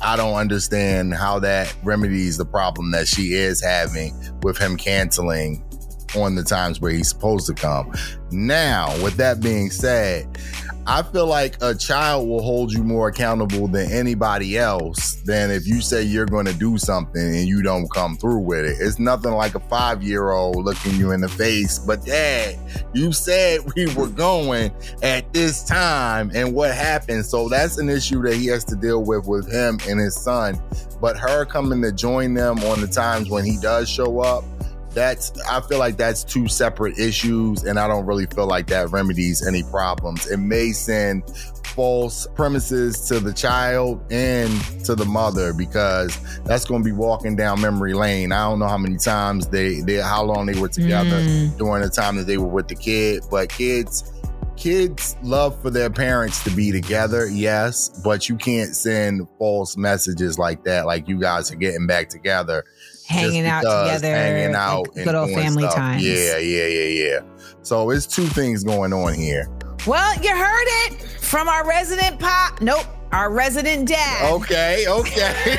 I 0.00 0.16
don't 0.16 0.34
understand 0.34 1.14
how 1.14 1.38
that 1.40 1.74
remedies 1.82 2.36
the 2.36 2.44
problem 2.44 2.90
that 2.90 3.08
she 3.08 3.32
is 3.32 3.62
having 3.62 4.14
with 4.42 4.58
him 4.58 4.76
canceling 4.76 5.64
on 6.14 6.34
the 6.34 6.44
times 6.44 6.80
where 6.80 6.92
he's 6.92 7.08
supposed 7.08 7.46
to 7.46 7.54
come. 7.54 7.92
Now, 8.30 8.94
with 9.02 9.16
that 9.16 9.40
being 9.40 9.70
said, 9.70 10.28
I 10.86 11.02
feel 11.02 11.26
like 11.26 11.56
a 11.62 11.74
child 11.74 12.28
will 12.28 12.42
hold 12.42 12.70
you 12.70 12.84
more 12.84 13.08
accountable 13.08 13.68
than 13.68 13.90
anybody 13.90 14.58
else 14.58 15.14
than 15.24 15.50
if 15.50 15.66
you 15.66 15.80
say 15.80 16.02
you're 16.02 16.26
going 16.26 16.44
to 16.44 16.52
do 16.52 16.76
something 16.76 17.22
and 17.22 17.48
you 17.48 17.62
don't 17.62 17.88
come 17.90 18.18
through 18.18 18.40
with 18.40 18.66
it. 18.66 18.76
It's 18.78 18.98
nothing 18.98 19.32
like 19.32 19.54
a 19.54 19.60
five 19.60 20.02
year 20.02 20.32
old 20.32 20.62
looking 20.62 20.94
you 20.96 21.12
in 21.12 21.22
the 21.22 21.28
face, 21.28 21.78
but 21.78 22.04
dad, 22.04 22.58
you 22.92 23.12
said 23.12 23.60
we 23.76 23.86
were 23.94 24.08
going 24.08 24.72
at 25.02 25.32
this 25.32 25.64
time 25.64 26.30
and 26.34 26.52
what 26.52 26.74
happened. 26.74 27.24
So 27.24 27.48
that's 27.48 27.78
an 27.78 27.88
issue 27.88 28.20
that 28.22 28.34
he 28.34 28.46
has 28.48 28.64
to 28.64 28.76
deal 28.76 29.02
with 29.02 29.26
with 29.26 29.50
him 29.50 29.78
and 29.88 29.98
his 29.98 30.22
son. 30.22 30.60
But 31.00 31.16
her 31.16 31.46
coming 31.46 31.80
to 31.82 31.92
join 31.92 32.34
them 32.34 32.58
on 32.64 32.82
the 32.82 32.86
times 32.86 33.30
when 33.30 33.44
he 33.44 33.56
does 33.58 33.88
show 33.88 34.20
up, 34.20 34.44
that's 34.94 35.32
I 35.42 35.60
feel 35.60 35.78
like 35.78 35.96
that's 35.96 36.24
two 36.24 36.48
separate 36.48 36.98
issues, 36.98 37.64
and 37.64 37.78
I 37.78 37.88
don't 37.88 38.06
really 38.06 38.26
feel 38.26 38.46
like 38.46 38.68
that 38.68 38.90
remedies 38.90 39.46
any 39.46 39.62
problems. 39.64 40.30
It 40.30 40.38
may 40.38 40.72
send 40.72 41.24
false 41.74 42.26
premises 42.34 43.00
to 43.08 43.18
the 43.18 43.32
child 43.32 44.00
and 44.12 44.50
to 44.84 44.94
the 44.94 45.04
mother 45.04 45.52
because 45.52 46.16
that's 46.44 46.64
going 46.64 46.82
to 46.82 46.84
be 46.84 46.92
walking 46.92 47.34
down 47.34 47.60
memory 47.60 47.94
lane. 47.94 48.32
I 48.32 48.48
don't 48.48 48.60
know 48.60 48.68
how 48.68 48.78
many 48.78 48.96
times 48.96 49.48
they, 49.48 49.80
they 49.80 49.96
how 49.96 50.22
long 50.22 50.46
they 50.46 50.58
were 50.58 50.68
together 50.68 51.20
mm. 51.20 51.56
during 51.58 51.82
the 51.82 51.90
time 51.90 52.16
that 52.16 52.26
they 52.28 52.38
were 52.38 52.46
with 52.46 52.68
the 52.68 52.76
kid, 52.76 53.24
but 53.30 53.48
kids 53.48 54.12
kids 54.56 55.16
love 55.22 55.60
for 55.60 55.70
their 55.70 55.90
parents 55.90 56.42
to 56.44 56.50
be 56.50 56.70
together, 56.70 57.26
yes, 57.26 57.88
but 58.04 58.28
you 58.28 58.36
can't 58.36 58.74
send 58.74 59.26
false 59.38 59.76
messages 59.76 60.38
like 60.38 60.64
that, 60.64 60.86
like 60.86 61.08
you 61.08 61.18
guys 61.18 61.50
are 61.50 61.56
getting 61.56 61.86
back 61.86 62.08
together. 62.08 62.64
Hanging 63.06 63.46
out 63.46 63.60
together, 63.60 64.08
hanging 64.08 64.52
like 64.52 64.60
out, 64.60 64.94
good 64.94 65.14
old 65.14 65.30
family 65.30 65.64
stuff. 65.64 65.74
times. 65.74 66.04
Yeah, 66.04 66.38
yeah, 66.38 66.66
yeah, 66.66 67.04
yeah. 67.04 67.20
So 67.62 67.90
it's 67.90 68.06
two 68.06 68.24
things 68.26 68.64
going 68.64 68.92
on 68.92 69.14
here. 69.14 69.48
Well, 69.86 70.14
you 70.22 70.34
heard 70.34 70.66
it 70.86 71.02
from 71.20 71.48
our 71.48 71.66
resident 71.68 72.18
pop. 72.18 72.62
Nope, 72.62 72.86
our 73.12 73.30
resident 73.30 73.88
dad. 73.88 74.32
Okay, 74.32 74.86
okay. 74.88 75.58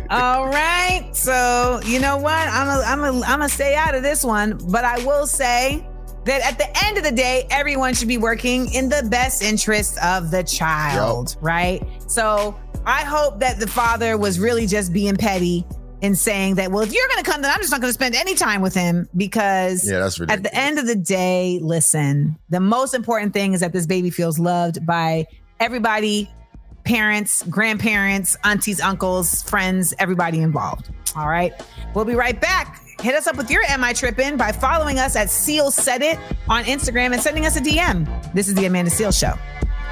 All 0.10 0.46
right. 0.46 1.10
So 1.12 1.80
you 1.84 2.00
know 2.00 2.16
what? 2.16 2.48
I'm 2.48 2.68
a, 2.68 2.82
I'm 2.84 3.00
a, 3.00 3.20
I'm 3.26 3.38
gonna 3.40 3.48
stay 3.48 3.74
out 3.74 3.94
of 3.94 4.02
this 4.02 4.24
one, 4.24 4.58
but 4.70 4.84
I 4.84 5.04
will 5.04 5.26
say 5.26 5.86
that 6.24 6.42
at 6.42 6.58
the 6.58 6.84
end 6.84 6.98
of 6.98 7.04
the 7.04 7.12
day, 7.12 7.46
everyone 7.50 7.94
should 7.94 8.08
be 8.08 8.18
working 8.18 8.72
in 8.72 8.88
the 8.88 9.06
best 9.10 9.42
interest 9.42 9.98
of 10.02 10.30
the 10.30 10.42
child, 10.42 11.36
right? 11.40 11.82
So 12.06 12.58
I 12.88 13.04
hope 13.04 13.40
that 13.40 13.60
the 13.60 13.66
father 13.66 14.16
was 14.16 14.40
really 14.40 14.66
just 14.66 14.94
being 14.94 15.14
petty 15.14 15.66
and 16.00 16.16
saying 16.16 16.54
that, 16.54 16.70
well, 16.70 16.82
if 16.82 16.92
you're 16.92 17.06
gonna 17.08 17.22
come, 17.22 17.42
then 17.42 17.50
I'm 17.50 17.58
just 17.58 17.70
not 17.70 17.82
gonna 17.82 17.92
spend 17.92 18.14
any 18.14 18.34
time 18.34 18.62
with 18.62 18.74
him 18.74 19.06
because 19.14 19.86
Yeah, 19.86 19.98
that's 19.98 20.18
at 20.20 20.42
the 20.42 20.54
end 20.54 20.78
of 20.78 20.86
the 20.86 20.94
day, 20.94 21.58
listen, 21.60 22.38
the 22.48 22.60
most 22.60 22.94
important 22.94 23.34
thing 23.34 23.52
is 23.52 23.60
that 23.60 23.74
this 23.74 23.86
baby 23.86 24.08
feels 24.08 24.38
loved 24.38 24.86
by 24.86 25.26
everybody 25.60 26.30
parents, 26.84 27.42
grandparents, 27.50 28.38
aunties, 28.44 28.80
uncles, 28.80 29.42
friends, 29.42 29.92
everybody 29.98 30.40
involved. 30.40 30.88
All 31.14 31.28
right. 31.28 31.52
We'll 31.94 32.06
be 32.06 32.14
right 32.14 32.40
back. 32.40 32.80
Hit 33.02 33.14
us 33.14 33.26
up 33.26 33.36
with 33.36 33.50
your 33.50 33.62
Am 33.64 33.84
I 33.84 33.92
Tripping 33.92 34.38
by 34.38 34.52
following 34.52 34.98
us 34.98 35.14
at 35.14 35.28
Seal 35.28 35.70
Said 35.70 36.00
It 36.00 36.18
on 36.48 36.64
Instagram 36.64 37.12
and 37.12 37.20
sending 37.20 37.44
us 37.44 37.56
a 37.56 37.60
DM. 37.60 38.32
This 38.32 38.48
is 38.48 38.54
the 38.54 38.64
Amanda 38.64 38.90
Seales 38.90 39.20
Show. 39.20 39.34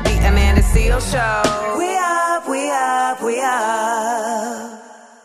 The 0.05 0.29
Amanda 0.29 0.61
Seales 0.61 1.11
Show. 1.11 1.79
We 1.79 1.97
up, 1.97 2.49
we 2.49 2.71
up, 2.71 3.23
we 3.23 3.41
up. 3.41 4.83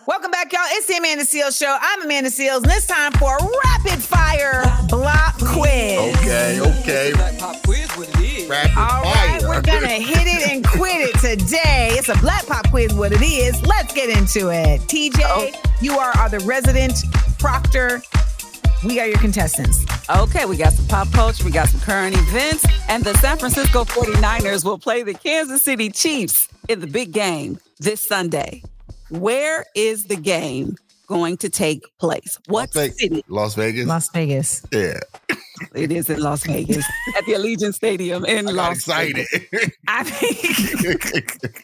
Welcome 0.07 0.32
back, 0.32 0.53
y'all. 0.53 0.61
It's 0.67 0.88
the 0.88 0.95
Amanda 0.95 1.26
Seales 1.26 1.59
Show. 1.59 1.78
I'm 1.80 2.03
Amanda 2.03 2.30
Seales, 2.30 2.63
and 2.63 2.72
it's 2.72 2.88
time 2.88 3.11
for 3.13 3.38
rapid 3.65 4.01
fire 4.01 4.63
block 4.88 5.36
quiz. 5.39 6.15
Okay, 6.17 6.61
okay. 6.61 7.11
Rapid 8.47 8.78
All 8.78 9.01
right, 9.03 9.41
fire. 9.41 9.49
we're 9.49 9.61
gonna 9.61 9.88
hit 9.88 10.28
it 10.28 10.49
and 10.49 10.65
quit 10.65 11.01
it 11.01 11.19
today. 11.19 11.89
It's 11.91 12.09
a 12.09 12.17
black 12.19 12.45
pop 12.47 12.69
quiz. 12.69 12.93
What 12.93 13.11
it 13.11 13.22
is? 13.22 13.61
Let's 13.65 13.93
get 13.93 14.09
into 14.09 14.49
it. 14.49 14.82
TJ, 14.82 15.22
oh. 15.26 15.51
you 15.82 15.97
are, 15.97 16.15
are 16.17 16.30
the 16.30 16.39
resident 16.39 17.03
proctor. 17.39 18.01
We 18.84 18.99
are 18.99 19.05
your 19.07 19.19
contestants. 19.19 19.86
Okay, 20.09 20.45
we 20.45 20.57
got 20.57 20.73
some 20.73 20.88
pop 20.88 21.11
culture, 21.11 21.43
we 21.45 21.51
got 21.51 21.69
some 21.69 21.82
current 21.82 22.15
events, 22.17 22.65
and 22.89 23.03
the 23.03 23.13
San 23.19 23.38
Francisco 23.38 23.84
49ers 23.86 24.65
will 24.65 24.79
play 24.79 25.03
the 25.03 25.13
Kansas 25.13 25.61
City 25.61 25.91
Chiefs 25.91 26.49
in 26.67 26.79
the 26.79 26.88
big 26.88 27.11
game 27.11 27.59
this 27.79 28.01
Sunday. 28.01 28.63
Where 29.09 29.65
is 29.75 30.05
the 30.05 30.15
game 30.15 30.77
going 31.05 31.38
to 31.38 31.49
take 31.49 31.84
place? 31.99 32.39
What 32.47 32.73
Las 32.75 32.97
city? 32.97 33.23
Las 33.27 33.53
Vegas. 33.53 33.86
Las 33.86 34.09
Vegas. 34.09 34.65
Yeah. 34.71 34.99
It 35.75 35.91
is 35.91 36.09
in 36.09 36.19
Las 36.21 36.43
Vegas 36.45 36.84
at 37.15 37.25
the 37.25 37.34
Allegiant 37.34 37.75
Stadium 37.75 38.25
in 38.25 38.47
I 38.47 38.51
got 38.51 38.55
Las 38.55 38.77
excited. 38.77 39.27
Vegas. 39.32 39.69
I 39.88 40.03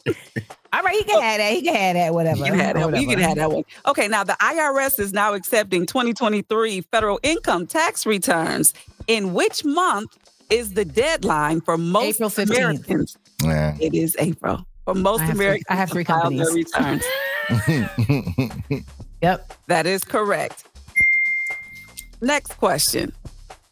mean, 0.05 0.15
all 0.73 0.83
right, 0.83 0.95
he 0.95 1.03
can 1.03 1.17
oh. 1.17 1.21
have 1.21 1.37
that. 1.37 1.53
He 1.53 1.61
can 1.61 1.75
have 1.75 1.93
that. 1.95 2.13
Whatever. 2.13 2.39
You 2.39 2.45
can 2.45 2.59
have 2.59 2.75
that 2.75 2.91
one. 2.91 3.01
You 3.01 3.07
can 3.07 3.19
have 3.19 3.35
that 3.35 3.51
one. 3.51 3.63
Okay, 3.87 4.07
now 4.07 4.23
the 4.23 4.33
IRS 4.33 4.99
is 4.99 5.13
now 5.13 5.33
accepting 5.33 5.85
2023 5.85 6.81
federal 6.81 7.19
income 7.23 7.67
tax 7.67 8.05
returns. 8.05 8.73
In 9.07 9.33
which 9.33 9.63
month 9.63 10.17
is 10.49 10.73
the 10.73 10.85
deadline 10.85 11.61
for 11.61 11.77
most 11.77 12.15
April 12.15 12.29
15th. 12.29 12.49
Americans? 12.49 13.17
Yeah. 13.43 13.77
It 13.79 13.93
is 13.93 14.15
April. 14.19 14.65
For 14.85 14.93
most 14.93 15.21
I 15.21 15.25
have 15.25 15.35
three- 15.35 15.45
Americans, 15.45 15.65
I 15.69 15.75
have 15.75 15.89
three 15.89 16.03
to 16.03 16.11
file 16.11 16.29
their 16.29 16.45
companies. 16.45 16.73
returns. 16.75 17.03
Yep. 19.21 19.53
That 19.67 19.87
is 19.87 20.03
correct. 20.03 20.65
Next 22.21 22.53
question. 22.53 23.11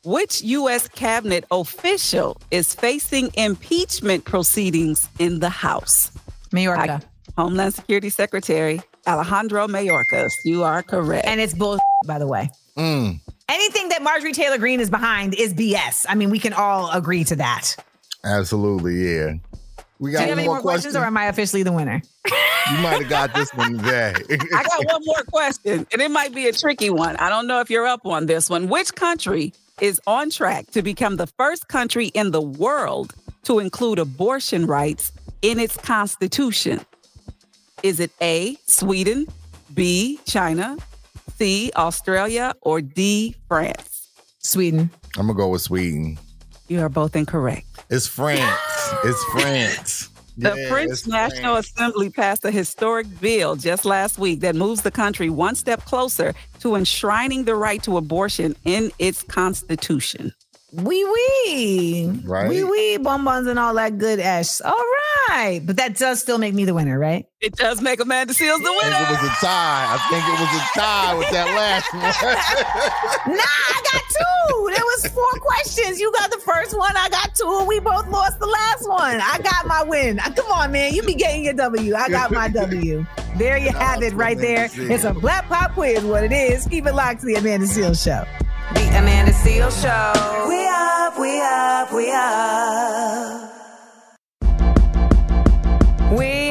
Which 0.04 0.42
U.S. 0.44 0.88
cabinet 0.88 1.46
official 1.52 2.38
is 2.52 2.76
facing 2.76 3.32
impeachment 3.36 4.26
proceedings 4.26 5.10
in 5.18 5.40
the 5.40 5.50
House? 5.50 6.12
Mayorga. 6.56 7.04
Homeland 7.38 7.74
Security 7.74 8.10
Secretary 8.10 8.82
Alejandro 9.08 9.68
Mayorkas. 9.68 10.30
You 10.46 10.64
are 10.64 10.82
correct. 10.82 11.28
And 11.28 11.40
it's 11.42 11.54
bull, 11.54 11.80
by 12.06 12.18
the 12.20 12.28
way. 12.28 12.50
Mm, 12.78 13.20
Anything 13.48 13.90
that 13.90 14.02
Marjorie 14.02 14.34
Taylor 14.34 14.58
Greene 14.58 14.80
is 14.80 14.90
behind 14.90 15.36
is 15.36 15.54
BS. 15.54 16.06
I 16.10 16.16
mean, 16.16 16.30
we 16.32 16.40
can 16.40 16.54
all 16.54 16.90
agree 16.92 17.24
to 17.26 17.36
that. 17.36 17.76
absolutely, 18.24 18.96
yeah. 19.16 19.34
We 20.00 20.12
Do 20.12 20.18
got 20.18 20.22
you 20.24 20.30
have 20.30 20.38
any 20.40 20.48
more 20.48 20.56
more 20.56 20.62
questions, 20.62 20.94
question. 20.94 21.04
or 21.04 21.08
am 21.08 21.16
I 21.18 21.26
officially 21.28 21.64
the 21.64 21.72
winner? 21.72 22.02
you 22.26 22.78
might 22.80 23.02
have 23.02 23.10
got 23.10 23.34
this 23.34 23.50
one 23.54 23.78
today. 23.78 24.14
I 24.32 24.64
got 24.64 24.86
one 24.86 25.02
more 25.06 25.24
question, 25.32 25.86
and 25.92 26.02
it 26.02 26.12
might 26.12 26.34
be 26.36 26.48
a 26.48 26.52
tricky 26.52 26.90
one. 26.90 27.16
I 27.18 27.30
don't 27.30 27.48
know 27.48 27.60
if 27.62 27.70
you're 27.70 27.86
up 27.88 28.06
on 28.06 28.26
this 28.26 28.50
one. 28.50 28.68
Which 28.68 28.94
country 28.96 29.54
is 29.80 30.02
on 30.08 30.32
track 30.32 30.72
to 30.72 30.82
become 30.82 31.16
the 31.18 31.28
first 31.28 31.68
country 31.70 32.08
in 32.08 32.32
the 32.32 32.42
world 32.42 33.14
to 33.46 33.60
include 33.60 34.00
abortion 34.00 34.66
rights 34.66 35.12
in 35.42 35.60
its 35.60 35.78
constitution? 35.78 36.82
Is 37.84 38.00
it 38.00 38.12
A, 38.22 38.58
Sweden, 38.68 39.28
B, 39.74 40.20
China, 40.26 40.78
C, 41.38 41.72
Australia, 41.76 42.54
or 42.62 42.82
D, 42.82 43.36
France? 43.48 44.10
Sweden. 44.40 44.90
I'm 45.18 45.28
gonna 45.28 45.38
go 45.38 45.50
with 45.50 45.62
Sweden. 45.62 46.18
You 46.68 46.82
are 46.82 46.90
both 46.90 47.16
incorrect. 47.16 47.66
It's 47.90 48.08
France. 48.08 48.94
it's 49.04 49.24
France. 49.26 50.10
The 50.38 50.54
Yeah, 50.54 50.68
French 50.68 51.08
National 51.08 51.54
France. 51.54 51.72
Assembly 51.74 52.10
passed 52.10 52.44
a 52.44 52.52
historic 52.52 53.08
bill 53.22 53.56
just 53.56 53.86
last 53.86 54.18
week 54.18 54.42
that 54.42 54.54
moves 54.54 54.82
the 54.82 54.92
country 54.92 55.30
one 55.30 55.56
step 55.56 55.86
closer 55.86 56.34
to 56.60 56.76
enshrining 56.76 57.46
the 57.46 57.56
right 57.56 57.82
to 57.84 57.96
abortion 57.96 58.54
in 58.66 58.92
its 59.00 59.24
constitution. 59.24 60.34
Wee 60.84 61.06
wee. 61.06 62.10
Right. 62.26 62.50
Wee 62.50 62.64
wee, 62.64 62.98
bonbons 62.98 63.48
and 63.48 63.58
all 63.58 63.74
that 63.76 63.98
good 63.98 64.20
ash. 64.20 64.60
All 64.62 64.74
right. 65.30 65.62
But 65.64 65.78
that 65.78 65.96
does 65.98 66.20
still 66.20 66.38
make 66.38 66.54
me 66.54 66.66
the 66.66 66.74
winner, 66.74 67.00
right? 67.00 67.26
It 67.40 67.56
does 67.56 67.82
make 67.82 68.00
Amanda 68.02 68.34
Seales 68.34 68.58
the 68.58 68.72
winner. 68.84 68.96
I 68.96 69.06
think 69.06 69.10
it 69.10 69.22
was 69.24 69.32
a 69.32 69.46
tie. 69.46 69.88
I 69.88 69.98
think 70.10 70.24
it 70.28 70.40
was 70.40 70.50
a 70.54 70.80
tie 70.80 71.16
with 71.16 71.30
that 71.32 71.48
last 71.56 71.94
one. 71.94 73.36
Nah, 73.36 73.42
I 73.42 73.82
got 73.94 74.02
two. 74.10 74.72
There 74.76 74.84
was 74.86 75.08
four 75.08 75.40
questions. 75.42 76.00
You 76.00 76.12
got 76.12 76.30
the 76.32 76.38
first 76.38 76.78
one. 76.78 76.96
I 76.96 77.10
got 77.10 77.34
two. 77.36 77.58
and 77.60 77.68
We 77.68 77.80
both 77.80 78.08
lost 78.10 78.40
the 78.40 78.46
last 78.46 78.88
one. 78.88 79.20
I 79.22 79.40
got 79.44 79.66
my 79.68 79.84
win. 79.84 80.20
Uh, 80.20 80.32
Come 80.36 80.52
on, 80.52 80.72
man. 80.72 80.94
You 80.94 81.02
be 81.04 81.16
getting 81.16 81.44
your 81.44 81.54
W. 81.54 81.96
I 81.96 82.10
got 82.10 82.32
my 82.32 82.48
W. 82.50 83.06
There 83.38 83.58
you 83.58 83.72
have 83.74 84.04
it 84.04 84.14
right 84.14 84.38
there. 84.38 84.70
It's 84.74 85.04
a 85.06 85.14
black 85.14 85.48
pop 85.48 85.72
quiz. 85.74 86.04
What 86.04 86.24
it 86.24 86.32
is. 86.32 86.68
Keep 86.68 86.86
it 86.86 86.94
locked 86.94 87.22
to 87.22 87.26
the 87.28 87.36
Amanda 87.36 87.66
Seales 87.66 88.04
Show. 88.04 88.26
The 88.74 88.88
Amanda 88.98 89.32
Seal 89.46 89.70
Show. 89.70 90.48
We 90.50 90.66
up, 90.66 91.20
we 91.20 91.40
up, 91.40 91.94
we 91.94 92.12
up. 92.12 93.52
We 96.18 96.45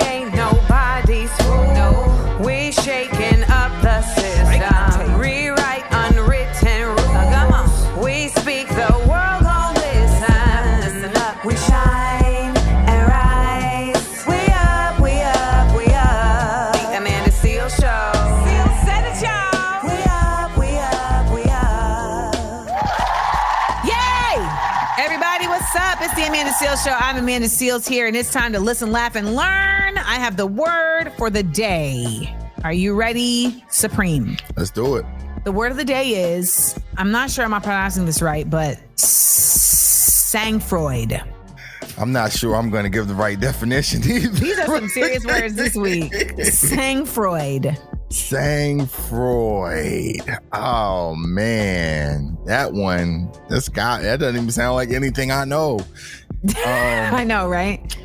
Seales 26.61 26.85
Show. 26.85 26.93
I'm 26.93 27.17
Amanda 27.17 27.49
Seales 27.49 27.89
here, 27.89 28.07
and 28.07 28.15
it's 28.17 28.33
time 28.33 28.53
to 28.53 28.61
listen, 28.61 28.93
laugh, 28.93 29.17
and 29.17 29.35
learn. 29.35 29.99
I 29.99 30.15
have 30.19 30.37
the 30.37 30.47
word 30.47 31.11
for 31.17 31.29
the 31.29 31.43
day. 31.43 32.33
Are 32.63 32.73
you 32.73 32.95
ready, 32.95 33.65
Supreme? 33.71 34.37
Let's 34.57 34.71
do 34.71 34.95
it. 34.97 35.05
The 35.45 35.51
word 35.51 35.73
of 35.73 35.79
the 35.79 35.85
day 35.85 36.33
is 36.33 36.79
I'm 36.97 37.11
not 37.11 37.31
sure 37.31 37.45
I'm 37.45 37.51
not 37.51 37.65
pronouncing 37.65 38.07
this 38.07 38.23
right, 38.23 38.49
but 38.49 38.79
Sangfreud. 38.97 41.27
I'm 41.99 42.13
not 42.13 42.33
sure 42.33 42.55
I'm 42.55 42.71
going 42.71 42.85
to 42.85 42.91
give 42.91 43.09
the 43.09 43.15
right 43.15 43.39
definition 43.39 44.03
either. 44.09 44.29
These 44.29 44.59
are 44.61 44.67
some 44.67 44.89
serious 44.89 45.25
words 45.25 45.55
this 45.55 45.75
week. 45.75 46.13
Sangfreud. 46.39 47.77
Sang 48.15 48.87
Freud. 48.87 50.23
Oh 50.53 51.17
man, 51.17 52.39
that 52.47 52.73
one. 52.73 53.33
This 53.49 53.69
guy. 53.69 54.03
That 54.03 54.21
doesn't 54.21 54.37
even 54.37 54.53
sound 54.53 54.77
like 54.77 54.91
anything 54.91 55.33
I 55.33 55.45
know. 55.45 55.81
Um, 56.45 56.55
I 56.65 57.25
know, 57.25 57.49
right? 57.49 57.97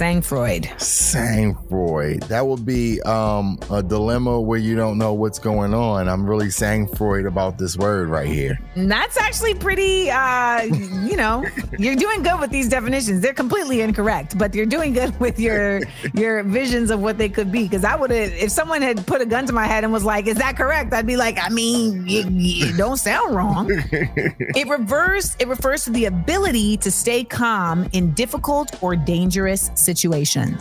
Sang 0.00 0.22
Freud. 0.22 0.66
Sang 0.78 1.54
Freud. 1.68 2.22
That 2.22 2.46
would 2.46 2.64
be 2.64 3.02
um, 3.02 3.58
a 3.70 3.82
dilemma 3.82 4.40
where 4.40 4.58
you 4.58 4.74
don't 4.74 4.96
know 4.96 5.12
what's 5.12 5.38
going 5.38 5.74
on. 5.74 6.08
I'm 6.08 6.26
really 6.26 6.48
sang 6.48 6.86
Freud 6.86 7.26
about 7.26 7.58
this 7.58 7.76
word 7.76 8.08
right 8.08 8.26
here. 8.26 8.58
That's 8.74 9.18
actually 9.18 9.52
pretty, 9.52 10.10
uh, 10.10 10.62
you 10.62 11.18
know, 11.18 11.44
you're 11.78 11.96
doing 11.96 12.22
good 12.22 12.40
with 12.40 12.48
these 12.48 12.66
definitions. 12.70 13.20
They're 13.20 13.34
completely 13.34 13.82
incorrect, 13.82 14.38
but 14.38 14.54
you're 14.54 14.64
doing 14.64 14.94
good 14.94 15.20
with 15.20 15.38
your 15.38 15.82
your 16.14 16.44
visions 16.44 16.90
of 16.90 17.02
what 17.02 17.18
they 17.18 17.28
could 17.28 17.52
be. 17.52 17.64
Because 17.64 17.84
I 17.84 17.94
would 17.94 18.10
have, 18.10 18.32
if 18.32 18.50
someone 18.50 18.80
had 18.80 19.06
put 19.06 19.20
a 19.20 19.26
gun 19.26 19.44
to 19.48 19.52
my 19.52 19.66
head 19.66 19.84
and 19.84 19.92
was 19.92 20.02
like, 20.02 20.26
"Is 20.26 20.38
that 20.38 20.56
correct?" 20.56 20.94
I'd 20.94 21.06
be 21.06 21.18
like, 21.18 21.36
"I 21.38 21.50
mean, 21.50 22.08
you 22.08 22.74
don't 22.74 22.96
sound 22.96 23.36
wrong." 23.36 23.68
it 23.92 24.66
refers 24.66 25.36
it 25.38 25.46
refers 25.46 25.84
to 25.84 25.90
the 25.90 26.06
ability 26.06 26.78
to 26.78 26.90
stay 26.90 27.22
calm 27.22 27.86
in 27.92 28.14
difficult 28.14 28.82
or 28.82 28.96
dangerous 28.96 29.70
situations. 29.74 29.89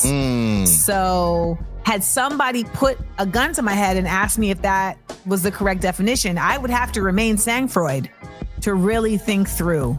Mm. 0.04 0.68
So, 0.68 1.58
had 1.86 2.04
somebody 2.04 2.64
put 2.64 2.98
a 3.18 3.26
gun 3.26 3.54
to 3.54 3.62
my 3.62 3.74
head 3.74 3.98
and 3.98 4.08
asked 4.08 4.38
me 4.38 4.52
if 4.52 4.62
that 4.62 4.98
was 5.26 5.44
the 5.44 5.52
correct 5.52 5.82
definition, 5.82 6.38
I 6.38 6.58
would 6.58 6.70
have 6.70 6.92
to 6.94 7.02
remain 7.02 7.38
sang 7.38 7.68
Freud 7.68 8.10
to 8.62 8.74
really 8.74 9.18
think 9.18 9.48
through 9.48 9.98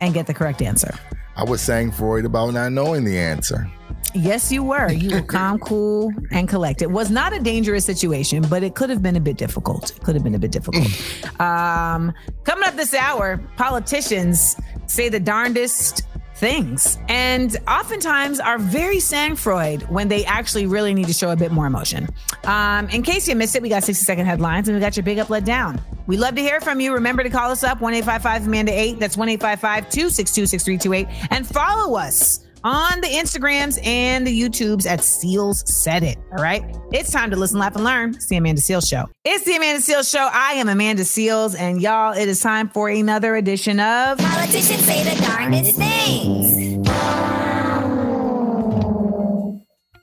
and 0.00 0.14
get 0.14 0.26
the 0.26 0.34
correct 0.34 0.62
answer. 0.62 0.94
I 1.36 1.44
was 1.44 1.60
sang 1.60 1.90
Freud 1.90 2.24
about 2.24 2.52
not 2.54 2.72
knowing 2.72 3.04
the 3.04 3.18
answer. 3.18 3.70
Yes, 4.14 4.50
you 4.50 4.62
were. 4.62 4.90
You 4.90 5.16
were 5.16 5.22
calm, 5.22 5.58
cool, 5.60 6.12
and 6.30 6.48
collected. 6.48 6.84
It 6.84 6.90
was 6.90 7.10
not 7.10 7.32
a 7.32 7.40
dangerous 7.40 7.84
situation, 7.84 8.44
but 8.48 8.62
it 8.62 8.74
could 8.74 8.90
have 8.90 9.02
been 9.02 9.16
a 9.16 9.20
bit 9.20 9.36
difficult. 9.36 9.90
It 9.90 10.02
could 10.02 10.14
have 10.14 10.24
been 10.24 10.34
a 10.34 10.38
bit 10.38 10.50
difficult. 10.50 10.86
um, 11.40 12.12
coming 12.44 12.64
up 12.64 12.74
this 12.76 12.94
hour, 12.94 13.38
politicians 13.56 14.56
say 14.86 15.08
the 15.08 15.20
darndest 15.20 16.02
things 16.38 16.98
and 17.08 17.56
oftentimes 17.66 18.38
are 18.38 18.58
very 18.58 19.00
sang-froid 19.00 19.82
when 19.88 20.08
they 20.08 20.24
actually 20.24 20.66
really 20.66 20.94
need 20.94 21.06
to 21.06 21.12
show 21.12 21.30
a 21.30 21.36
bit 21.36 21.50
more 21.50 21.66
emotion. 21.66 22.08
Um, 22.44 22.88
in 22.90 23.02
case 23.02 23.28
you 23.28 23.34
missed 23.34 23.56
it, 23.56 23.62
we 23.62 23.68
got 23.68 23.82
60 23.82 24.04
second 24.04 24.26
headlines 24.26 24.68
and 24.68 24.76
we 24.76 24.80
got 24.80 24.96
your 24.96 25.04
big 25.04 25.18
up, 25.18 25.30
let 25.30 25.44
down. 25.44 25.80
We 26.06 26.16
love 26.16 26.36
to 26.36 26.40
hear 26.40 26.60
from 26.60 26.80
you. 26.80 26.94
Remember 26.94 27.22
to 27.22 27.28
call 27.30 27.50
us 27.50 27.62
up 27.64 27.80
1 27.80 27.94
Amanda 27.94 28.72
8. 28.72 28.98
That's 28.98 29.16
1 29.16 29.28
262 29.28 30.46
6328. 30.46 31.06
And 31.30 31.46
follow 31.46 31.96
us 31.96 32.47
on 32.64 33.00
the 33.00 33.08
Instagrams 33.08 33.78
and 33.86 34.26
the 34.26 34.40
YouTubes 34.40 34.86
at 34.86 35.02
Seals 35.02 35.62
Said 35.66 36.02
It. 36.02 36.18
All 36.32 36.42
right. 36.42 36.62
It's 36.92 37.10
time 37.10 37.30
to 37.30 37.36
listen, 37.36 37.58
laugh, 37.58 37.74
and 37.74 37.84
learn. 37.84 38.10
It's 38.10 38.26
the 38.26 38.36
Amanda 38.36 38.60
Seales 38.60 38.88
Show. 38.88 39.06
It's 39.24 39.44
the 39.44 39.56
Amanda 39.56 39.80
Seales 39.80 40.10
Show. 40.10 40.28
I 40.32 40.54
am 40.54 40.68
Amanda 40.68 41.02
Seales, 41.02 41.58
and 41.58 41.80
y'all, 41.80 42.12
it 42.12 42.28
is 42.28 42.40
time 42.40 42.68
for 42.68 42.88
another 42.88 43.36
edition 43.36 43.80
of 43.80 44.18
Politicians 44.18 44.84
say 44.84 45.04
the 45.04 45.20
darndest 45.22 45.76
things. 45.76 46.86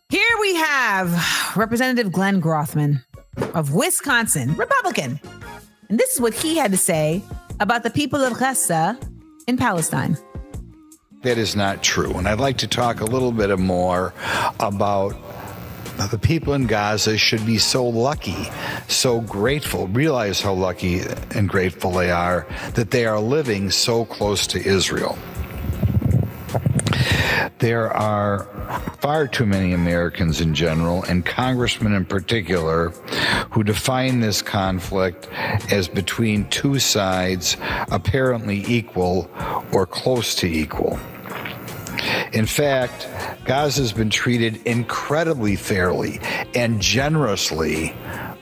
Here 0.09 0.21
we 0.39 0.55
have 0.55 1.55
Representative 1.57 2.11
Glenn 2.11 2.41
Grothman 2.41 3.03
of 3.53 3.73
Wisconsin, 3.73 4.55
Republican. 4.55 5.19
And 5.89 5.99
this 5.99 6.13
is 6.13 6.21
what 6.21 6.33
he 6.33 6.57
had 6.57 6.71
to 6.71 6.77
say 6.77 7.21
about 7.59 7.83
the 7.83 7.89
people 7.89 8.23
of 8.23 8.37
Gaza 8.37 8.97
in 9.47 9.57
Palestine. 9.57 10.17
That 11.25 11.39
is 11.39 11.55
not 11.55 11.81
true. 11.81 12.19
And 12.19 12.27
I'd 12.27 12.39
like 12.39 12.57
to 12.57 12.67
talk 12.67 13.01
a 13.01 13.05
little 13.05 13.31
bit 13.31 13.57
more 13.57 14.13
about 14.59 15.15
the 16.11 16.19
people 16.19 16.53
in 16.53 16.67
Gaza 16.67 17.17
should 17.17 17.43
be 17.47 17.57
so 17.57 17.83
lucky, 17.83 18.47
so 18.87 19.21
grateful, 19.21 19.87
realize 19.87 20.39
how 20.39 20.53
lucky 20.53 21.01
and 21.31 21.49
grateful 21.49 21.89
they 21.89 22.11
are 22.11 22.45
that 22.75 22.91
they 22.91 23.07
are 23.07 23.19
living 23.19 23.71
so 23.71 24.05
close 24.05 24.45
to 24.45 24.63
Israel. 24.63 25.17
There 27.57 27.91
are 27.91 28.43
far 28.99 29.27
too 29.27 29.47
many 29.47 29.73
Americans 29.73 30.41
in 30.41 30.53
general, 30.53 31.01
and 31.05 31.25
congressmen 31.25 31.93
in 31.93 32.05
particular, 32.05 32.89
who 33.49 33.63
define 33.63 34.19
this 34.19 34.43
conflict 34.43 35.27
as 35.71 35.87
between 35.87 36.47
two 36.49 36.77
sides 36.77 37.57
apparently 37.89 38.63
equal 38.67 39.27
or 39.71 39.87
close 39.87 40.35
to 40.35 40.45
equal. 40.45 40.99
In 42.33 42.45
fact, 42.45 43.07
Gaza 43.45 43.81
has 43.81 43.93
been 43.93 44.09
treated 44.09 44.61
incredibly 44.65 45.55
fairly 45.55 46.19
and 46.53 46.81
generously 46.81 47.93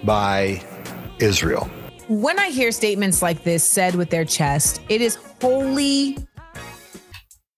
by 0.03 0.61
Israel. 1.19 1.69
When 2.07 2.37
I 2.39 2.49
hear 2.49 2.71
statements 2.71 3.21
like 3.21 3.43
this 3.43 3.63
said 3.63 3.95
with 3.95 4.09
their 4.09 4.25
chest, 4.25 4.81
it 4.89 5.01
is 5.01 5.15
wholly 5.41 6.17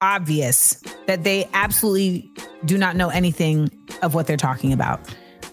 obvious 0.01 0.81
that 1.07 1.23
they 1.23 1.47
absolutely 1.53 2.29
do 2.65 2.77
not 2.77 2.95
know 2.95 3.09
anything 3.09 3.69
of 4.01 4.13
what 4.13 4.27
they're 4.27 4.37
talking 4.37 4.71
about. 4.71 4.99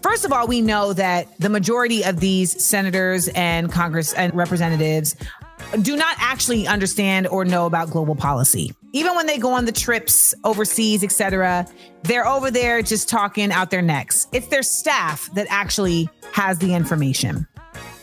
First 0.02 0.24
of 0.24 0.32
all, 0.32 0.46
we 0.46 0.60
know 0.60 0.92
that 0.92 1.28
the 1.38 1.48
majority 1.48 2.04
of 2.04 2.20
these 2.20 2.62
senators 2.62 3.28
and 3.28 3.70
Congress 3.70 4.12
and 4.12 4.34
representatives 4.34 5.16
do 5.80 5.96
not 5.96 6.16
actually 6.18 6.66
understand 6.66 7.28
or 7.28 7.44
know 7.44 7.66
about 7.66 7.88
global 7.90 8.16
policy. 8.16 8.74
Even 8.92 9.14
when 9.14 9.26
they 9.26 9.38
go 9.38 9.52
on 9.52 9.64
the 9.64 9.72
trips 9.72 10.34
overseas, 10.44 11.02
etc., 11.02 11.66
they're 12.02 12.26
over 12.26 12.50
there 12.50 12.82
just 12.82 13.08
talking 13.08 13.50
out 13.50 13.70
their 13.70 13.80
necks. 13.80 14.26
It's 14.32 14.48
their 14.48 14.62
staff 14.62 15.30
that 15.34 15.46
actually 15.48 16.10
has 16.32 16.58
the 16.58 16.74
information. 16.74 17.46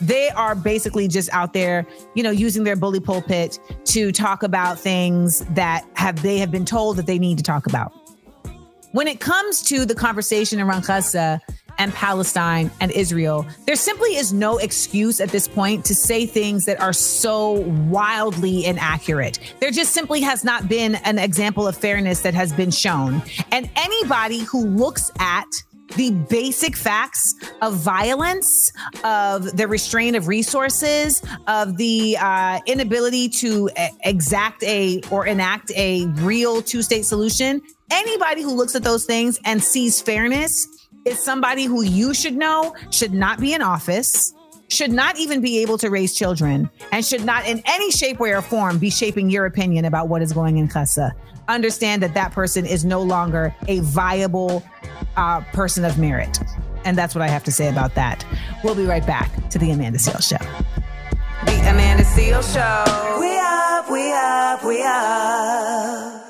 They 0.02 0.30
are 0.30 0.56
basically 0.56 1.08
just 1.08 1.30
out 1.32 1.54
there, 1.54 1.86
you 2.16 2.24
know, 2.24 2.32
using 2.32 2.64
their 2.64 2.76
bully 2.76 3.00
pulpit 3.00 3.60
to 3.86 4.12
talk 4.12 4.44
about 4.44 4.80
things 4.80 5.46
that 5.52 5.86
have 5.94 6.22
they 6.24 6.38
have 6.40 6.52
been 6.52 6.66
told 6.66 6.98
that 6.98 7.06
they 7.06 7.20
need 7.20 7.38
to 7.38 7.44
talk 7.44 7.68
about. 7.68 7.92
When 8.92 9.08
it 9.08 9.20
comes 9.20 9.62
to 9.64 9.86
the 9.86 9.94
conversation 9.94 10.60
around 10.60 10.86
Gaza 10.86 11.40
and 11.80 11.94
Palestine 11.94 12.70
and 12.80 12.92
Israel, 12.92 13.48
there 13.66 13.76
simply 13.76 14.18
is 14.18 14.32
no 14.32 14.58
excuse 14.58 15.20
at 15.20 15.30
this 15.30 15.48
point 15.48 15.86
to 15.86 15.96
say 15.96 16.26
things 16.26 16.66
that 16.66 16.80
are 16.80 16.94
so 16.94 17.52
wildly 17.90 18.66
inaccurate. 18.66 19.40
There 19.60 19.72
just 19.72 19.94
simply 19.94 20.22
has 20.22 20.44
not 20.44 20.70
been 20.70 20.96
an 20.96 21.18
example 21.18 21.68
of 21.68 21.76
fairness 21.76 22.22
that 22.22 22.34
has 22.34 22.54
been 22.54 22.70
shown. 22.70 23.24
And 23.52 23.70
anybody 23.76 24.40
who 24.40 24.66
looks 24.66 25.10
at 25.20 25.48
the 25.96 26.12
basic 26.30 26.76
facts 26.76 27.34
of 27.62 27.74
violence, 27.76 28.72
of 29.04 29.58
the 29.58 29.68
restraint 29.68 30.16
of 30.16 30.28
resources, 30.28 31.24
of 31.48 31.78
the 31.78 32.16
uh, 32.20 32.60
inability 32.68 33.30
to 33.30 33.70
exact 34.04 34.64
a 34.64 35.02
or 35.10 35.26
enact 35.26 35.72
a 35.72 36.06
real 36.18 36.62
two 36.62 36.84
state 36.84 37.06
solution. 37.06 37.62
Anybody 37.92 38.44
who 38.44 38.54
looks 38.54 38.76
at 38.76 38.84
those 38.84 39.06
things 39.06 39.40
and 39.46 39.64
sees 39.64 40.00
fairness 40.00 40.68
is 41.10 41.20
somebody 41.20 41.66
who 41.66 41.82
you 41.82 42.14
should 42.14 42.36
know 42.36 42.76
should 42.92 43.14
not 43.14 43.40
be 43.40 43.54
in 43.54 43.62
office, 43.62 44.34
should 44.70 44.92
not 44.92 45.18
even 45.18 45.42
be 45.42 45.60
able 45.60 45.78
to 45.80 45.90
raise 45.90 46.14
children, 46.14 46.70
and 46.92 47.04
should 47.04 47.26
not 47.26 47.48
in 47.48 47.62
any 47.66 47.92
shape, 47.92 48.20
way, 48.20 48.32
or 48.32 48.42
form 48.42 48.78
be 48.78 48.90
shaping 48.90 49.30
your 49.30 49.46
opinion 49.46 49.86
about 49.86 50.08
what 50.08 50.22
is 50.22 50.32
going 50.32 50.58
in 50.58 50.68
Gaza. 50.68 51.14
Understand 51.48 52.04
that 52.04 52.14
that 52.14 52.32
person 52.32 52.66
is 52.66 52.86
no 52.86 53.02
longer 53.02 53.54
a 53.68 53.80
viable 53.80 54.64
uh, 55.18 55.42
person 55.52 55.84
of 55.84 55.98
merit. 55.98 56.38
And 56.86 56.98
that's 56.98 57.16
what 57.16 57.24
I 57.24 57.28
have 57.28 57.44
to 57.46 57.52
say 57.52 57.68
about 57.70 57.96
that. 57.96 58.24
We'll 58.64 58.76
be 58.76 58.86
right 58.86 59.06
back 59.06 59.50
to 59.50 59.58
the 59.58 59.72
Amanda 59.72 59.98
Seales 59.98 60.30
Show. 60.30 60.46
The 61.46 61.60
Amanda 61.70 62.04
Seales 62.04 62.54
Show. 62.54 63.20
We 63.20 63.38
up, 63.40 63.90
we 63.90 64.14
up, 64.14 64.64
we 64.64 64.84
up. 64.84 66.29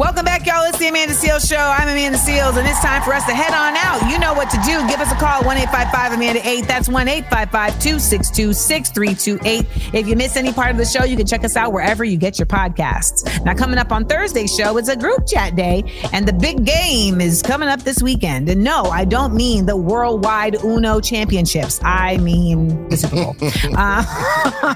Welcome 0.00 0.24
back, 0.24 0.46
y'all. 0.46 0.64
It's 0.64 0.78
the 0.78 0.88
Amanda 0.88 1.12
Seales 1.12 1.46
Show. 1.46 1.58
I'm 1.58 1.86
Amanda 1.86 2.16
Seales, 2.16 2.56
and 2.56 2.66
it's 2.66 2.80
time 2.80 3.02
for 3.02 3.12
us 3.12 3.26
to 3.26 3.34
head 3.34 3.52
on 3.52 3.76
out. 3.76 4.10
You 4.10 4.18
know 4.18 4.32
what 4.32 4.48
to 4.48 4.56
do. 4.64 4.80
Give 4.88 4.98
us 4.98 5.12
a 5.12 5.14
call, 5.16 5.42
1 5.44 5.58
855 5.58 6.12
Amanda 6.14 6.48
8. 6.48 6.66
That's 6.66 6.88
1 6.88 7.06
855 7.06 7.72
262 7.82 8.54
6328. 8.54 9.94
If 9.94 10.08
you 10.08 10.16
miss 10.16 10.38
any 10.38 10.54
part 10.54 10.70
of 10.70 10.78
the 10.78 10.86
show, 10.86 11.04
you 11.04 11.18
can 11.18 11.26
check 11.26 11.44
us 11.44 11.54
out 11.54 11.74
wherever 11.74 12.02
you 12.02 12.16
get 12.16 12.38
your 12.38 12.46
podcasts. 12.46 13.44
Now, 13.44 13.52
coming 13.52 13.76
up 13.76 13.92
on 13.92 14.06
Thursday's 14.06 14.54
show, 14.54 14.78
it's 14.78 14.88
a 14.88 14.96
group 14.96 15.26
chat 15.26 15.54
day, 15.54 15.84
and 16.14 16.26
the 16.26 16.32
big 16.32 16.64
game 16.64 17.20
is 17.20 17.42
coming 17.42 17.68
up 17.68 17.82
this 17.82 18.02
weekend. 18.02 18.48
And 18.48 18.64
no, 18.64 18.84
I 18.84 19.04
don't 19.04 19.34
mean 19.34 19.66
the 19.66 19.76
worldwide 19.76 20.64
Uno 20.64 21.00
championships, 21.00 21.78
I 21.84 22.16
mean 22.16 22.88
the 22.88 22.96
Super 22.96 23.16
Bowl. 23.16 23.36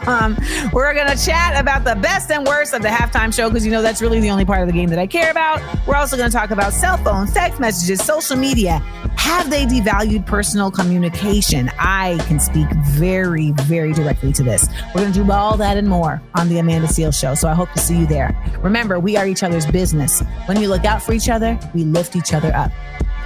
um, 0.06 0.36
we're 0.74 0.92
going 0.92 1.08
to 1.08 1.24
chat 1.24 1.58
about 1.58 1.84
the 1.84 1.98
best 2.02 2.30
and 2.30 2.46
worst 2.46 2.74
of 2.74 2.82
the 2.82 2.88
halftime 2.88 3.32
show 3.32 3.48
because 3.48 3.64
you 3.64 3.72
know 3.72 3.80
that's 3.80 4.02
really 4.02 4.20
the 4.20 4.28
only 4.28 4.44
part 4.44 4.60
of 4.60 4.66
the 4.66 4.74
game 4.74 4.90
that 4.90 4.98
I 4.98 5.13
care 5.14 5.30
about. 5.30 5.62
We're 5.86 5.94
also 5.94 6.16
going 6.16 6.28
to 6.28 6.36
talk 6.36 6.50
about 6.50 6.72
cell 6.72 6.96
phones, 6.96 7.32
text 7.32 7.60
messages, 7.60 8.04
social 8.04 8.36
media. 8.36 8.78
Have 9.16 9.48
they 9.48 9.64
devalued 9.64 10.26
personal 10.26 10.72
communication? 10.72 11.70
I 11.78 12.18
can 12.26 12.40
speak 12.40 12.66
very, 12.88 13.52
very 13.62 13.92
directly 13.92 14.32
to 14.32 14.42
this. 14.42 14.68
We're 14.92 15.02
going 15.02 15.12
to 15.12 15.24
do 15.24 15.30
all 15.30 15.56
that 15.56 15.76
and 15.76 15.88
more 15.88 16.20
on 16.34 16.48
the 16.48 16.58
Amanda 16.58 16.88
Seales 16.88 17.18
Show. 17.18 17.34
So 17.34 17.48
I 17.48 17.54
hope 17.54 17.70
to 17.72 17.78
see 17.78 17.96
you 17.96 18.06
there. 18.06 18.36
Remember, 18.60 18.98
we 18.98 19.16
are 19.16 19.26
each 19.26 19.44
other's 19.44 19.66
business. 19.66 20.20
When 20.46 20.60
you 20.60 20.68
look 20.68 20.84
out 20.84 21.00
for 21.00 21.12
each 21.12 21.28
other, 21.28 21.58
we 21.74 21.84
lift 21.84 22.16
each 22.16 22.34
other 22.34 22.52
up. 22.52 22.72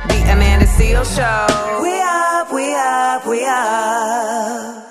The 0.08 0.22
Amanda 0.30 0.66
Seales 0.66 1.16
Show. 1.16 1.82
We 1.82 2.00
up, 2.00 2.52
we 2.52 2.74
up, 2.74 3.26
we 3.26 3.44
up. 3.46 4.87